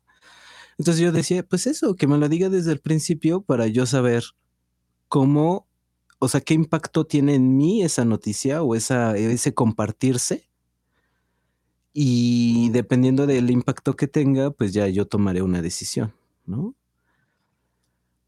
Entonces 0.77 1.01
yo 1.03 1.11
decía, 1.11 1.43
pues 1.43 1.67
eso, 1.67 1.95
que 1.95 2.07
me 2.07 2.17
lo 2.17 2.29
diga 2.29 2.49
desde 2.49 2.71
el 2.71 2.79
principio 2.79 3.41
para 3.41 3.67
yo 3.67 3.85
saber 3.85 4.23
cómo, 5.07 5.67
o 6.19 6.27
sea, 6.27 6.41
qué 6.41 6.53
impacto 6.53 7.05
tiene 7.05 7.35
en 7.35 7.57
mí 7.57 7.83
esa 7.83 8.05
noticia 8.05 8.63
o 8.63 8.75
esa, 8.75 9.15
ese 9.17 9.53
compartirse. 9.53 10.49
Y 11.93 12.69
dependiendo 12.71 13.27
del 13.27 13.51
impacto 13.51 13.95
que 13.95 14.07
tenga, 14.07 14.49
pues 14.51 14.73
ya 14.73 14.87
yo 14.87 15.05
tomaré 15.05 15.43
una 15.43 15.61
decisión, 15.61 16.13
¿no? 16.45 16.73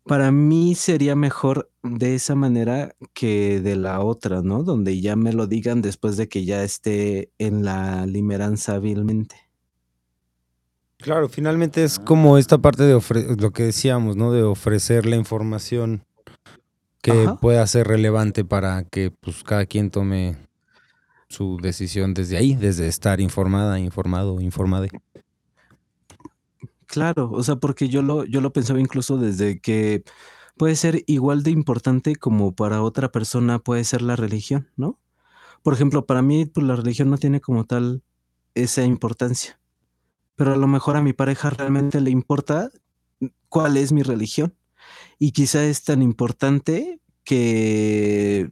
Para 0.06 0.32
mí 0.32 0.76
sería 0.76 1.16
mejor 1.16 1.72
de 1.82 2.14
esa 2.14 2.36
manera 2.36 2.96
que 3.14 3.60
de 3.60 3.76
la 3.76 4.02
otra, 4.02 4.44
¿no? 4.44 4.62
Donde 4.62 5.02
ya 5.02 5.16
me 5.16 5.34
lo 5.34 5.48
digan 5.48 5.82
después 5.82 6.16
de 6.16 6.30
que 6.30 6.46
ya 6.46 6.64
esté 6.64 7.32
en 7.40 7.66
la 7.66 8.06
limeranza 8.06 8.76
hábilmente. 8.76 9.36
Claro, 10.98 11.28
finalmente 11.28 11.84
es 11.84 11.98
como 11.98 12.38
esta 12.38 12.60
parte 12.60 12.84
de 12.84 13.02
lo 13.40 13.52
que 13.52 13.64
decíamos, 13.64 14.16
¿no? 14.16 14.32
De 14.32 14.44
ofrecer 14.44 15.08
la 15.08 15.16
información 15.16 16.04
que 17.02 17.24
Ajá. 17.24 17.38
pueda 17.38 17.66
ser 17.66 17.88
relevante 17.88 18.46
para 18.46 18.84
que 18.84 19.12
pues 19.12 19.44
cada 19.44 19.66
quien 19.66 19.90
tome 19.90 20.38
su 21.30 21.58
decisión 21.62 22.14
desde 22.14 22.38
ahí, 22.38 22.56
desde 22.56 22.88
estar 22.88 23.20
informada, 23.20 23.80
informado, 23.80 24.40
informade. 24.40 24.90
Claro, 26.88 27.30
o 27.32 27.44
sea, 27.44 27.56
porque 27.58 27.90
yo 27.90 28.02
lo, 28.02 28.26
yo 28.26 28.42
lo 28.42 28.54
pensaba 28.54 28.80
incluso 28.80 29.18
desde 29.18 29.60
que 29.60 30.04
puede 30.58 30.76
ser 30.76 31.04
igual 31.08 31.44
de 31.44 31.52
importante 31.52 32.16
como 32.16 32.56
para 32.56 32.82
otra 32.82 33.12
persona 33.12 33.60
puede 33.60 33.84
ser 33.84 34.02
la 34.02 34.16
religión, 34.16 34.70
¿no? 34.76 35.00
Por 35.64 35.74
ejemplo, 35.74 36.06
para 36.06 36.22
mí, 36.22 36.46
pues 36.46 36.66
la 36.66 36.76
religión 36.76 37.10
no 37.10 37.18
tiene 37.18 37.42
como 37.42 37.66
tal 37.66 38.04
esa 38.54 38.84
importancia. 38.84 39.60
Pero 40.36 40.54
a 40.54 40.58
lo 40.58 40.68
mejor 40.68 40.96
a 40.96 41.02
mi 41.02 41.14
pareja 41.14 41.50
realmente 41.50 42.02
le 42.02 42.12
importa 42.12 42.70
cuál 43.50 43.78
es 43.78 43.92
mi 43.92 44.04
religión. 44.04 44.54
Y 45.18 45.32
quizá 45.32 45.64
es 45.64 45.84
tan 45.84 46.02
importante 46.02 47.00
que 47.24 48.52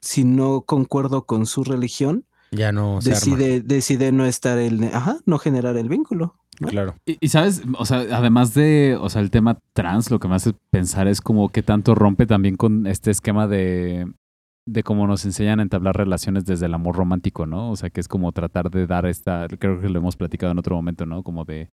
si 0.00 0.24
no 0.24 0.62
concuerdo 0.62 1.26
con 1.26 1.46
su 1.46 1.64
religión, 1.64 2.26
Ya 2.50 2.72
no 2.72 3.00
se 3.02 3.10
arma. 3.10 3.36
decide, 3.36 3.60
decide 3.60 4.12
no 4.12 4.24
estar 4.24 4.58
el, 4.58 4.84
ajá, 4.94 5.18
no 5.26 5.38
generar 5.38 5.76
el 5.76 5.88
vínculo. 5.88 6.36
Claro. 6.56 6.94
Y, 7.06 7.18
y, 7.20 7.28
sabes, 7.28 7.62
o 7.78 7.84
sea, 7.84 7.98
además 8.16 8.54
de, 8.54 8.96
o 9.00 9.08
sea, 9.08 9.22
el 9.22 9.30
tema 9.30 9.58
trans, 9.72 10.10
lo 10.10 10.18
que 10.18 10.28
me 10.28 10.36
hace 10.36 10.54
pensar 10.70 11.08
es 11.08 11.20
como 11.20 11.48
que 11.50 11.62
tanto 11.62 11.94
rompe 11.94 12.26
también 12.26 12.56
con 12.56 12.86
este 12.86 13.10
esquema 13.10 13.46
de, 13.46 14.06
de 14.66 14.82
cómo 14.82 15.06
nos 15.06 15.24
enseñan 15.24 15.60
a 15.60 15.62
entablar 15.62 15.96
relaciones 15.96 16.44
desde 16.44 16.66
el 16.66 16.74
amor 16.74 16.96
romántico, 16.96 17.46
¿no? 17.46 17.70
O 17.70 17.76
sea, 17.76 17.90
que 17.90 18.00
es 18.00 18.08
como 18.08 18.32
tratar 18.32 18.70
de 18.70 18.86
dar 18.86 19.06
esta, 19.06 19.46
creo 19.58 19.80
que 19.80 19.88
lo 19.88 19.98
hemos 19.98 20.16
platicado 20.16 20.52
en 20.52 20.58
otro 20.58 20.76
momento, 20.76 21.06
¿no? 21.06 21.22
Como 21.22 21.44
de, 21.44 21.70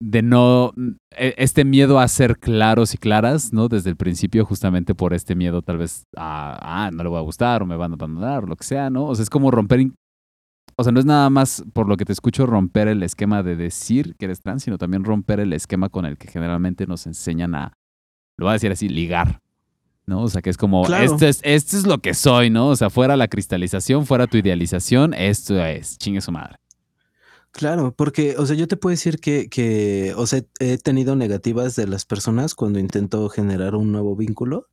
de 0.00 0.22
no, 0.22 0.72
e- 1.16 1.34
este 1.38 1.64
miedo 1.64 2.00
a 2.00 2.08
ser 2.08 2.38
claros 2.38 2.94
y 2.94 2.98
claras, 2.98 3.52
¿no? 3.52 3.68
Desde 3.68 3.90
el 3.90 3.96
principio, 3.96 4.44
justamente 4.44 4.94
por 4.94 5.14
este 5.14 5.34
miedo 5.34 5.62
tal 5.62 5.78
vez 5.78 6.04
a, 6.16 6.86
ah, 6.86 6.90
no 6.90 7.02
le 7.04 7.10
va 7.10 7.18
a 7.18 7.22
gustar 7.22 7.62
o 7.62 7.66
me 7.66 7.76
van 7.76 7.92
a 7.92 7.94
abandonar 7.94 8.44
o 8.44 8.46
lo 8.46 8.56
que 8.56 8.64
sea, 8.64 8.90
¿no? 8.90 9.06
O 9.06 9.14
sea, 9.14 9.22
es 9.22 9.30
como 9.30 9.50
romper, 9.50 9.86
o 10.76 10.82
sea, 10.82 10.92
no 10.92 11.00
es 11.00 11.06
nada 11.06 11.30
más, 11.30 11.64
por 11.72 11.88
lo 11.88 11.96
que 11.96 12.04
te 12.04 12.12
escucho, 12.12 12.46
romper 12.46 12.88
el 12.88 13.02
esquema 13.02 13.42
de 13.42 13.56
decir 13.56 14.14
que 14.16 14.26
eres 14.26 14.42
trans, 14.42 14.62
sino 14.62 14.76
también 14.76 15.04
romper 15.04 15.40
el 15.40 15.52
esquema 15.54 15.88
con 15.88 16.04
el 16.04 16.18
que 16.18 16.28
generalmente 16.28 16.86
nos 16.86 17.06
enseñan 17.06 17.54
a, 17.54 17.72
lo 18.36 18.44
voy 18.44 18.50
a 18.50 18.52
decir 18.54 18.70
así, 18.70 18.88
ligar. 18.88 19.40
¿No? 20.08 20.22
O 20.22 20.28
sea, 20.28 20.40
que 20.40 20.50
es 20.50 20.56
como, 20.56 20.84
Claro. 20.84 21.02
esto, 21.02 21.26
es, 21.26 21.40
esto 21.42 21.76
es 21.76 21.84
lo 21.84 21.98
que 21.98 22.14
soy, 22.14 22.48
¿no? 22.48 22.68
O 22.68 22.76
sea, 22.76 22.90
fuera 22.90 23.16
la 23.16 23.26
cristalización, 23.26 24.06
fuera 24.06 24.28
tu 24.28 24.36
idealización, 24.36 25.14
esto 25.14 25.60
es, 25.64 25.98
chingue 25.98 26.20
su 26.20 26.30
madre. 26.30 26.58
Claro, 27.50 27.92
porque, 27.92 28.36
o 28.38 28.46
sea, 28.46 28.54
yo 28.54 28.68
te 28.68 28.76
puedo 28.76 28.92
decir 28.92 29.18
que, 29.18 29.48
que, 29.48 30.12
o 30.16 30.26
sea, 30.26 30.42
he 30.60 30.78
tenido 30.78 31.16
negativas 31.16 31.74
de 31.74 31.88
las 31.88 32.04
personas 32.04 32.54
cuando 32.54 32.78
intento 32.78 33.28
generar 33.30 33.74
un 33.74 33.90
nuevo 33.90 34.14
vínculo 34.14 34.68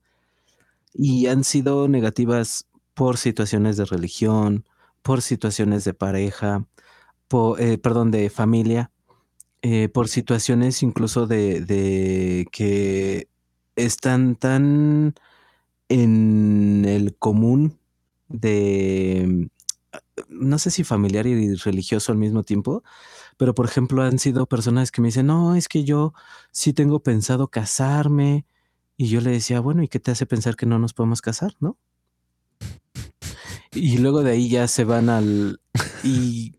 y 0.93 1.26
han 1.26 1.43
sido 1.43 1.88
negativas 1.88 2.68
por 2.93 3.18
situaciones 3.18 3.76
de 3.78 3.86
religión, 3.86 4.66
por 5.04 5.22
situaciones 5.22 5.86
de 5.86 5.93
pareja, 5.93 6.66
por, 7.28 7.62
eh, 7.62 7.78
perdón, 7.78 8.12
de 8.12 8.30
familia, 8.30 8.91
eh, 9.62 9.89
por 9.89 10.10
situaciones 10.10 10.84
incluso 10.84 11.28
de, 11.28 11.62
de 11.62 12.47
que 12.51 13.30
están 13.76 14.36
tan 14.36 15.16
en 15.89 16.86
el 16.88 17.16
común 17.18 17.80
de, 18.30 19.49
no 20.30 20.60
sé 20.60 20.72
si 20.72 20.84
familiar 20.84 21.28
y 21.28 21.56
religioso 21.56 22.12
al 22.12 22.18
mismo 22.18 22.43
tiempo, 22.43 22.84
pero 23.38 23.54
por 23.56 23.66
ejemplo 23.66 24.04
han 24.04 24.20
sido 24.20 24.45
personas 24.47 24.91
que 24.91 25.01
me 25.01 25.10
dicen, 25.10 25.28
no, 25.28 25.56
es 25.56 25.68
que 25.68 25.84
yo 25.84 26.14
sí 26.51 26.74
tengo 26.74 27.01
pensado 27.01 27.49
casarme. 27.49 28.45
Y 28.97 29.08
yo 29.10 29.22
le 29.22 29.32
decía, 29.32 29.60
bueno, 29.60 29.84
¿y 29.84 29.88
qué 29.88 29.99
te 29.99 30.12
hace 30.12 30.26
pensar 30.28 30.56
que 30.56 30.66
no 30.68 30.80
nos 30.80 30.93
podemos 30.93 31.22
casar, 31.22 31.56
no? 31.60 31.78
Y 33.76 33.97
luego 33.97 34.24
de 34.24 34.32
ahí 34.32 34.49
ya 34.49 34.67
se 34.67 34.84
van 34.84 35.09
al... 35.09 35.59
Y... 36.03 36.55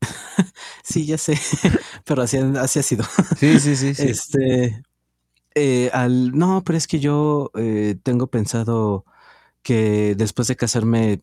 sí, 0.82 1.06
ya 1.06 1.18
sé, 1.18 1.38
pero 2.04 2.22
así, 2.22 2.38
así 2.38 2.78
ha 2.78 2.82
sido. 2.82 3.04
Sí, 3.38 3.60
sí, 3.60 3.76
sí. 3.76 3.94
sí. 3.94 4.02
Este, 4.02 4.82
eh, 5.54 5.90
al, 5.92 6.32
no, 6.32 6.62
pero 6.64 6.78
es 6.78 6.86
que 6.86 7.00
yo 7.00 7.50
eh, 7.54 7.96
tengo 8.02 8.28
pensado 8.28 9.04
que 9.62 10.14
después 10.16 10.48
de 10.48 10.56
casarme 10.56 11.22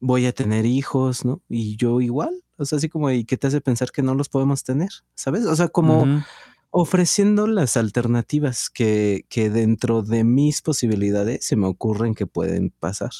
voy 0.00 0.26
a 0.26 0.32
tener 0.32 0.66
hijos, 0.66 1.24
¿no? 1.24 1.42
Y 1.48 1.76
yo 1.76 2.00
igual, 2.00 2.42
o 2.56 2.64
sea, 2.64 2.78
así 2.78 2.88
como, 2.88 3.10
¿y 3.10 3.24
qué 3.24 3.36
te 3.36 3.46
hace 3.46 3.60
pensar 3.60 3.92
que 3.92 4.02
no 4.02 4.14
los 4.14 4.28
podemos 4.28 4.64
tener? 4.64 4.90
¿Sabes? 5.14 5.44
O 5.46 5.54
sea, 5.54 5.68
como 5.68 6.24
ofreciendo 6.70 7.46
las 7.46 7.76
alternativas 7.76 8.70
que, 8.70 9.24
que 9.28 9.50
dentro 9.50 10.02
de 10.02 10.24
mis 10.24 10.62
posibilidades 10.62 11.44
se 11.44 11.56
me 11.56 11.66
ocurren 11.66 12.14
que 12.14 12.26
pueden 12.26 12.70
pasar. 12.70 13.10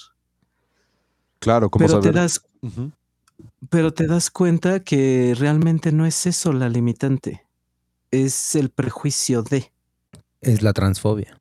Claro, 1.40 1.70
como 1.70 1.86
Pero 1.86 2.00
te 2.00 2.12
das, 2.12 2.42
pero 3.70 3.92
te 3.92 4.06
das 4.06 4.30
cuenta 4.30 4.80
que 4.80 5.34
realmente 5.36 5.90
no 5.90 6.06
es 6.06 6.26
eso 6.26 6.52
la 6.52 6.68
limitante, 6.68 7.44
es 8.10 8.54
el 8.54 8.70
prejuicio 8.70 9.42
de. 9.42 9.72
Es 10.40 10.62
la 10.62 10.72
transfobia. 10.72 11.40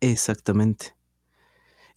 Exactamente. 0.00 0.97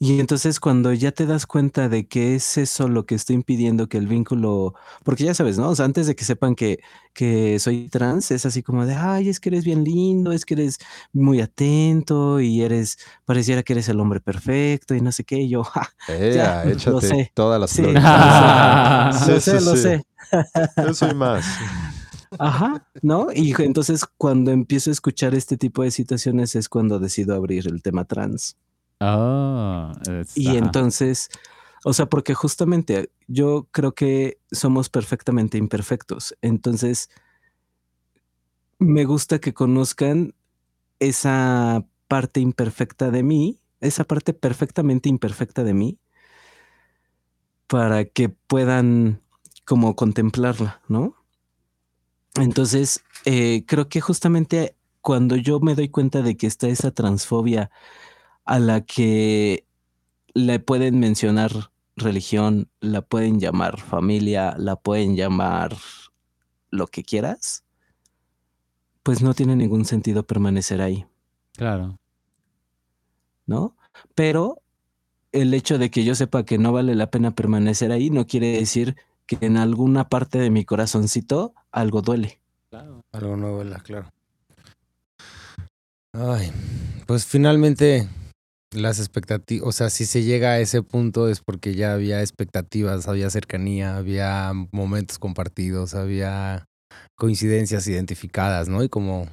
Y 0.03 0.19
entonces 0.19 0.59
cuando 0.59 0.91
ya 0.93 1.11
te 1.11 1.27
das 1.27 1.45
cuenta 1.45 1.87
de 1.87 2.07
que 2.07 2.33
es 2.33 2.57
eso 2.57 2.87
lo 2.87 3.05
que 3.05 3.13
está 3.13 3.33
impidiendo 3.33 3.87
que 3.87 3.99
el 3.99 4.07
vínculo, 4.07 4.73
porque 5.03 5.25
ya 5.25 5.35
sabes, 5.35 5.59
¿no? 5.59 5.69
O 5.69 5.75
sea, 5.75 5.85
antes 5.85 6.07
de 6.07 6.15
que 6.15 6.25
sepan 6.25 6.55
que, 6.55 6.79
que 7.13 7.59
soy 7.59 7.87
trans, 7.87 8.31
es 8.31 8.47
así 8.47 8.63
como 8.63 8.87
de, 8.87 8.95
ay, 8.95 9.29
es 9.29 9.39
que 9.39 9.49
eres 9.49 9.63
bien 9.63 9.83
lindo, 9.83 10.31
es 10.31 10.43
que 10.43 10.55
eres 10.55 10.79
muy 11.13 11.39
atento 11.39 12.39
y 12.41 12.63
eres, 12.63 12.97
pareciera 13.25 13.61
que 13.61 13.73
eres 13.73 13.89
el 13.89 13.99
hombre 13.99 14.19
perfecto 14.21 14.95
y 14.95 15.01
no 15.01 15.11
sé 15.11 15.23
qué, 15.23 15.37
y 15.37 15.49
yo, 15.49 15.63
ja, 15.63 15.87
Ya, 16.07 16.65
lo 16.65 16.71
échate 16.71 17.01
sé. 17.01 17.31
todas 17.35 17.59
las 17.61 17.69
sí, 17.69 17.83
flores. 17.83 18.01
lo 18.03 19.13
Sí, 19.13 19.39
sé, 19.39 19.59
sí, 19.59 19.59
lo 19.59 19.75
sí. 19.75 19.77
sé. 19.77 20.03
Yo 20.75 20.93
soy 20.95 21.13
más. 21.13 21.45
Ajá, 22.37 22.87
¿no? 23.01 23.27
Y 23.33 23.53
entonces 23.61 24.05
cuando 24.17 24.51
empiezo 24.51 24.89
a 24.89 24.93
escuchar 24.93 25.35
este 25.35 25.57
tipo 25.57 25.83
de 25.83 25.91
situaciones 25.91 26.55
es 26.55 26.69
cuando 26.69 26.99
decido 26.99 27.35
abrir 27.35 27.67
el 27.67 27.81
tema 27.83 28.05
trans. 28.05 28.57
Ah, 29.01 29.91
es- 30.07 30.37
Y 30.37 30.49
ajá. 30.49 30.57
entonces, 30.59 31.29
o 31.83 31.93
sea, 31.93 32.05
porque 32.05 32.35
justamente 32.35 33.11
yo 33.27 33.67
creo 33.71 33.93
que 33.95 34.39
somos 34.51 34.89
perfectamente 34.89 35.57
imperfectos. 35.57 36.35
Entonces, 36.41 37.09
me 38.79 39.05
gusta 39.05 39.39
que 39.39 39.53
conozcan 39.53 40.35
esa 40.99 41.85
parte 42.07 42.39
imperfecta 42.39 43.11
de 43.11 43.23
mí, 43.23 43.59
esa 43.79 44.03
parte 44.03 44.33
perfectamente 44.33 45.09
imperfecta 45.09 45.63
de 45.63 45.73
mí, 45.73 45.99
para 47.67 48.05
que 48.05 48.29
puedan 48.29 49.21
como 49.65 49.95
contemplarla, 49.95 50.81
¿no? 50.87 51.15
Entonces, 52.35 53.03
eh, 53.25 53.65
creo 53.67 53.89
que 53.89 54.01
justamente 54.01 54.75
cuando 55.01 55.35
yo 55.35 55.59
me 55.59 55.75
doy 55.75 55.89
cuenta 55.89 56.21
de 56.21 56.37
que 56.37 56.47
está 56.47 56.67
esa 56.67 56.91
transfobia 56.91 57.71
a 58.51 58.59
la 58.59 58.81
que 58.81 59.65
le 60.33 60.59
pueden 60.59 60.99
mencionar 60.99 61.71
religión, 61.95 62.67
la 62.81 63.01
pueden 63.01 63.39
llamar 63.39 63.79
familia, 63.79 64.55
la 64.57 64.75
pueden 64.75 65.15
llamar 65.15 65.77
lo 66.69 66.87
que 66.87 67.01
quieras, 67.01 67.63
pues 69.03 69.21
no 69.21 69.33
tiene 69.35 69.55
ningún 69.55 69.85
sentido 69.85 70.23
permanecer 70.23 70.81
ahí, 70.81 71.05
Claro. 71.53 71.97
¿no? 73.45 73.77
Pero 74.15 74.61
el 75.31 75.53
hecho 75.53 75.77
de 75.77 75.89
que 75.89 76.03
yo 76.03 76.13
sepa 76.13 76.43
que 76.43 76.57
no 76.57 76.73
vale 76.73 76.93
la 76.95 77.09
pena 77.09 77.31
permanecer 77.31 77.93
ahí 77.93 78.09
no 78.09 78.27
quiere 78.27 78.57
decir 78.57 78.97
que 79.27 79.37
en 79.39 79.55
alguna 79.55 80.09
parte 80.09 80.39
de 80.39 80.49
mi 80.49 80.65
corazoncito 80.65 81.53
algo 81.71 82.01
duele. 82.01 82.41
Algo 83.13 83.37
nuevo, 83.37 83.63
la 83.63 83.79
claro. 83.79 84.09
Ay, 86.11 86.51
pues 87.07 87.25
finalmente 87.25 88.09
las 88.73 88.99
expectativas, 88.99 89.67
o 89.67 89.71
sea, 89.71 89.89
si 89.89 90.05
se 90.05 90.23
llega 90.23 90.51
a 90.51 90.59
ese 90.59 90.81
punto 90.81 91.27
es 91.29 91.41
porque 91.41 91.75
ya 91.75 91.93
había 91.93 92.21
expectativas, 92.21 93.07
había 93.07 93.29
cercanía, 93.29 93.97
había 93.97 94.53
momentos 94.71 95.19
compartidos, 95.19 95.93
había 95.93 96.65
coincidencias 97.17 97.87
identificadas, 97.87 98.69
¿no? 98.69 98.83
Y 98.83 98.89
como, 98.89 99.27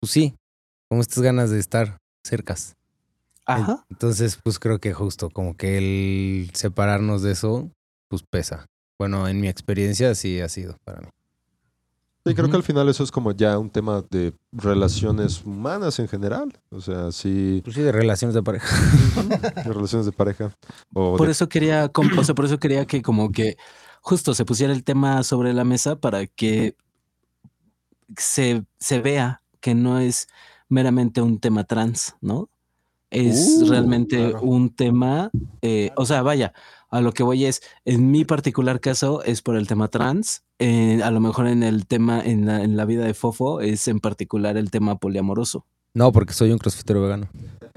pues 0.00 0.12
sí, 0.12 0.34
como 0.88 1.00
estas 1.00 1.22
ganas 1.22 1.50
de 1.50 1.60
estar 1.60 1.98
cercas. 2.26 2.74
Ajá. 3.46 3.84
Entonces, 3.90 4.38
pues 4.42 4.58
creo 4.58 4.78
que 4.78 4.92
justo 4.92 5.30
como 5.30 5.56
que 5.56 5.78
el 5.78 6.50
separarnos 6.54 7.22
de 7.22 7.32
eso, 7.32 7.70
pues 8.08 8.22
pesa. 8.28 8.66
Bueno, 8.98 9.28
en 9.28 9.40
mi 9.40 9.48
experiencia 9.48 10.14
sí 10.14 10.40
ha 10.40 10.48
sido 10.48 10.76
para 10.84 11.00
mí. 11.00 11.08
Sí, 12.26 12.34
creo 12.34 12.48
que 12.48 12.56
al 12.56 12.62
final 12.62 12.88
eso 12.88 13.04
es 13.04 13.10
como 13.10 13.32
ya 13.32 13.58
un 13.58 13.68
tema 13.68 14.02
de 14.10 14.32
relaciones 14.52 15.44
humanas 15.44 15.98
en 15.98 16.08
general. 16.08 16.52
O 16.70 16.80
sea, 16.80 17.12
sí, 17.12 17.60
Pues 17.62 17.76
sí, 17.76 17.82
de 17.82 17.92
relaciones 17.92 18.34
de 18.34 18.42
pareja. 18.42 18.74
de 19.64 19.72
relaciones 19.72 20.06
de 20.06 20.12
pareja. 20.12 20.54
O 20.94 21.16
Por 21.16 21.26
de- 21.26 21.32
eso 21.32 21.48
quería, 21.50 21.90
o 21.94 22.24
sea, 22.24 22.34
por 22.34 22.46
eso 22.46 22.58
quería 22.58 22.86
que 22.86 23.02
como 23.02 23.30
que 23.30 23.56
justo 24.00 24.32
se 24.34 24.44
pusiera 24.46 24.72
el 24.72 24.84
tema 24.84 25.22
sobre 25.22 25.52
la 25.52 25.64
mesa 25.64 25.96
para 25.96 26.26
que 26.26 26.76
se, 28.16 28.64
se 28.78 29.00
vea 29.00 29.42
que 29.60 29.74
no 29.74 29.98
es 29.98 30.28
meramente 30.68 31.20
un 31.20 31.38
tema 31.38 31.64
trans, 31.64 32.16
¿no? 32.20 32.48
es 33.10 33.60
Uh, 33.62 33.70
realmente 33.70 34.16
claro. 34.30 34.40
un 34.42 34.74
tema, 34.74 35.30
eh, 35.62 35.92
o 35.96 36.04
sea, 36.04 36.22
vaya, 36.22 36.52
a 36.94 37.00
lo 37.00 37.12
que 37.12 37.24
voy 37.24 37.44
es, 37.44 37.60
en 37.84 38.10
mi 38.12 38.24
particular 38.24 38.80
caso 38.80 39.22
es 39.24 39.42
por 39.42 39.56
el 39.56 39.66
tema 39.66 39.88
trans, 39.88 40.44
eh, 40.60 41.00
a 41.02 41.10
lo 41.10 41.20
mejor 41.20 41.48
en 41.48 41.64
el 41.64 41.86
tema, 41.86 42.22
en 42.24 42.46
la, 42.46 42.62
en 42.62 42.76
la 42.76 42.84
vida 42.84 43.04
de 43.04 43.14
Fofo 43.14 43.60
es 43.60 43.88
en 43.88 43.98
particular 43.98 44.56
el 44.56 44.70
tema 44.70 44.96
poliamoroso. 44.98 45.66
No, 45.92 46.12
porque 46.12 46.32
soy 46.32 46.52
un 46.52 46.58
crossfitero 46.58 47.02
vegano. 47.02 47.28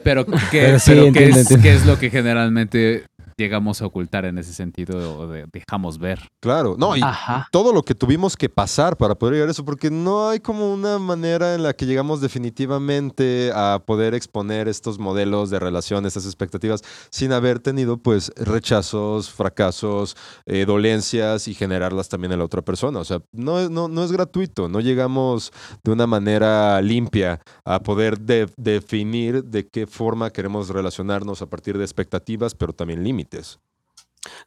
Pero, 0.03 0.25
¿qué, 0.25 0.33
Pero 0.51 0.79
sí, 0.79 0.91
pero 0.91 1.01
¿qué 1.01 1.07
entiendo, 1.07 1.35
es, 1.39 1.41
entiendo. 1.51 1.63
qué 1.63 1.75
es 1.75 1.85
lo 1.87 1.97
que 1.97 2.09
generalmente 2.11 3.05
llegamos 3.41 3.81
a 3.81 3.85
ocultar 3.85 4.25
en 4.25 4.39
ese 4.39 4.51
sentido 4.51 5.19
o 5.19 5.27
de- 5.27 5.45
dejamos 5.53 5.99
ver? 5.99 6.19
Claro, 6.41 6.75
no, 6.77 6.97
y 6.97 7.01
Ajá. 7.03 7.47
todo 7.51 7.71
lo 7.71 7.83
que 7.83 7.93
tuvimos 7.93 8.35
que 8.35 8.49
pasar 8.49 8.97
para 8.97 9.13
poder 9.15 9.35
llegar 9.35 9.47
a 9.49 9.51
eso, 9.51 9.63
porque 9.63 9.91
no 9.91 10.27
hay 10.29 10.39
como 10.39 10.73
una 10.73 10.97
manera 10.97 11.53
en 11.53 11.61
la 11.61 11.73
que 11.73 11.85
llegamos 11.85 12.19
definitivamente 12.19 13.51
a 13.53 13.83
poder 13.85 14.15
exponer 14.15 14.67
estos 14.67 14.97
modelos 14.97 15.49
de 15.51 15.59
relación, 15.59 16.05
estas 16.07 16.25
expectativas, 16.25 16.81
sin 17.11 17.31
haber 17.31 17.59
tenido 17.59 17.97
pues 17.97 18.31
rechazos, 18.35 19.29
fracasos, 19.29 20.15
eh, 20.47 20.65
dolencias 20.65 21.47
y 21.47 21.53
generarlas 21.53 22.09
también 22.09 22.31
en 22.31 22.39
la 22.39 22.45
otra 22.45 22.63
persona. 22.63 22.99
O 22.99 23.05
sea, 23.05 23.21
no, 23.31 23.59
es- 23.59 23.69
no, 23.69 23.87
no 23.87 24.03
es 24.03 24.11
gratuito, 24.11 24.67
no 24.67 24.79
llegamos 24.79 25.51
de 25.83 25.91
una 25.91 26.07
manera 26.07 26.81
limpia 26.81 27.39
a 27.65 27.81
poder 27.81 28.19
de- 28.19 28.49
definir 28.57 29.43
de 29.43 29.67
qué 29.67 29.85
forma 29.85 30.31
queremos 30.31 30.69
relacionarnos 30.69 31.43
a 31.43 31.45
partir 31.45 31.77
de 31.77 31.83
expectativas, 31.83 32.55
pero 32.55 32.73
también 32.73 33.03
límites. 33.03 33.26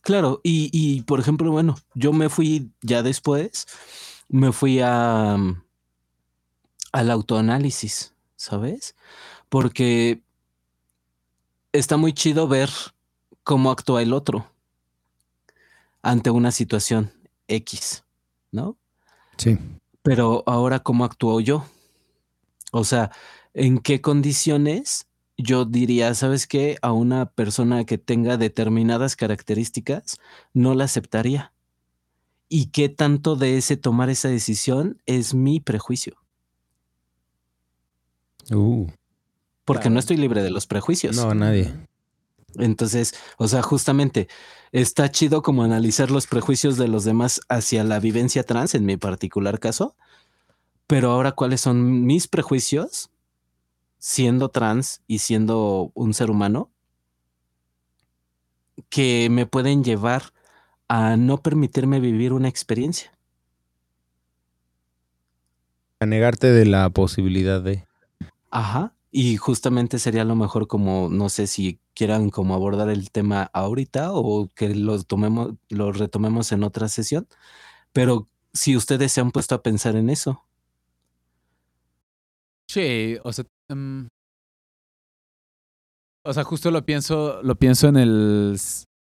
Claro, 0.03 0.41
y, 0.43 0.71
y, 0.73 1.03
por 1.03 1.21
ejemplo, 1.21 1.51
bueno, 1.51 1.77
yo 1.95 2.13
me 2.13 2.29
fui 2.29 2.71
ya 2.83 3.03
después, 3.03 3.67
me 4.29 4.53
fui 4.53 4.81
a 4.81 5.37
mm, 5.39 5.63
al 6.93 7.11
autoanálisis, 7.11 8.15
¿sabes? 8.37 8.95
Porque 9.49 10.23
está 11.73 11.97
muy 11.97 12.13
chido 12.13 12.49
ver 12.49 12.71
cómo 13.45 13.71
actúa 13.71 14.03
el 14.03 14.13
otro 14.13 14.51
ante 16.03 16.31
una 16.31 16.51
situación 16.51 17.13
X, 17.49 18.05
¿no? 18.51 18.77
Sí. 19.37 19.59
Pero 20.03 20.43
ahora, 20.47 20.81
¿cómo 20.81 21.05
actúo 21.05 21.41
yo? 21.41 21.65
O 22.73 22.85
sea, 22.85 23.11
¿en 23.53 23.79
qué 23.79 24.01
condiciones 24.01 25.07
yo 25.43 25.65
diría, 25.65 26.15
sabes 26.15 26.47
qué? 26.47 26.77
A 26.83 26.93
una 26.93 27.27
persona 27.27 27.85
que 27.85 27.99
tenga 27.99 28.37
determinadas 28.37 29.17
características, 29.17 30.19
no 30.55 30.75
la 30.75 30.85
aceptaría. 30.85 31.53
¿Y 32.49 32.67
qué 32.67 32.89
tanto 32.89 33.37
de 33.37 33.57
ese 33.59 33.77
tomar 33.77 34.11
esa 34.11 34.29
decisión 34.29 35.01
es 35.07 35.35
mi 35.35 35.61
prejuicio? 35.61 36.17
Uh, 38.51 38.87
Porque 39.65 39.83
Claro. 39.83 39.95
no 39.95 40.01
estoy 40.01 40.17
libre 40.17 40.43
de 40.43 40.51
los 40.51 40.67
prejuicios. 40.67 41.17
no, 41.17 41.33
nadie. 41.35 41.73
Entonces, 42.57 43.15
o 43.37 43.47
sea, 43.47 43.63
justamente 43.63 44.27
está 44.73 45.09
chido 45.11 45.41
como 45.43 45.63
analizar 45.63 46.11
los 46.11 46.27
prejuicios 46.27 46.77
de 46.77 46.89
los 46.89 47.05
demás 47.05 47.41
hacia 47.49 47.85
la 47.85 48.01
vivencia 48.01 48.43
trans, 48.43 48.75
en 48.75 48.85
mi 48.85 48.97
particular 48.97 49.61
caso, 49.61 49.95
pero 50.89 51.13
ahora 51.13 51.31
cuáles 51.33 51.61
son 51.61 52.05
mis 52.07 52.27
prejuicios 52.27 53.11
siendo 54.01 54.49
trans 54.49 55.03
y 55.07 55.19
siendo 55.19 55.93
un 55.95 56.15
ser 56.15 56.31
humano 56.31 56.71
que 58.89 59.29
me 59.31 59.47
pueden 59.47 59.85
llevar 59.85 60.33
a 60.89 61.17
no 61.17 61.39
permitirme 61.39 62.01
vivir 62.01 62.33
una 62.33 62.49
experiencia. 62.49 63.13
A 66.01 66.07
negarte 66.07 66.51
de 66.51 66.65
la 66.65 66.89
posibilidad 66.91 67.61
de. 67.61 67.87
Ajá. 68.51 68.95
Y 69.13 69.37
justamente 69.37 69.99
sería 69.99 70.25
lo 70.25 70.35
mejor 70.35 70.67
como, 70.67 71.09
no 71.11 71.29
sé 71.29 71.47
si 71.47 71.79
quieran 71.95 72.31
como 72.31 72.55
abordar 72.55 72.89
el 72.89 73.11
tema 73.11 73.51
ahorita 73.53 74.13
o 74.13 74.49
que 74.55 74.75
lo 74.75 75.03
tomemos, 75.03 75.55
lo 75.69 75.93
retomemos 75.93 76.53
en 76.53 76.65
otra 76.65 76.89
sesión. 76.89 77.29
Pero 77.93 78.29
si 78.53 78.77
ustedes 78.77 79.13
se 79.13 79.21
han 79.21 79.31
puesto 79.31 79.55
a 79.55 79.63
pensar 79.63 79.97
en 79.97 80.11
eso. 80.11 80.45
Sí, 82.67 83.17
o 83.25 83.33
sea, 83.33 83.45
mm, 83.75 84.07
o 86.25 86.33
sea, 86.35 86.45
justo 86.45 86.71
lo 86.71 86.85
pienso, 86.85 87.41
lo 87.43 87.55
pienso 87.57 87.89
en 87.89 87.97
el, 87.97 88.57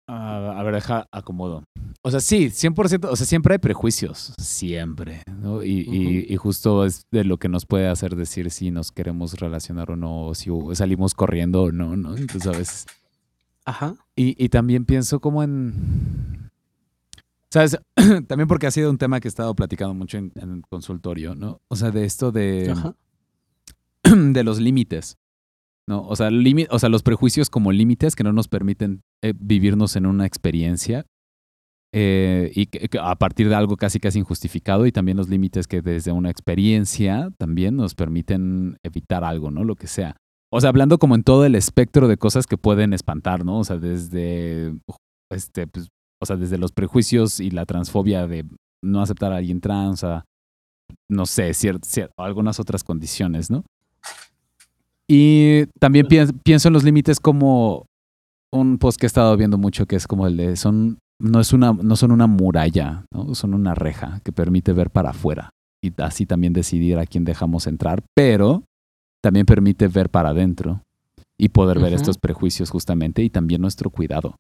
a 0.07 0.63
ver, 0.63 0.75
deja 0.75 1.07
acomodo. 1.11 1.65
O 2.03 2.11
sea, 2.11 2.21
sí, 2.21 2.47
100%, 2.51 3.09
o 3.11 3.17
sea, 3.17 3.27
siempre 3.27 3.55
hay 3.55 3.59
prejuicios, 3.59 4.35
siempre, 4.39 5.23
¿no? 5.41 5.63
Y, 5.63 5.81
y- 5.81 6.27
y 6.33 6.37
justo 6.37 6.85
es 6.85 7.03
de 7.11 7.25
lo 7.25 7.39
que 7.39 7.49
nos 7.49 7.67
puede 7.67 7.89
hacer 7.89 8.17
decir 8.17 8.51
si 8.51 8.71
nos 8.71 8.93
queremos 8.93 9.35
relacionar 9.41 9.91
o 9.91 9.97
no, 9.97 10.27
o 10.27 10.35
si 10.35 10.51
salimos 10.75 11.15
corriendo 11.15 11.63
o 11.65 11.73
no, 11.73 11.97
¿no? 11.97 12.17
Entonces 12.17 12.47
a 12.47 12.57
veces 12.59 12.87
Ajá. 13.65 13.95
y, 14.17 14.43
y 14.43 14.49
también 14.49 14.85
pienso 14.85 15.21
como 15.21 15.43
en... 15.43 16.51
¿Sabes? 17.53 17.79
también 18.29 18.47
porque 18.47 18.67
ha 18.67 18.71
sido 18.71 18.91
un 18.91 18.99
tema 18.99 19.21
que 19.21 19.27
he 19.29 19.31
estado 19.31 19.55
platicando 19.55 19.93
mucho 19.95 20.19
en, 20.19 20.33
en 20.37 20.51
el 20.57 20.63
consultorio, 20.69 21.35
¿no? 21.35 21.61
O 21.69 21.77
sea, 21.77 21.91
de 21.91 22.05
esto 22.05 22.31
de, 22.31 22.71
Ajá. 22.71 22.95
de 24.33 24.45
los 24.45 24.61
límites, 24.61 25.17
¿no? 25.89 26.03
O 26.07 26.17
sea, 26.17 26.31
o 26.71 26.79
sea, 26.79 26.89
los 26.89 27.03
prejuicios 27.03 27.51
como 27.51 27.73
límites 27.73 28.17
que 28.17 28.25
no 28.25 28.33
nos 28.33 28.49
permiten 28.49 29.01
eh, 29.25 29.35
vivirnos 29.39 29.97
en 29.97 30.07
una 30.07 30.27
experiencia 30.27 31.05
eh, 31.93 32.53
y 32.55 32.67
que, 32.67 32.89
a 33.01 33.17
partir 33.17 33.49
de 33.49 33.55
algo 33.57 33.77
casi 33.77 33.99
casi 33.99 34.21
injustificado 34.21 34.87
y 34.87 34.93
también 34.93 35.17
los 35.17 35.29
límites 35.29 35.67
que 35.67 35.83
desde 35.83 36.13
una 36.13 36.31
experiencia 36.31 37.31
también 37.39 37.77
nos 37.77 37.95
permiten 37.95 38.77
evitar 38.85 39.25
algo, 39.25 39.51
¿no? 39.51 39.65
Lo 39.65 39.75
que 39.75 39.89
sea. 39.89 40.17
O 40.53 40.61
sea, 40.61 40.71
hablando 40.71 40.99
como 40.99 41.15
en 41.15 41.23
todo 41.25 41.45
el 41.45 41.55
espectro 41.55 42.09
de 42.09 42.17
cosas 42.17 42.47
que 42.47 42.57
pueden 42.57 42.93
espantar, 42.93 43.45
¿no? 43.45 43.59
O 43.59 43.65
sea, 43.65 43.77
desde, 43.79 44.75
este, 45.33 45.67
pues, 45.67 45.89
o 46.23 46.27
sea, 46.27 46.37
desde 46.37 46.59
los 46.59 46.73
prejuicios 46.73 47.41
y 47.41 47.51
la 47.51 47.67
transfobia 47.67 48.27
de 48.27 48.45
no 48.85 49.01
aceptar 49.03 49.33
a 49.33 49.37
alguien 49.37 49.61
trans, 49.61 50.05
a, 50.05 50.25
no 51.11 51.27
sé, 51.27 51.51
cier- 51.51 51.81
cier- 51.81 52.11
algunas 52.19 52.59
otras 52.61 52.83
condiciones, 52.85 53.51
¿no? 53.51 53.65
Y 55.13 55.67
también 55.81 56.07
pienso, 56.07 56.33
pienso 56.45 56.69
en 56.69 56.75
los 56.75 56.85
límites 56.85 57.19
como 57.19 57.87
un 58.53 58.79
post 58.79 58.97
que 58.97 59.07
he 59.07 59.09
estado 59.09 59.37
viendo 59.37 59.59
mucho 59.59 59.87
que 59.87 59.97
es 59.97 60.07
como 60.07 60.29
el 60.29 60.37
de 60.37 60.55
son 60.55 60.99
no 61.21 61.41
es 61.41 61.53
una 61.53 61.73
no 61.73 61.97
son 61.97 62.13
una 62.13 62.29
muralla, 62.29 63.07
¿no? 63.13 63.35
Son 63.35 63.53
una 63.55 63.75
reja 63.75 64.21
que 64.25 64.31
permite 64.31 64.73
ver 64.73 64.91
para 64.91 65.11
afuera 65.11 65.51
y 65.83 65.93
así 66.01 66.27
también 66.27 66.53
decidir 66.53 66.97
a 66.97 67.07
quién 67.07 67.25
dejamos 67.25 67.67
entrar, 67.67 68.05
pero 68.15 68.63
también 69.21 69.47
permite 69.47 69.89
ver 69.89 70.11
para 70.11 70.29
adentro 70.29 70.83
y 71.37 71.49
poder 71.49 71.81
ver 71.81 71.93
estos 71.93 72.17
prejuicios 72.17 72.71
justamente 72.71 73.25
y 73.25 73.31
también 73.31 73.63
nuestro 73.63 73.91
cuidado. 73.91 74.37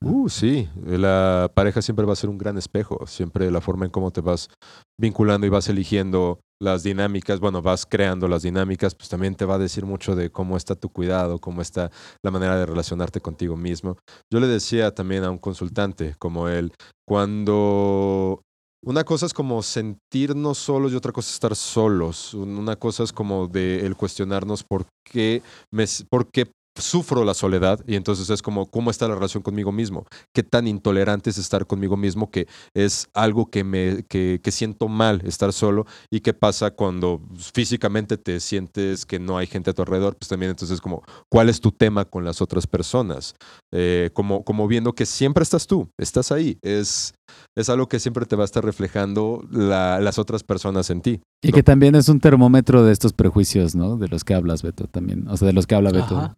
Uh, 0.00 0.28
sí, 0.28 0.68
la 0.86 1.50
pareja 1.54 1.82
siempre 1.82 2.06
va 2.06 2.12
a 2.12 2.16
ser 2.16 2.30
un 2.30 2.38
gran 2.38 2.56
espejo, 2.56 3.04
siempre 3.08 3.50
la 3.50 3.60
forma 3.60 3.84
en 3.84 3.90
cómo 3.90 4.12
te 4.12 4.20
vas 4.20 4.48
vinculando 4.96 5.44
y 5.44 5.50
vas 5.50 5.68
eligiendo 5.68 6.38
las 6.62 6.82
dinámicas, 6.84 7.40
bueno, 7.40 7.60
vas 7.60 7.84
creando 7.84 8.28
las 8.28 8.42
dinámicas, 8.42 8.94
pues 8.94 9.08
también 9.08 9.34
te 9.34 9.44
va 9.44 9.56
a 9.56 9.58
decir 9.58 9.84
mucho 9.84 10.14
de 10.14 10.30
cómo 10.30 10.56
está 10.56 10.76
tu 10.76 10.88
cuidado, 10.90 11.40
cómo 11.40 11.60
está 11.60 11.90
la 12.22 12.30
manera 12.30 12.56
de 12.56 12.66
relacionarte 12.66 13.20
contigo 13.20 13.56
mismo. 13.56 13.96
Yo 14.32 14.38
le 14.38 14.46
decía 14.46 14.94
también 14.94 15.24
a 15.24 15.30
un 15.30 15.38
consultante 15.38 16.14
como 16.18 16.48
él, 16.48 16.72
cuando 17.06 18.42
una 18.84 19.04
cosa 19.04 19.26
es 19.26 19.34
como 19.34 19.62
sentirnos 19.62 20.58
solos 20.58 20.92
y 20.92 20.96
otra 20.96 21.12
cosa 21.12 21.28
es 21.28 21.34
estar 21.34 21.54
solos, 21.56 22.34
Un- 22.34 22.56
una 22.58 22.76
cosa 22.76 23.02
es 23.04 23.12
como 23.12 23.46
de 23.48 23.84
el 23.86 23.96
cuestionarnos 23.96 24.64
por 24.64 24.86
qué 25.04 25.42
me, 25.72 25.84
por 26.10 26.30
qué 26.30 26.46
sufro 26.76 27.24
la 27.24 27.34
soledad 27.34 27.80
y 27.86 27.96
entonces 27.96 28.30
es 28.30 28.42
como 28.42 28.66
cómo 28.70 28.90
está 28.90 29.06
la 29.08 29.14
relación 29.14 29.42
conmigo 29.42 29.72
mismo, 29.72 30.06
qué 30.34 30.42
tan 30.42 30.66
intolerante 30.66 31.30
es 31.30 31.38
estar 31.38 31.66
conmigo 31.66 31.96
mismo 31.96 32.30
que 32.30 32.46
es 32.74 33.08
algo 33.14 33.50
que 33.50 33.64
me 33.64 34.04
que, 34.08 34.40
siento 34.52 34.88
mal 34.88 35.22
estar 35.24 35.52
solo 35.52 35.86
y 36.10 36.20
qué 36.20 36.34
pasa 36.34 36.70
cuando 36.70 37.20
físicamente 37.54 38.18
te 38.18 38.38
sientes 38.40 39.06
que 39.06 39.18
no 39.18 39.38
hay 39.38 39.46
gente 39.46 39.70
a 39.70 39.72
tu 39.72 39.82
alrededor, 39.82 40.16
pues 40.16 40.28
también 40.28 40.50
entonces 40.50 40.80
como 40.80 41.02
cuál 41.30 41.48
es 41.48 41.60
tu 41.60 41.72
tema 41.72 42.04
con 42.04 42.24
las 42.24 42.40
otras 42.42 42.66
personas, 42.66 43.34
Eh, 43.74 44.10
como, 44.12 44.44
como 44.44 44.68
viendo 44.68 44.92
que 44.94 45.06
siempre 45.06 45.42
estás 45.42 45.66
tú, 45.66 45.88
estás 45.98 46.30
ahí, 46.30 46.58
es, 46.62 47.14
es 47.56 47.68
algo 47.70 47.88
que 47.88 47.98
siempre 47.98 48.26
te 48.26 48.36
va 48.36 48.42
a 48.42 48.44
estar 48.44 48.62
reflejando 48.64 49.42
la- 49.50 49.98
las 50.00 50.18
otras 50.18 50.42
personas 50.44 50.90
en 50.90 51.00
ti. 51.00 51.20
Y 51.42 51.48
No. 51.48 51.54
que 51.54 51.62
también 51.64 51.94
es 51.96 52.08
un 52.08 52.20
termómetro 52.20 52.84
de 52.84 52.92
estos 52.92 53.12
prejuicios, 53.12 53.74
¿no? 53.74 53.96
De 53.96 54.06
los 54.08 54.22
que 54.22 54.32
hablas, 54.34 54.62
Beto, 54.62 54.86
también. 54.86 55.26
O 55.28 55.36
sea, 55.36 55.46
de 55.46 55.52
los 55.52 55.66
que 55.66 55.74
habla 55.74 55.90
Beto, 55.90 56.16
Ajá. 56.16 56.36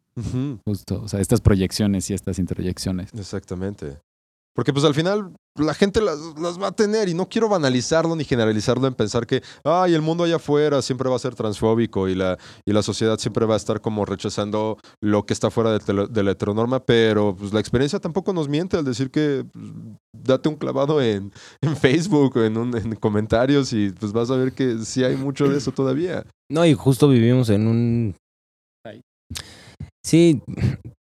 Justo. 0.65 1.03
O 1.03 1.09
sea, 1.09 1.21
estas 1.21 1.41
proyecciones 1.43 2.09
y 2.11 2.15
estas 2.15 2.39
introyecciones. 2.39 3.11
Exactamente. 3.13 3.99
Porque 4.55 4.73
pues 4.73 4.85
al 4.85 4.95
final 4.95 5.33
la 5.57 5.75
gente 5.75 6.01
las, 6.01 6.19
las 6.41 6.61
va 6.61 6.69
a 6.69 6.73
tener 6.73 7.09
y 7.09 7.15
no 7.15 7.29
quiero 7.29 7.49
banalizarlo 7.49 8.15
ni 8.15 8.25
generalizarlo 8.25 8.87
en 8.87 8.95
pensar 8.95 9.27
que, 9.27 9.43
ay, 9.65 9.95
el 9.95 10.01
mundo 10.03 10.23
allá 10.25 10.37
afuera 10.37 10.81
siempre 10.81 11.09
va 11.11 11.17
a 11.17 11.19
ser 11.19 11.35
transfóbico 11.35 12.09
y 12.09 12.15
la, 12.15 12.39
y 12.65 12.73
la 12.73 12.83
sociedad 12.83 13.19
siempre 13.19 13.47
va 13.47 13.55
a 13.55 13.57
estar 13.57 13.81
como 13.81 14.05
rechazando 14.05 14.79
lo 15.03 15.27
que 15.27 15.33
está 15.33 15.51
fuera 15.51 15.73
de, 15.73 15.81
telo- 15.81 16.07
de 16.07 16.23
la 16.23 16.31
heteronorma, 16.33 16.81
pero 16.85 17.35
pues 17.37 17.53
la 17.53 17.59
experiencia 17.61 17.99
tampoco 17.99 18.33
nos 18.33 18.49
miente 18.49 18.77
al 18.77 18.85
decir 18.85 19.11
que 19.11 19.45
pues, 19.53 19.65
date 20.25 20.49
un 20.49 20.57
clavado 20.57 21.03
en, 21.03 21.33
en 21.61 21.77
Facebook 21.77 22.37
o 22.37 22.45
en, 22.45 22.57
un- 22.57 22.77
en 22.77 22.95
comentarios 22.97 23.73
y 23.73 23.91
pues 23.91 24.13
vas 24.13 24.31
a 24.31 24.37
ver 24.37 24.53
que 24.53 24.79
sí 24.85 25.03
hay 25.03 25.17
mucho 25.17 25.49
de 25.49 25.59
eso 25.59 25.73
todavía. 25.73 26.25
No, 26.51 26.65
y 26.65 26.75
justo 26.75 27.09
vivimos 27.09 27.49
en 27.51 27.67
un. 27.67 28.17
Sí, 30.07 30.43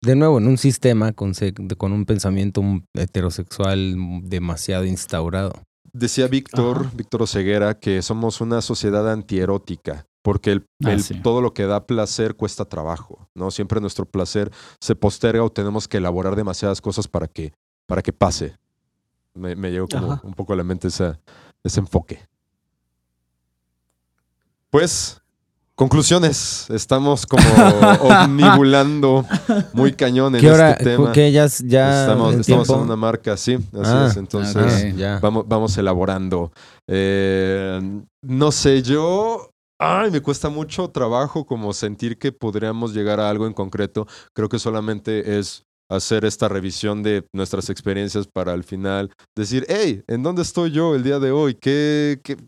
de 0.07 0.16
nuevo, 0.16 0.38
en 0.38 0.46
un 0.48 0.57
sistema 0.59 1.12
con, 1.12 1.32
con 1.76 1.92
un 1.92 2.04
pensamiento 2.07 2.62
heterosexual 2.94 3.96
demasiado 4.22 4.84
instaurado. 4.84 5.52
Decía 5.92 6.28
Víctor. 6.28 6.90
Víctor 6.94 7.22
Oseguera, 7.22 7.78
que 7.78 8.02
somos 8.02 8.40
una 8.40 8.61
sociedad 8.62 9.11
antierótica, 9.11 10.07
porque 10.22 10.52
el, 10.52 10.66
Ah, 10.84 10.92
el- 10.92 11.02
sí. 11.02 11.20
todo 11.22 11.40
lo 11.40 11.54
que 11.54 11.64
da 11.66 11.86
placer 11.86 12.34
cuesta 12.36 12.64
trabajo, 12.66 13.28
¿no? 13.34 13.50
Siempre 13.50 13.80
nuestro 13.80 14.04
placer 14.07 14.50
se 14.80 14.94
posterga 14.94 15.42
o 15.42 15.50
tenemos 15.50 15.88
que 15.88 15.96
elaborar 15.96 16.36
demasiadas 16.36 16.80
cosas 16.80 17.09
para 17.09 17.26
que, 17.28 17.52
para 17.86 18.02
que 18.02 18.12
pase. 18.12 18.57
Me, 19.34 19.57
me 19.57 19.70
llegó 19.70 19.86
como 19.88 20.12
Ajá. 20.12 20.20
un 20.26 20.34
poco 20.34 20.52
a 20.52 20.57
la 20.57 20.64
mente 20.64 20.88
esa- 20.88 21.18
ese 21.64 21.80
enfoque. 21.80 22.20
Pues, 24.70 25.22
conclusiones. 25.76 26.66
Estamos 26.70 27.26
como 27.26 27.44
omnibulando 28.00 29.24
muy 29.72 29.92
cañón 29.92 30.34
en 30.34 30.40
¿Qué 30.40 30.50
hora? 30.50 30.72
este 30.72 30.84
tema. 30.84 31.12
¿Qué 31.12 31.30
ya, 31.30 31.46
ya 31.64 32.00
estamos 32.02 32.34
en 32.34 32.40
estamos 32.40 32.68
en 32.68 32.74
tiempo? 32.74 32.82
una 32.84 32.96
marca, 32.96 33.36
sí, 33.36 33.54
así 33.54 33.64
Ah, 33.84 34.08
es. 34.10 34.16
Entonces, 34.16 34.94
vamos, 35.20 35.44
vamos 35.46 35.76
elaborando. 35.78 36.50
Eh, 36.88 37.80
no 38.22 38.50
sé, 38.50 38.82
yo. 38.82 39.50
Ay, 39.78 40.10
me 40.10 40.22
cuesta 40.22 40.48
mucho 40.48 40.88
trabajo 40.88 41.44
como 41.44 41.74
sentir 41.74 42.16
que 42.16 42.32
podríamos 42.32 42.94
llegar 42.94 43.20
a 43.20 43.28
algo 43.28 43.46
en 43.46 43.52
concreto. 43.52 44.06
Creo 44.34 44.48
que 44.48 44.58
solamente 44.58 45.38
es 45.38 45.64
hacer 45.90 46.24
esta 46.24 46.48
revisión 46.48 47.02
de 47.02 47.24
nuestras 47.34 47.68
experiencias 47.68 48.26
para 48.26 48.52
al 48.54 48.64
final 48.64 49.12
decir, 49.36 49.66
hey, 49.68 50.02
¿en 50.08 50.22
dónde 50.22 50.40
estoy 50.40 50.70
yo 50.70 50.94
el 50.94 51.02
día 51.02 51.18
de 51.18 51.30
hoy? 51.30 51.54
¿Qué, 51.60 52.18
qué 52.24 52.38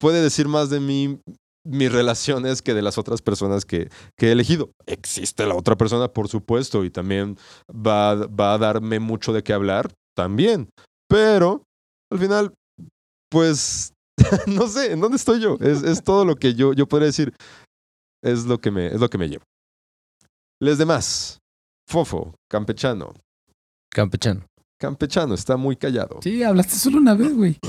puede 0.00 0.22
decir 0.22 0.48
más 0.48 0.70
de 0.70 0.80
mí 0.80 1.20
mis 1.64 1.90
relaciones 1.90 2.62
que 2.62 2.74
de 2.74 2.82
las 2.82 2.98
otras 2.98 3.22
personas 3.22 3.64
que, 3.64 3.90
que 4.16 4.28
he 4.28 4.32
elegido? 4.32 4.70
Existe 4.86 5.46
la 5.46 5.54
otra 5.54 5.76
persona, 5.76 6.08
por 6.08 6.28
supuesto, 6.28 6.84
y 6.84 6.90
también 6.90 7.36
va, 7.70 8.14
va 8.26 8.54
a 8.54 8.58
darme 8.58 9.00
mucho 9.00 9.32
de 9.32 9.42
qué 9.42 9.52
hablar, 9.52 9.92
también. 10.14 10.68
Pero 11.08 11.62
al 12.10 12.18
final, 12.18 12.54
pues, 13.30 13.92
no 14.46 14.68
sé, 14.68 14.92
¿en 14.92 15.00
dónde 15.00 15.16
estoy 15.16 15.40
yo? 15.40 15.56
Es, 15.60 15.82
es 15.82 16.02
todo 16.02 16.24
lo 16.24 16.36
que 16.36 16.54
yo, 16.54 16.72
yo 16.72 16.86
podría 16.86 17.06
decir. 17.06 17.34
Es 18.22 18.46
lo 18.46 18.58
que 18.58 18.70
me, 18.70 18.86
es 18.86 19.00
lo 19.00 19.10
que 19.10 19.18
me 19.18 19.28
llevo. 19.28 19.44
Les 20.60 20.78
demás. 20.78 21.38
Fofo, 21.86 22.34
campechano. 22.48 23.12
Campechano. 23.90 24.46
Campechano, 24.84 25.34
está 25.34 25.56
muy 25.56 25.76
callado. 25.76 26.20
Sí, 26.22 26.42
hablaste 26.42 26.74
solo 26.76 26.98
una 26.98 27.14
vez, 27.14 27.34
güey. 27.34 27.58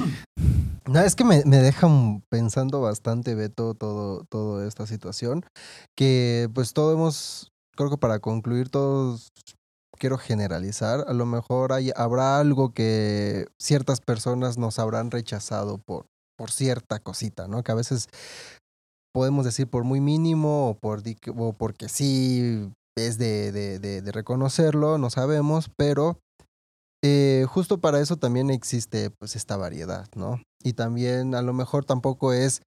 No, 0.87 0.99
es 0.99 1.15
que 1.15 1.23
me, 1.23 1.43
me 1.45 1.57
dejan 1.57 2.21
pensando 2.29 2.79
bastante, 2.79 3.33
Beto, 3.33 3.73
todo, 3.73 4.23
toda 4.29 4.67
esta 4.67 4.85
situación. 4.85 5.43
Que 5.97 6.47
pues 6.53 6.73
todo 6.73 6.93
hemos, 6.93 7.51
creo 7.75 7.89
que 7.89 7.97
para 7.97 8.19
concluir, 8.19 8.69
todos 8.69 9.29
quiero 9.97 10.19
generalizar. 10.19 11.03
A 11.07 11.13
lo 11.13 11.25
mejor 11.25 11.73
hay, 11.73 11.89
habrá 11.95 12.37
algo 12.39 12.71
que 12.71 13.47
ciertas 13.59 13.99
personas 13.99 14.59
nos 14.59 14.77
habrán 14.77 15.09
rechazado 15.09 15.79
por, 15.79 16.05
por 16.37 16.51
cierta 16.51 16.99
cosita, 16.99 17.47
¿no? 17.47 17.63
Que 17.63 17.71
a 17.71 17.75
veces 17.75 18.07
podemos 19.11 19.43
decir 19.43 19.67
por 19.67 19.85
muy 19.85 20.01
mínimo 20.01 20.69
o, 20.69 20.73
por 20.75 21.01
o 21.35 21.53
porque 21.53 21.89
sí 21.89 22.69
es 22.95 23.17
de, 23.17 23.51
de, 23.51 23.79
de- 23.79 24.01
de 24.03 24.11
reconocerlo, 24.11 24.99
no 24.99 25.09
sabemos, 25.09 25.71
pero 25.75 26.19
eh, 27.07 27.45
justo 27.47 27.77
para 27.79 27.99
eso 27.99 28.17
también 28.17 28.49
existe 28.49 29.11
pues 29.11 29.35
esta 29.35 29.57
variedad, 29.57 30.07
¿no? 30.15 30.41
Y 30.63 30.73
también 30.73 31.35
a 31.35 31.43
lo 31.43 31.53
mejor 31.53 31.85
tampoco 31.85 32.33
es 32.33 32.63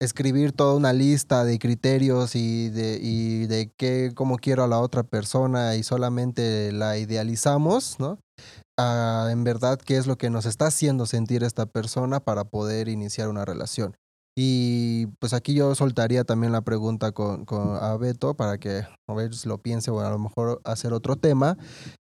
escribir 0.00 0.52
toda 0.52 0.76
una 0.76 0.92
lista 0.92 1.42
de 1.44 1.58
criterios 1.58 2.36
y 2.36 2.68
de, 2.70 3.00
y 3.02 3.46
de 3.46 3.72
qué, 3.76 4.12
cómo 4.14 4.36
quiero 4.36 4.62
a 4.62 4.68
la 4.68 4.78
otra 4.78 5.02
persona 5.02 5.74
y 5.74 5.82
solamente 5.82 6.70
la 6.70 6.98
idealizamos, 6.98 7.96
¿no? 7.98 8.18
Ah, 8.78 9.28
en 9.32 9.42
verdad, 9.42 9.80
qué 9.84 9.96
es 9.96 10.06
lo 10.06 10.16
que 10.16 10.30
nos 10.30 10.46
está 10.46 10.68
haciendo 10.68 11.04
sentir 11.06 11.42
esta 11.42 11.66
persona 11.66 12.20
para 12.20 12.44
poder 12.44 12.88
iniciar 12.88 13.28
una 13.28 13.44
relación. 13.44 13.96
Y 14.38 15.06
pues 15.18 15.34
aquí 15.34 15.54
yo 15.54 15.74
soltaría 15.74 16.22
también 16.22 16.52
la 16.52 16.62
pregunta 16.62 17.10
con, 17.10 17.44
con- 17.44 17.76
a 17.76 17.96
Beto 17.96 18.34
para 18.34 18.58
que 18.58 18.86
a 19.08 19.14
ver 19.14 19.34
si 19.34 19.48
lo 19.48 19.58
piense 19.58 19.90
o 19.90 19.98
a 20.00 20.08
lo 20.10 20.18
mejor 20.20 20.60
hacer 20.64 20.92
otro 20.92 21.16
tema. 21.16 21.58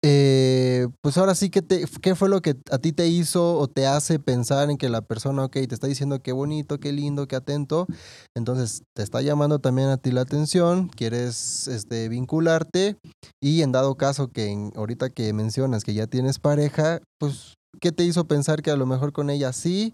Eh, 0.08 0.88
pues 1.02 1.18
ahora 1.18 1.34
sí, 1.34 1.50
¿qué, 1.50 1.64
te, 1.64 1.84
¿qué 2.00 2.14
fue 2.14 2.30
lo 2.30 2.40
que 2.40 2.54
a 2.70 2.78
ti 2.78 2.94
te 2.94 3.08
hizo 3.08 3.58
o 3.58 3.68
te 3.68 3.88
hace 3.88 4.20
pensar 4.20 4.70
en 4.70 4.78
que 4.78 4.88
la 4.88 5.02
persona, 5.02 5.44
ok, 5.46 5.54
te 5.54 5.74
está 5.74 5.88
diciendo 5.88 6.20
qué 6.22 6.32
bonito, 6.32 6.80
qué 6.80 6.92
lindo, 6.92 7.28
qué 7.28 7.36
atento? 7.36 7.88
Entonces 8.36 8.84
te 8.96 9.02
está 9.02 9.24
llamando 9.24 9.58
también 9.58 9.88
a 9.90 9.98
ti 9.98 10.12
la 10.12 10.22
atención, 10.22 10.90
quieres 10.90 11.68
este, 11.68 12.08
vincularte 12.08 12.98
y 13.42 13.64
en 13.64 13.72
dado 13.72 13.96
caso 13.96 14.28
que 14.28 14.52
en- 14.52 14.72
ahorita 14.76 15.10
que 15.10 15.34
mencionas 15.34 15.84
que 15.84 15.96
ya 15.96 16.06
tienes 16.06 16.38
pareja, 16.38 17.00
pues 17.20 17.56
¿qué 17.80 17.92
te 17.92 18.04
hizo 18.04 18.26
pensar 18.28 18.62
que 18.62 18.72
a 18.72 18.76
lo 18.76 18.86
mejor 18.86 19.12
con 19.14 19.30
ella 19.30 19.54
sí? 19.54 19.94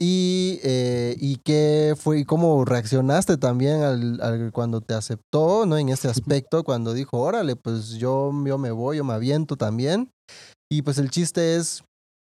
Y, 0.00 0.60
eh, 0.62 1.16
y 1.18 1.36
qué 1.44 1.94
fue 1.98 2.20
y 2.20 2.24
cómo 2.24 2.64
reaccionaste 2.64 3.36
también 3.36 3.82
al, 3.82 4.20
al- 4.20 4.52
cuando 4.52 4.80
te 4.80 4.94
aceptó, 4.94 5.66
¿no? 5.66 5.76
En 5.78 5.88
este 5.88 6.08
aspecto, 6.08 6.64
cuando 6.64 6.94
dijo, 6.94 7.18
órale, 7.20 7.56
pues 7.56 7.90
yo, 7.92 8.30
yo 8.46 8.58
me 8.58 8.70
voy, 8.70 8.98
yo 8.98 9.04
me 9.04 9.14
aviento 9.14 9.56
también. 9.56 10.10
Y 10.70 10.82
pues 10.82 10.98
el 10.98 11.10
chiste 11.10 11.56
es 11.56 11.82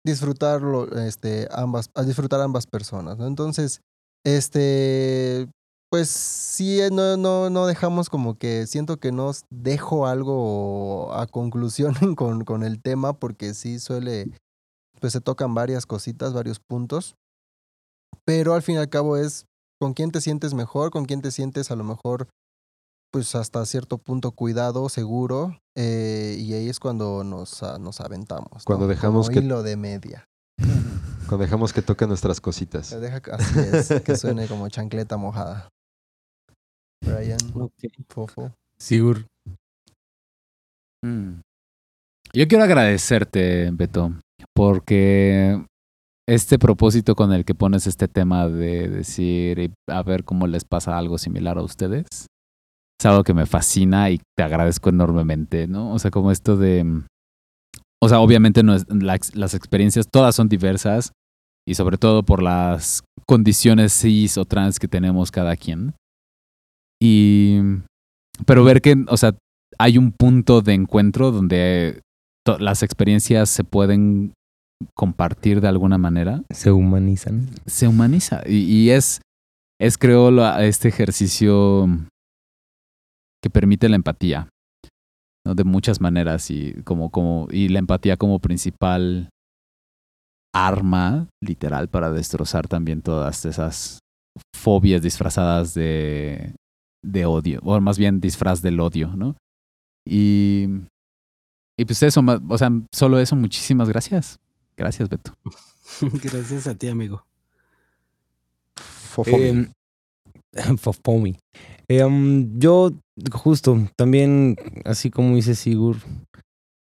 disfrutarlo, 0.06 0.88
este, 1.00 1.48
ambas, 1.50 1.90
disfrutar 2.06 2.40
ambas 2.40 2.66
personas, 2.66 3.18
¿no? 3.18 3.26
Entonces, 3.26 3.80
este, 4.24 5.48
pues 5.90 6.08
sí, 6.08 6.80
no, 6.92 7.16
no, 7.16 7.50
no 7.50 7.66
dejamos 7.66 8.08
como 8.10 8.38
que 8.38 8.66
siento 8.66 8.98
que 8.98 9.12
nos 9.12 9.42
dejo 9.50 10.06
algo 10.06 11.12
a 11.14 11.26
conclusión 11.26 11.94
con, 12.16 12.44
con 12.44 12.62
el 12.62 12.80
tema, 12.80 13.14
porque 13.18 13.54
sí 13.54 13.78
suele, 13.78 14.30
pues 15.00 15.12
se 15.12 15.20
tocan 15.20 15.54
varias 15.54 15.86
cositas, 15.86 16.32
varios 16.32 16.58
puntos. 16.60 17.14
Pero 18.24 18.54
al 18.54 18.62
fin 18.62 18.76
y 18.76 18.78
al 18.78 18.88
cabo 18.88 19.16
es 19.16 19.44
con 19.80 19.94
quién 19.94 20.10
te 20.10 20.20
sientes 20.20 20.54
mejor, 20.54 20.90
con 20.90 21.04
quién 21.04 21.22
te 21.22 21.30
sientes 21.30 21.70
a 21.70 21.76
lo 21.76 21.84
mejor, 21.84 22.28
pues 23.12 23.34
hasta 23.34 23.64
cierto 23.66 23.98
punto 23.98 24.32
cuidado, 24.32 24.88
seguro. 24.88 25.58
eh, 25.76 26.36
y 26.38 26.52
ahí 26.54 26.68
es 26.68 26.80
cuando 26.80 27.22
nos, 27.22 27.62
ah, 27.62 27.78
nos 27.78 28.00
aventamos. 28.00 28.64
Cuando 28.64 28.86
¿no? 28.86 28.90
dejamos 28.90 29.28
Como 29.28 29.38
que- 29.40 29.44
hilo 29.46 29.62
de 29.62 29.76
media. 29.76 30.24
Cuando 31.28 31.44
dejamos 31.44 31.72
que 31.72 31.82
toquen 31.82 32.08
nuestras 32.08 32.40
cositas. 32.40 32.90
Deja 33.00 33.20
que- 33.20 33.30
así 33.30 33.58
es, 33.60 33.88
que 34.04 34.16
suene 34.16 34.48
como 34.48 34.68
chancleta 34.68 35.16
mojada. 35.16 35.68
Brian. 37.04 37.38
Fofo. 38.08 38.52
Sigur. 38.78 39.26
Mm. 41.04 41.40
Yo 42.32 42.48
quiero 42.48 42.64
agradecerte, 42.64 43.70
Beto, 43.72 44.12
porque 44.58 45.64
este 46.28 46.58
propósito 46.58 47.14
con 47.14 47.32
el 47.32 47.44
que 47.44 47.54
pones 47.54 47.86
este 47.86 48.08
tema 48.08 48.48
de 48.48 48.88
decir 48.88 49.70
a 49.88 50.02
ver 50.02 50.24
cómo 50.24 50.48
les 50.48 50.64
pasa 50.64 50.98
algo 50.98 51.16
similar 51.16 51.58
a 51.58 51.62
ustedes, 51.62 52.06
es 53.00 53.06
algo 53.06 53.22
que 53.22 53.34
me 53.34 53.46
fascina 53.46 54.10
y 54.10 54.20
te 54.36 54.42
agradezco 54.42 54.88
enormemente, 54.88 55.68
¿no? 55.68 55.92
O 55.92 56.00
sea, 56.00 56.10
como 56.10 56.32
esto 56.32 56.56
de... 56.56 57.02
O 58.02 58.08
sea, 58.08 58.18
obviamente 58.18 58.64
no 58.64 58.74
es- 58.74 58.84
la 58.90 59.14
ex- 59.14 59.36
las 59.36 59.54
experiencias 59.54 60.08
todas 60.12 60.34
son 60.34 60.48
diversas 60.48 61.12
y 61.64 61.74
sobre 61.76 61.96
todo 61.96 62.24
por 62.24 62.42
las 62.42 63.04
condiciones 63.28 63.92
cis 63.92 64.38
o 64.38 64.44
trans 64.44 64.80
que 64.80 64.88
tenemos 64.88 65.30
cada 65.30 65.54
quien. 65.56 65.94
Y... 67.00 67.60
Pero 68.44 68.64
ver 68.64 68.80
que, 68.82 69.04
o 69.08 69.16
sea, 69.16 69.36
hay 69.78 69.98
un 69.98 70.10
punto 70.10 70.62
de 70.62 70.74
encuentro 70.74 71.30
donde 71.30 72.00
las 72.58 72.82
experiencias 72.82 73.50
se 73.50 73.62
pueden 73.62 74.32
compartir 74.94 75.60
de 75.60 75.68
alguna 75.68 75.98
manera, 75.98 76.42
Se 76.50 76.70
humanizan. 76.70 77.48
se 77.66 77.88
humaniza. 77.88 78.42
Y, 78.46 78.58
y 78.58 78.90
es, 78.90 79.20
es 79.80 79.98
creo, 79.98 80.30
la- 80.30 80.64
este 80.64 80.88
ejercicio 80.88 81.88
que 83.42 83.50
permite 83.50 83.88
la 83.88 83.96
empatía, 83.96 84.48
¿no? 85.46 85.54
De 85.54 85.64
muchas 85.64 86.00
maneras 86.00 86.50
y, 86.50 86.74
como, 86.84 87.10
como, 87.10 87.48
y 87.50 87.68
la 87.68 87.78
empatía 87.78 88.16
como 88.16 88.38
principal 88.38 89.28
arma, 90.54 91.28
literal, 91.42 91.88
para 91.88 92.10
destrozar 92.10 92.66
también 92.68 93.02
todas 93.02 93.44
esas 93.44 93.98
fobias 94.56 95.02
disfrazadas 95.02 95.74
de, 95.74 96.54
de 97.04 97.26
odio, 97.26 97.60
o 97.64 97.80
más 97.80 97.98
bien 97.98 98.20
disfraz 98.20 98.62
del 98.62 98.80
odio, 98.80 99.08
¿no? 99.16 99.36
Y, 100.06 100.66
y 101.78 101.84
pues 101.84 102.02
eso, 102.02 102.22
o 102.48 102.58
sea, 102.58 102.70
solo 102.94 103.18
eso, 103.18 103.36
muchísimas 103.36 103.88
gracias. 103.88 104.38
Gracias, 104.78 105.08
Beto. 105.08 105.36
Gracias 106.22 106.68
a 106.68 106.74
ti, 106.76 106.88
amigo. 106.88 107.24
Fofo. 108.76 109.36
Em, 109.36 109.72
Fofomi. 110.78 111.36
Em, 111.88 112.58
yo, 112.58 112.92
justo, 113.32 113.88
también, 113.96 114.56
así 114.84 115.10
como 115.10 115.34
dice 115.34 115.56
Sigur, 115.56 115.96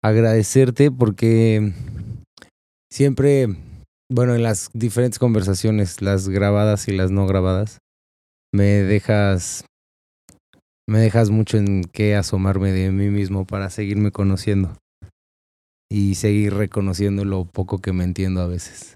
agradecerte 0.04 0.92
porque 0.92 1.74
siempre, 2.92 3.48
bueno, 4.12 4.36
en 4.36 4.44
las 4.44 4.70
diferentes 4.74 5.18
conversaciones, 5.18 6.04
las 6.04 6.30
grabadas 6.30 6.88
y 6.88 6.92
las 6.92 7.10
no 7.10 7.26
grabadas, 7.26 7.80
me 8.54 8.66
dejas 8.66 9.66
me 10.88 11.00
dejas 11.00 11.30
mucho 11.30 11.58
en 11.58 11.84
qué 11.86 12.16
asomarme 12.16 12.72
de 12.74 12.92
mí 12.92 13.10
mismo 13.10 13.46
para 13.46 13.70
seguirme 13.70 14.12
conociendo 14.12 14.74
y 15.92 16.16
seguir 16.16 16.54
reconociendo 16.54 17.26
lo 17.26 17.44
poco 17.44 17.80
que 17.80 17.92
me 17.92 18.06
entiendo 18.06 18.40
a 18.40 18.48
veces. 18.48 18.96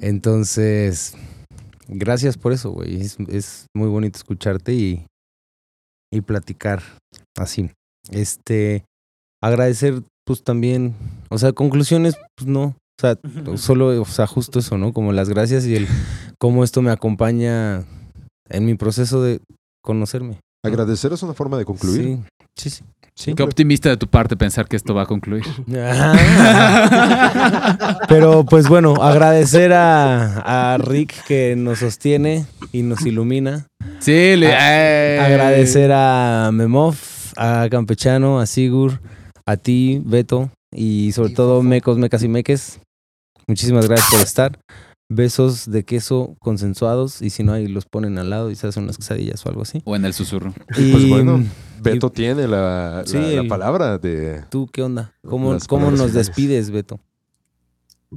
Entonces, 0.00 1.16
gracias 1.88 2.38
por 2.38 2.52
eso, 2.52 2.70
güey. 2.70 3.00
Es, 3.00 3.18
es 3.28 3.66
muy 3.74 3.88
bonito 3.88 4.16
escucharte 4.16 4.72
y, 4.74 5.06
y 6.12 6.20
platicar 6.20 6.84
así. 7.36 7.68
Este, 8.12 8.84
agradecer, 9.42 10.04
pues 10.24 10.44
también, 10.44 10.94
o 11.30 11.38
sea, 11.38 11.52
conclusiones, 11.52 12.14
pues 12.36 12.48
no. 12.48 12.76
O 12.96 13.00
sea, 13.00 13.18
solo, 13.56 14.00
o 14.00 14.04
sea, 14.04 14.28
justo 14.28 14.60
eso, 14.60 14.78
¿no? 14.78 14.92
Como 14.92 15.12
las 15.12 15.28
gracias 15.28 15.66
y 15.66 15.74
el 15.74 15.88
cómo 16.38 16.62
esto 16.62 16.80
me 16.80 16.92
acompaña 16.92 17.84
en 18.48 18.64
mi 18.64 18.76
proceso 18.76 19.20
de 19.20 19.40
conocerme. 19.82 20.38
Agradecer 20.64 21.12
es 21.12 21.22
una 21.22 21.34
forma 21.34 21.58
de 21.58 21.64
concluir. 21.64 22.18
Sí, 22.56 22.56
sí, 22.56 22.70
sí. 22.70 22.84
Sí. 23.16 23.32
Qué 23.32 23.44
optimista 23.44 23.90
de 23.90 23.96
tu 23.96 24.08
parte 24.08 24.36
pensar 24.36 24.66
que 24.66 24.74
esto 24.74 24.92
va 24.92 25.02
a 25.02 25.06
concluir. 25.06 25.44
Pero 28.08 28.44
pues 28.44 28.68
bueno, 28.68 28.94
agradecer 28.94 29.72
a, 29.72 30.72
a 30.72 30.78
Rick 30.78 31.24
que 31.24 31.54
nos 31.54 31.78
sostiene 31.78 32.44
y 32.72 32.82
nos 32.82 33.06
ilumina. 33.06 33.68
Sí, 34.00 34.34
le, 34.34 34.52
A-. 34.52 35.26
Agradecer 35.26 35.92
a 35.92 36.50
Memov, 36.52 36.96
a 37.36 37.68
Campechano, 37.70 38.40
a 38.40 38.46
Sigur, 38.46 39.00
a 39.46 39.56
ti, 39.58 40.02
Beto, 40.04 40.50
y 40.74 41.12
sobre 41.12 41.34
todo. 41.34 41.62
Mecos, 41.62 41.98
Mecas 41.98 42.24
y 42.24 42.28
Meques. 42.28 42.80
Muchísimas 43.46 43.86
gracias 43.86 44.10
por 44.10 44.20
estar. 44.20 44.58
Besos 45.14 45.70
de 45.70 45.84
queso 45.84 46.36
consensuados 46.40 47.22
y 47.22 47.30
si 47.30 47.44
no 47.44 47.52
ahí 47.52 47.66
los 47.68 47.84
ponen 47.86 48.18
al 48.18 48.30
lado 48.30 48.50
y 48.50 48.56
se 48.56 48.66
hacen 48.66 48.82
unas 48.84 48.96
quesadillas 48.96 49.44
o 49.46 49.48
algo 49.48 49.62
así. 49.62 49.80
O 49.84 49.94
en 49.94 50.04
el 50.04 50.12
susurro. 50.12 50.52
Y 50.76 50.90
pues 50.92 51.08
bueno, 51.08 51.44
Beto 51.80 52.10
tiene 52.10 52.48
la, 52.48 53.04
Sí, 53.06 53.16
la- 53.18 53.20
la 53.28 53.40
el- 53.42 53.48
palabra 53.48 53.98
de... 53.98 54.42
¿Tú 54.50 54.66
qué 54.72 54.82
onda? 54.82 55.14
¿Cómo, 55.22 55.56
cómo 55.68 55.90
nos 55.90 56.00
finales. 56.10 56.14
despides, 56.14 56.70
Beto? 56.70 56.98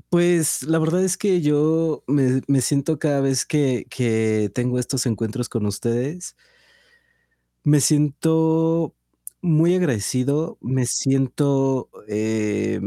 Pues 0.10 0.64
la 0.64 0.80
verdad 0.80 1.04
es 1.04 1.18
que 1.18 1.42
yo 1.42 2.04
me, 2.08 2.42
me 2.48 2.62
siento 2.62 2.98
cada 3.00 3.20
vez 3.22 3.46
que, 3.46 3.86
que 3.90 4.52
tengo 4.54 4.80
estos 4.80 5.06
encuentros 5.06 5.50
con 5.50 5.66
ustedes, 5.66 6.36
me 7.64 7.80
siento 7.82 8.94
muy 9.42 9.76
agradecido, 9.76 10.58
me 10.62 10.86
siento, 10.86 11.90
eh, 12.08 12.82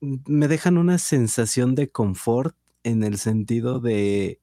me 0.00 0.48
dejan 0.48 0.78
una 0.78 0.98
sensación 0.98 1.74
de 1.74 1.88
confort 1.90 2.56
en 2.86 3.02
el 3.02 3.18
sentido 3.18 3.80
de, 3.80 4.40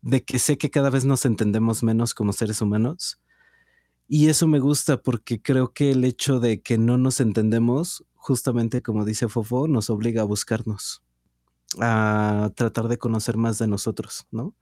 de 0.00 0.24
que 0.24 0.38
sé 0.38 0.56
que 0.56 0.70
cada 0.70 0.88
vez 0.88 1.04
nos 1.04 1.26
entendemos 1.26 1.82
menos 1.82 2.14
como 2.14 2.32
seres 2.32 2.62
humanos. 2.62 3.20
Y 4.08 4.28
eso 4.28 4.46
me 4.46 4.60
gusta 4.60 5.02
porque 5.02 5.42
creo 5.42 5.74
que 5.74 5.90
el 5.90 6.04
hecho 6.04 6.40
de 6.40 6.62
que 6.62 6.78
no 6.78 6.96
nos 6.96 7.20
entendemos, 7.20 8.02
justamente 8.14 8.80
como 8.80 9.04
dice 9.04 9.28
Fofo, 9.28 9.68
nos 9.68 9.90
obliga 9.90 10.22
a 10.22 10.24
buscarnos 10.24 11.02
a 11.78 12.50
tratar 12.56 12.88
de 12.88 12.98
conocer 12.98 13.36
más 13.36 13.58
de 13.58 13.68
nosotros, 13.68 14.26
¿no? 14.30 14.54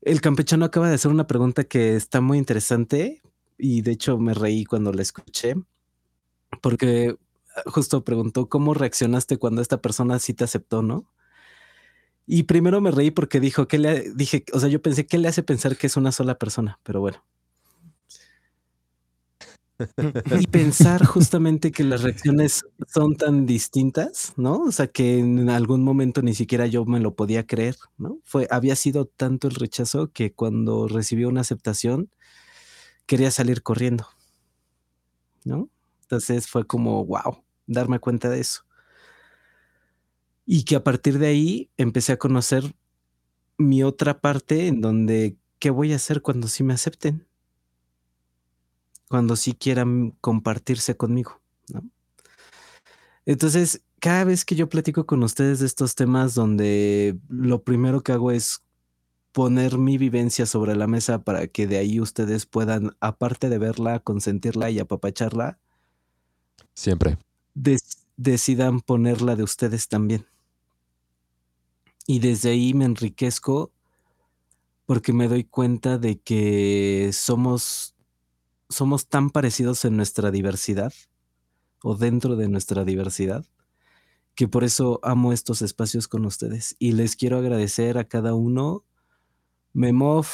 El 0.00 0.20
campechano 0.20 0.64
acaba 0.64 0.88
de 0.88 0.94
hacer 0.94 1.10
una 1.10 1.26
pregunta 1.26 1.64
que 1.64 1.96
está 1.96 2.20
muy 2.20 2.38
interesante 2.38 3.20
y 3.58 3.82
de 3.82 3.90
hecho 3.90 4.16
me 4.16 4.32
reí 4.32 4.64
cuando 4.64 4.92
la 4.92 5.02
escuché 5.02 5.56
porque 6.62 7.16
justo 7.66 8.04
preguntó 8.04 8.48
cómo 8.48 8.74
reaccionaste 8.74 9.38
cuando 9.38 9.62
esta 9.62 9.80
persona 9.80 10.18
sí 10.18 10.34
te 10.34 10.44
aceptó, 10.44 10.82
¿no? 10.82 11.10
Y 12.26 12.44
primero 12.44 12.80
me 12.80 12.90
reí 12.90 13.10
porque 13.10 13.40
dijo 13.40 13.66
que 13.66 13.78
le 13.78 14.12
dije, 14.14 14.44
o 14.52 14.60
sea, 14.60 14.68
yo 14.68 14.80
pensé 14.80 15.06
que 15.06 15.18
le 15.18 15.28
hace 15.28 15.42
pensar 15.42 15.76
que 15.76 15.88
es 15.88 15.96
una 15.96 16.12
sola 16.12 16.38
persona, 16.38 16.78
pero 16.84 17.00
bueno. 17.00 17.24
Y 20.38 20.46
pensar 20.46 21.04
justamente 21.06 21.72
que 21.72 21.84
las 21.84 22.02
reacciones 22.02 22.62
son 22.86 23.16
tan 23.16 23.46
distintas, 23.46 24.34
¿no? 24.36 24.62
O 24.62 24.72
sea, 24.72 24.86
que 24.88 25.18
en 25.18 25.48
algún 25.50 25.82
momento 25.82 26.22
ni 26.22 26.34
siquiera 26.34 26.66
yo 26.66 26.84
me 26.84 27.00
lo 27.00 27.14
podía 27.14 27.46
creer, 27.46 27.76
¿no? 27.96 28.18
Fue, 28.24 28.46
había 28.50 28.76
sido 28.76 29.06
tanto 29.06 29.48
el 29.48 29.54
rechazo 29.54 30.12
que 30.12 30.32
cuando 30.32 30.86
recibió 30.86 31.28
una 31.28 31.40
aceptación 31.40 32.10
quería 33.06 33.30
salir 33.30 33.62
corriendo, 33.62 34.06
¿no? 35.44 35.68
Entonces 36.10 36.48
fue 36.48 36.66
como, 36.66 37.04
wow, 37.04 37.44
darme 37.66 38.00
cuenta 38.00 38.28
de 38.28 38.40
eso. 38.40 38.64
Y 40.44 40.64
que 40.64 40.74
a 40.74 40.82
partir 40.82 41.18
de 41.18 41.28
ahí 41.28 41.70
empecé 41.76 42.12
a 42.12 42.18
conocer 42.18 42.74
mi 43.56 43.84
otra 43.84 44.20
parte 44.20 44.66
en 44.66 44.80
donde, 44.80 45.36
¿qué 45.60 45.70
voy 45.70 45.92
a 45.92 45.96
hacer 45.96 46.20
cuando 46.22 46.48
sí 46.48 46.64
me 46.64 46.74
acepten? 46.74 47.26
cuando 49.10 49.34
sí 49.34 49.54
quieran 49.54 50.12
compartirse 50.20 50.96
conmigo. 50.96 51.40
Entonces, 53.26 53.82
cada 53.98 54.22
vez 54.22 54.44
que 54.44 54.54
yo 54.54 54.68
platico 54.68 55.04
con 55.04 55.24
ustedes 55.24 55.58
de 55.58 55.66
estos 55.66 55.96
temas 55.96 56.36
donde 56.36 57.18
lo 57.28 57.64
primero 57.64 58.02
que 58.02 58.12
hago 58.12 58.30
es 58.30 58.62
poner 59.32 59.78
mi 59.78 59.98
vivencia 59.98 60.46
sobre 60.46 60.76
la 60.76 60.86
mesa 60.86 61.24
para 61.24 61.48
que 61.48 61.66
de 61.66 61.78
ahí 61.78 61.98
ustedes 61.98 62.46
puedan, 62.46 62.96
aparte 63.00 63.48
de 63.48 63.58
verla, 63.58 63.98
consentirla 63.98 64.70
y 64.70 64.78
apapacharla, 64.78 65.58
Siempre. 66.80 67.18
des- 67.52 68.06
decidan 68.16 68.80
ponerla 68.80 69.36
de 69.36 69.42
ustedes 69.42 69.86
también. 69.88 70.26
Y 72.06 72.20
desde 72.20 72.50
ahí 72.50 72.72
me 72.72 72.86
enriquezco 72.86 73.70
porque 74.86 75.12
me 75.12 75.28
doy 75.28 75.44
cuenta 75.44 75.98
de 75.98 76.18
que 76.20 77.10
somos, 77.12 77.94
somos 78.70 79.08
tan 79.08 79.28
parecidos 79.28 79.84
en 79.84 79.96
nuestra 79.96 80.30
diversidad 80.30 80.92
o 81.82 81.96
dentro 81.96 82.36
de 82.36 82.48
nuestra 82.48 82.84
diversidad 82.84 83.44
que 84.34 84.48
por 84.48 84.64
eso 84.64 85.00
amo 85.02 85.34
estos 85.34 85.60
espacios 85.60 86.08
con 86.08 86.24
ustedes 86.24 86.76
y 86.78 86.92
les 86.92 87.14
quiero 87.14 87.36
agradecer 87.36 87.98
a 87.98 88.04
cada 88.04 88.32
uno, 88.34 88.84
Memov, 89.74 90.26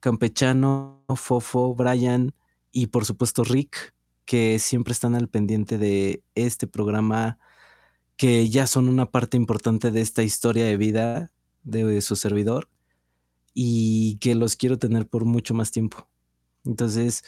Campechano, 0.00 1.02
Fofo, 1.16 1.74
Brian 1.74 2.34
y 2.72 2.88
por 2.88 3.06
supuesto 3.06 3.42
Rick, 3.44 3.94
que 4.28 4.58
siempre 4.58 4.92
están 4.92 5.14
al 5.14 5.28
pendiente 5.28 5.78
de 5.78 6.22
este 6.34 6.66
programa, 6.66 7.38
que 8.18 8.50
ya 8.50 8.66
son 8.66 8.90
una 8.90 9.06
parte 9.10 9.38
importante 9.38 9.90
de 9.90 10.02
esta 10.02 10.22
historia 10.22 10.66
de 10.66 10.76
vida 10.76 11.30
de 11.62 11.98
su 12.02 12.14
servidor 12.14 12.68
y 13.54 14.18
que 14.20 14.34
los 14.34 14.54
quiero 14.56 14.78
tener 14.78 15.06
por 15.06 15.24
mucho 15.24 15.54
más 15.54 15.70
tiempo. 15.70 16.06
Entonces, 16.66 17.24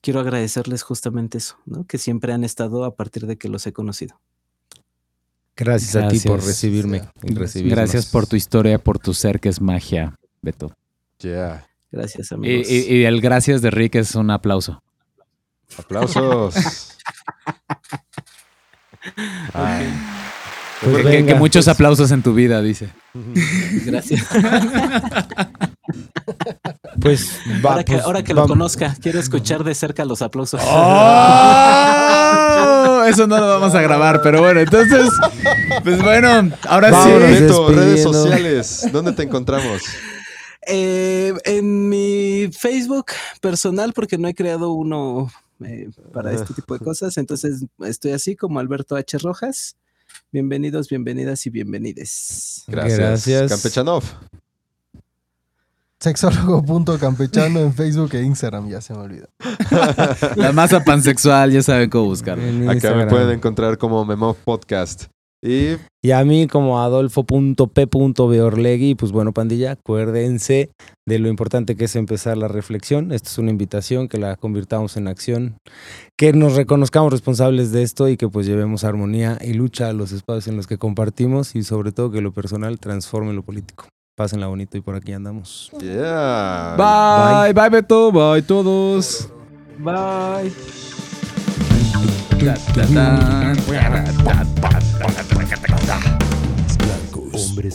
quiero 0.00 0.20
agradecerles 0.20 0.82
justamente 0.82 1.36
eso, 1.36 1.58
¿no? 1.66 1.84
Que 1.86 1.98
siempre 1.98 2.32
han 2.32 2.44
estado 2.44 2.84
a 2.86 2.96
partir 2.96 3.26
de 3.26 3.36
que 3.36 3.48
los 3.50 3.66
he 3.66 3.74
conocido. 3.74 4.18
Gracias, 5.54 5.96
a 5.96 6.08
ti 6.08 6.18
por 6.20 6.42
recibirme 6.42 7.02
y. 7.22 7.68
Gracias 7.68 8.06
por 8.06 8.26
tu 8.26 8.36
historia, 8.36 8.78
por 8.78 8.98
tu 8.98 9.12
ser 9.12 9.38
que 9.38 9.50
es 9.50 9.60
magia, 9.60 10.18
Beto. 10.40 10.74
Yeah. 11.18 11.68
Gracias, 11.92 12.30
Y, 12.30 12.34
amigos. 12.34 12.70
y- 12.70 12.94
y 12.94 13.04
el 13.04 13.20
gracias 13.20 13.60
de 13.60 13.70
Rick 13.70 13.96
es 13.96 14.14
un 14.14 14.30
aplauso. 14.30 14.82
Aplausos. 15.76 16.54
Ay. 19.52 19.86
Pues 20.82 20.96
que, 20.96 21.02
que- 21.02 21.08
venga, 21.08 21.32
que 21.34 21.38
muchos 21.38 21.64
pues. 21.64 21.74
aplausos 21.74 22.10
en 22.12 22.22
tu 22.22 22.34
vida, 22.34 22.60
dice. 22.62 22.88
Gracias. 23.84 24.26
Pues 27.00 27.30
va, 27.64 27.70
ahora 27.70 27.84
que, 27.84 27.92
pues, 27.92 28.04
ahora 28.04 28.22
que 28.24 28.34
lo 28.34 28.46
conozca, 28.46 28.94
quiero 29.00 29.18
escuchar 29.20 29.62
de 29.64 29.74
cerca 29.74 30.04
los 30.04 30.20
aplausos. 30.20 30.60
¡Oh! 30.64 30.74
Eso 33.06 33.26
no 33.28 33.38
lo 33.38 33.46
vamos 33.46 33.74
a 33.74 33.80
grabar, 33.80 34.20
pero 34.22 34.40
bueno, 34.42 34.60
entonces, 34.60 35.08
pues 35.84 36.02
bueno, 36.02 36.50
ahora 36.68 37.04
sí. 37.04 37.10
Beto, 37.12 37.68
redes 37.70 38.02
sociales. 38.02 38.86
¿Dónde 38.92 39.12
te 39.12 39.22
encontramos? 39.22 39.80
Eh, 40.66 41.32
en 41.44 41.88
mi 41.88 42.50
Facebook 42.52 43.06
personal, 43.40 43.92
porque 43.94 44.18
no 44.18 44.26
he 44.28 44.34
creado 44.34 44.72
uno 44.72 45.30
eh, 45.64 45.90
para 46.12 46.32
este 46.32 46.54
tipo 46.54 46.74
de 46.76 46.84
cosas, 46.84 47.16
entonces 47.16 47.64
estoy 47.80 48.12
así 48.12 48.36
como 48.36 48.58
Alberto 48.58 48.96
H. 48.96 49.18
Rojas. 49.18 49.76
Bienvenidos, 50.32 50.88
bienvenidas 50.88 51.46
y 51.46 51.50
bienvenides. 51.50 52.64
Gracias. 52.66 52.98
Gracias. 52.98 53.50
Campechanov. 53.50 54.04
Sexólogo.campechano 56.00 57.58
en 57.58 57.74
Facebook 57.74 58.14
e 58.14 58.22
Instagram, 58.22 58.68
ya 58.68 58.80
se 58.80 58.94
me 58.94 59.00
olvidó. 59.00 59.28
La 60.36 60.52
masa 60.52 60.84
pansexual, 60.84 61.50
ya 61.50 61.60
saben 61.60 61.90
cómo 61.90 62.04
buscarla. 62.04 62.46
En 62.46 62.68
Acá 62.70 62.94
me 62.94 63.06
pueden 63.06 63.30
encontrar 63.30 63.78
como 63.78 64.04
Memo 64.04 64.34
Podcast. 64.34 65.06
Y 65.42 65.76
Y 66.02 66.12
a 66.12 66.24
mí 66.24 66.46
como 66.48 66.80
adolfo.p.beorlegui, 66.80 68.94
pues 68.94 69.12
bueno, 69.12 69.32
pandilla, 69.32 69.72
acuérdense 69.72 70.70
de 71.06 71.18
lo 71.18 71.28
importante 71.28 71.76
que 71.76 71.84
es 71.84 71.96
empezar 71.96 72.36
la 72.36 72.48
reflexión. 72.48 73.12
Esto 73.12 73.30
es 73.30 73.38
una 73.38 73.50
invitación, 73.50 74.08
que 74.08 74.18
la 74.18 74.36
convirtamos 74.36 74.96
en 74.96 75.08
acción, 75.08 75.56
que 76.16 76.32
nos 76.32 76.56
reconozcamos 76.56 77.12
responsables 77.12 77.72
de 77.72 77.82
esto 77.82 78.08
y 78.08 78.16
que 78.16 78.28
pues 78.28 78.46
llevemos 78.46 78.84
armonía 78.84 79.38
y 79.40 79.54
lucha 79.54 79.88
a 79.88 79.92
los 79.92 80.12
espacios 80.12 80.46
en 80.48 80.56
los 80.56 80.66
que 80.66 80.78
compartimos 80.78 81.54
y 81.54 81.62
sobre 81.62 81.92
todo 81.92 82.10
que 82.10 82.20
lo 82.20 82.32
personal 82.32 82.80
transforme 82.80 83.32
lo 83.32 83.42
político. 83.42 83.86
Pásenla 84.16 84.48
bonito 84.48 84.76
y 84.76 84.80
por 84.80 84.96
aquí 84.96 85.12
andamos. 85.12 85.70
Yeah. 85.80 86.74
Bye, 86.76 87.52
bye, 87.52 87.70
Beto, 87.70 88.10
bye 88.10 88.42
todos. 88.42 89.28
Bye. 89.78 90.52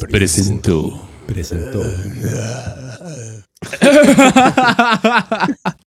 Presento. 0.09 1.01
Presentó. 1.27 1.83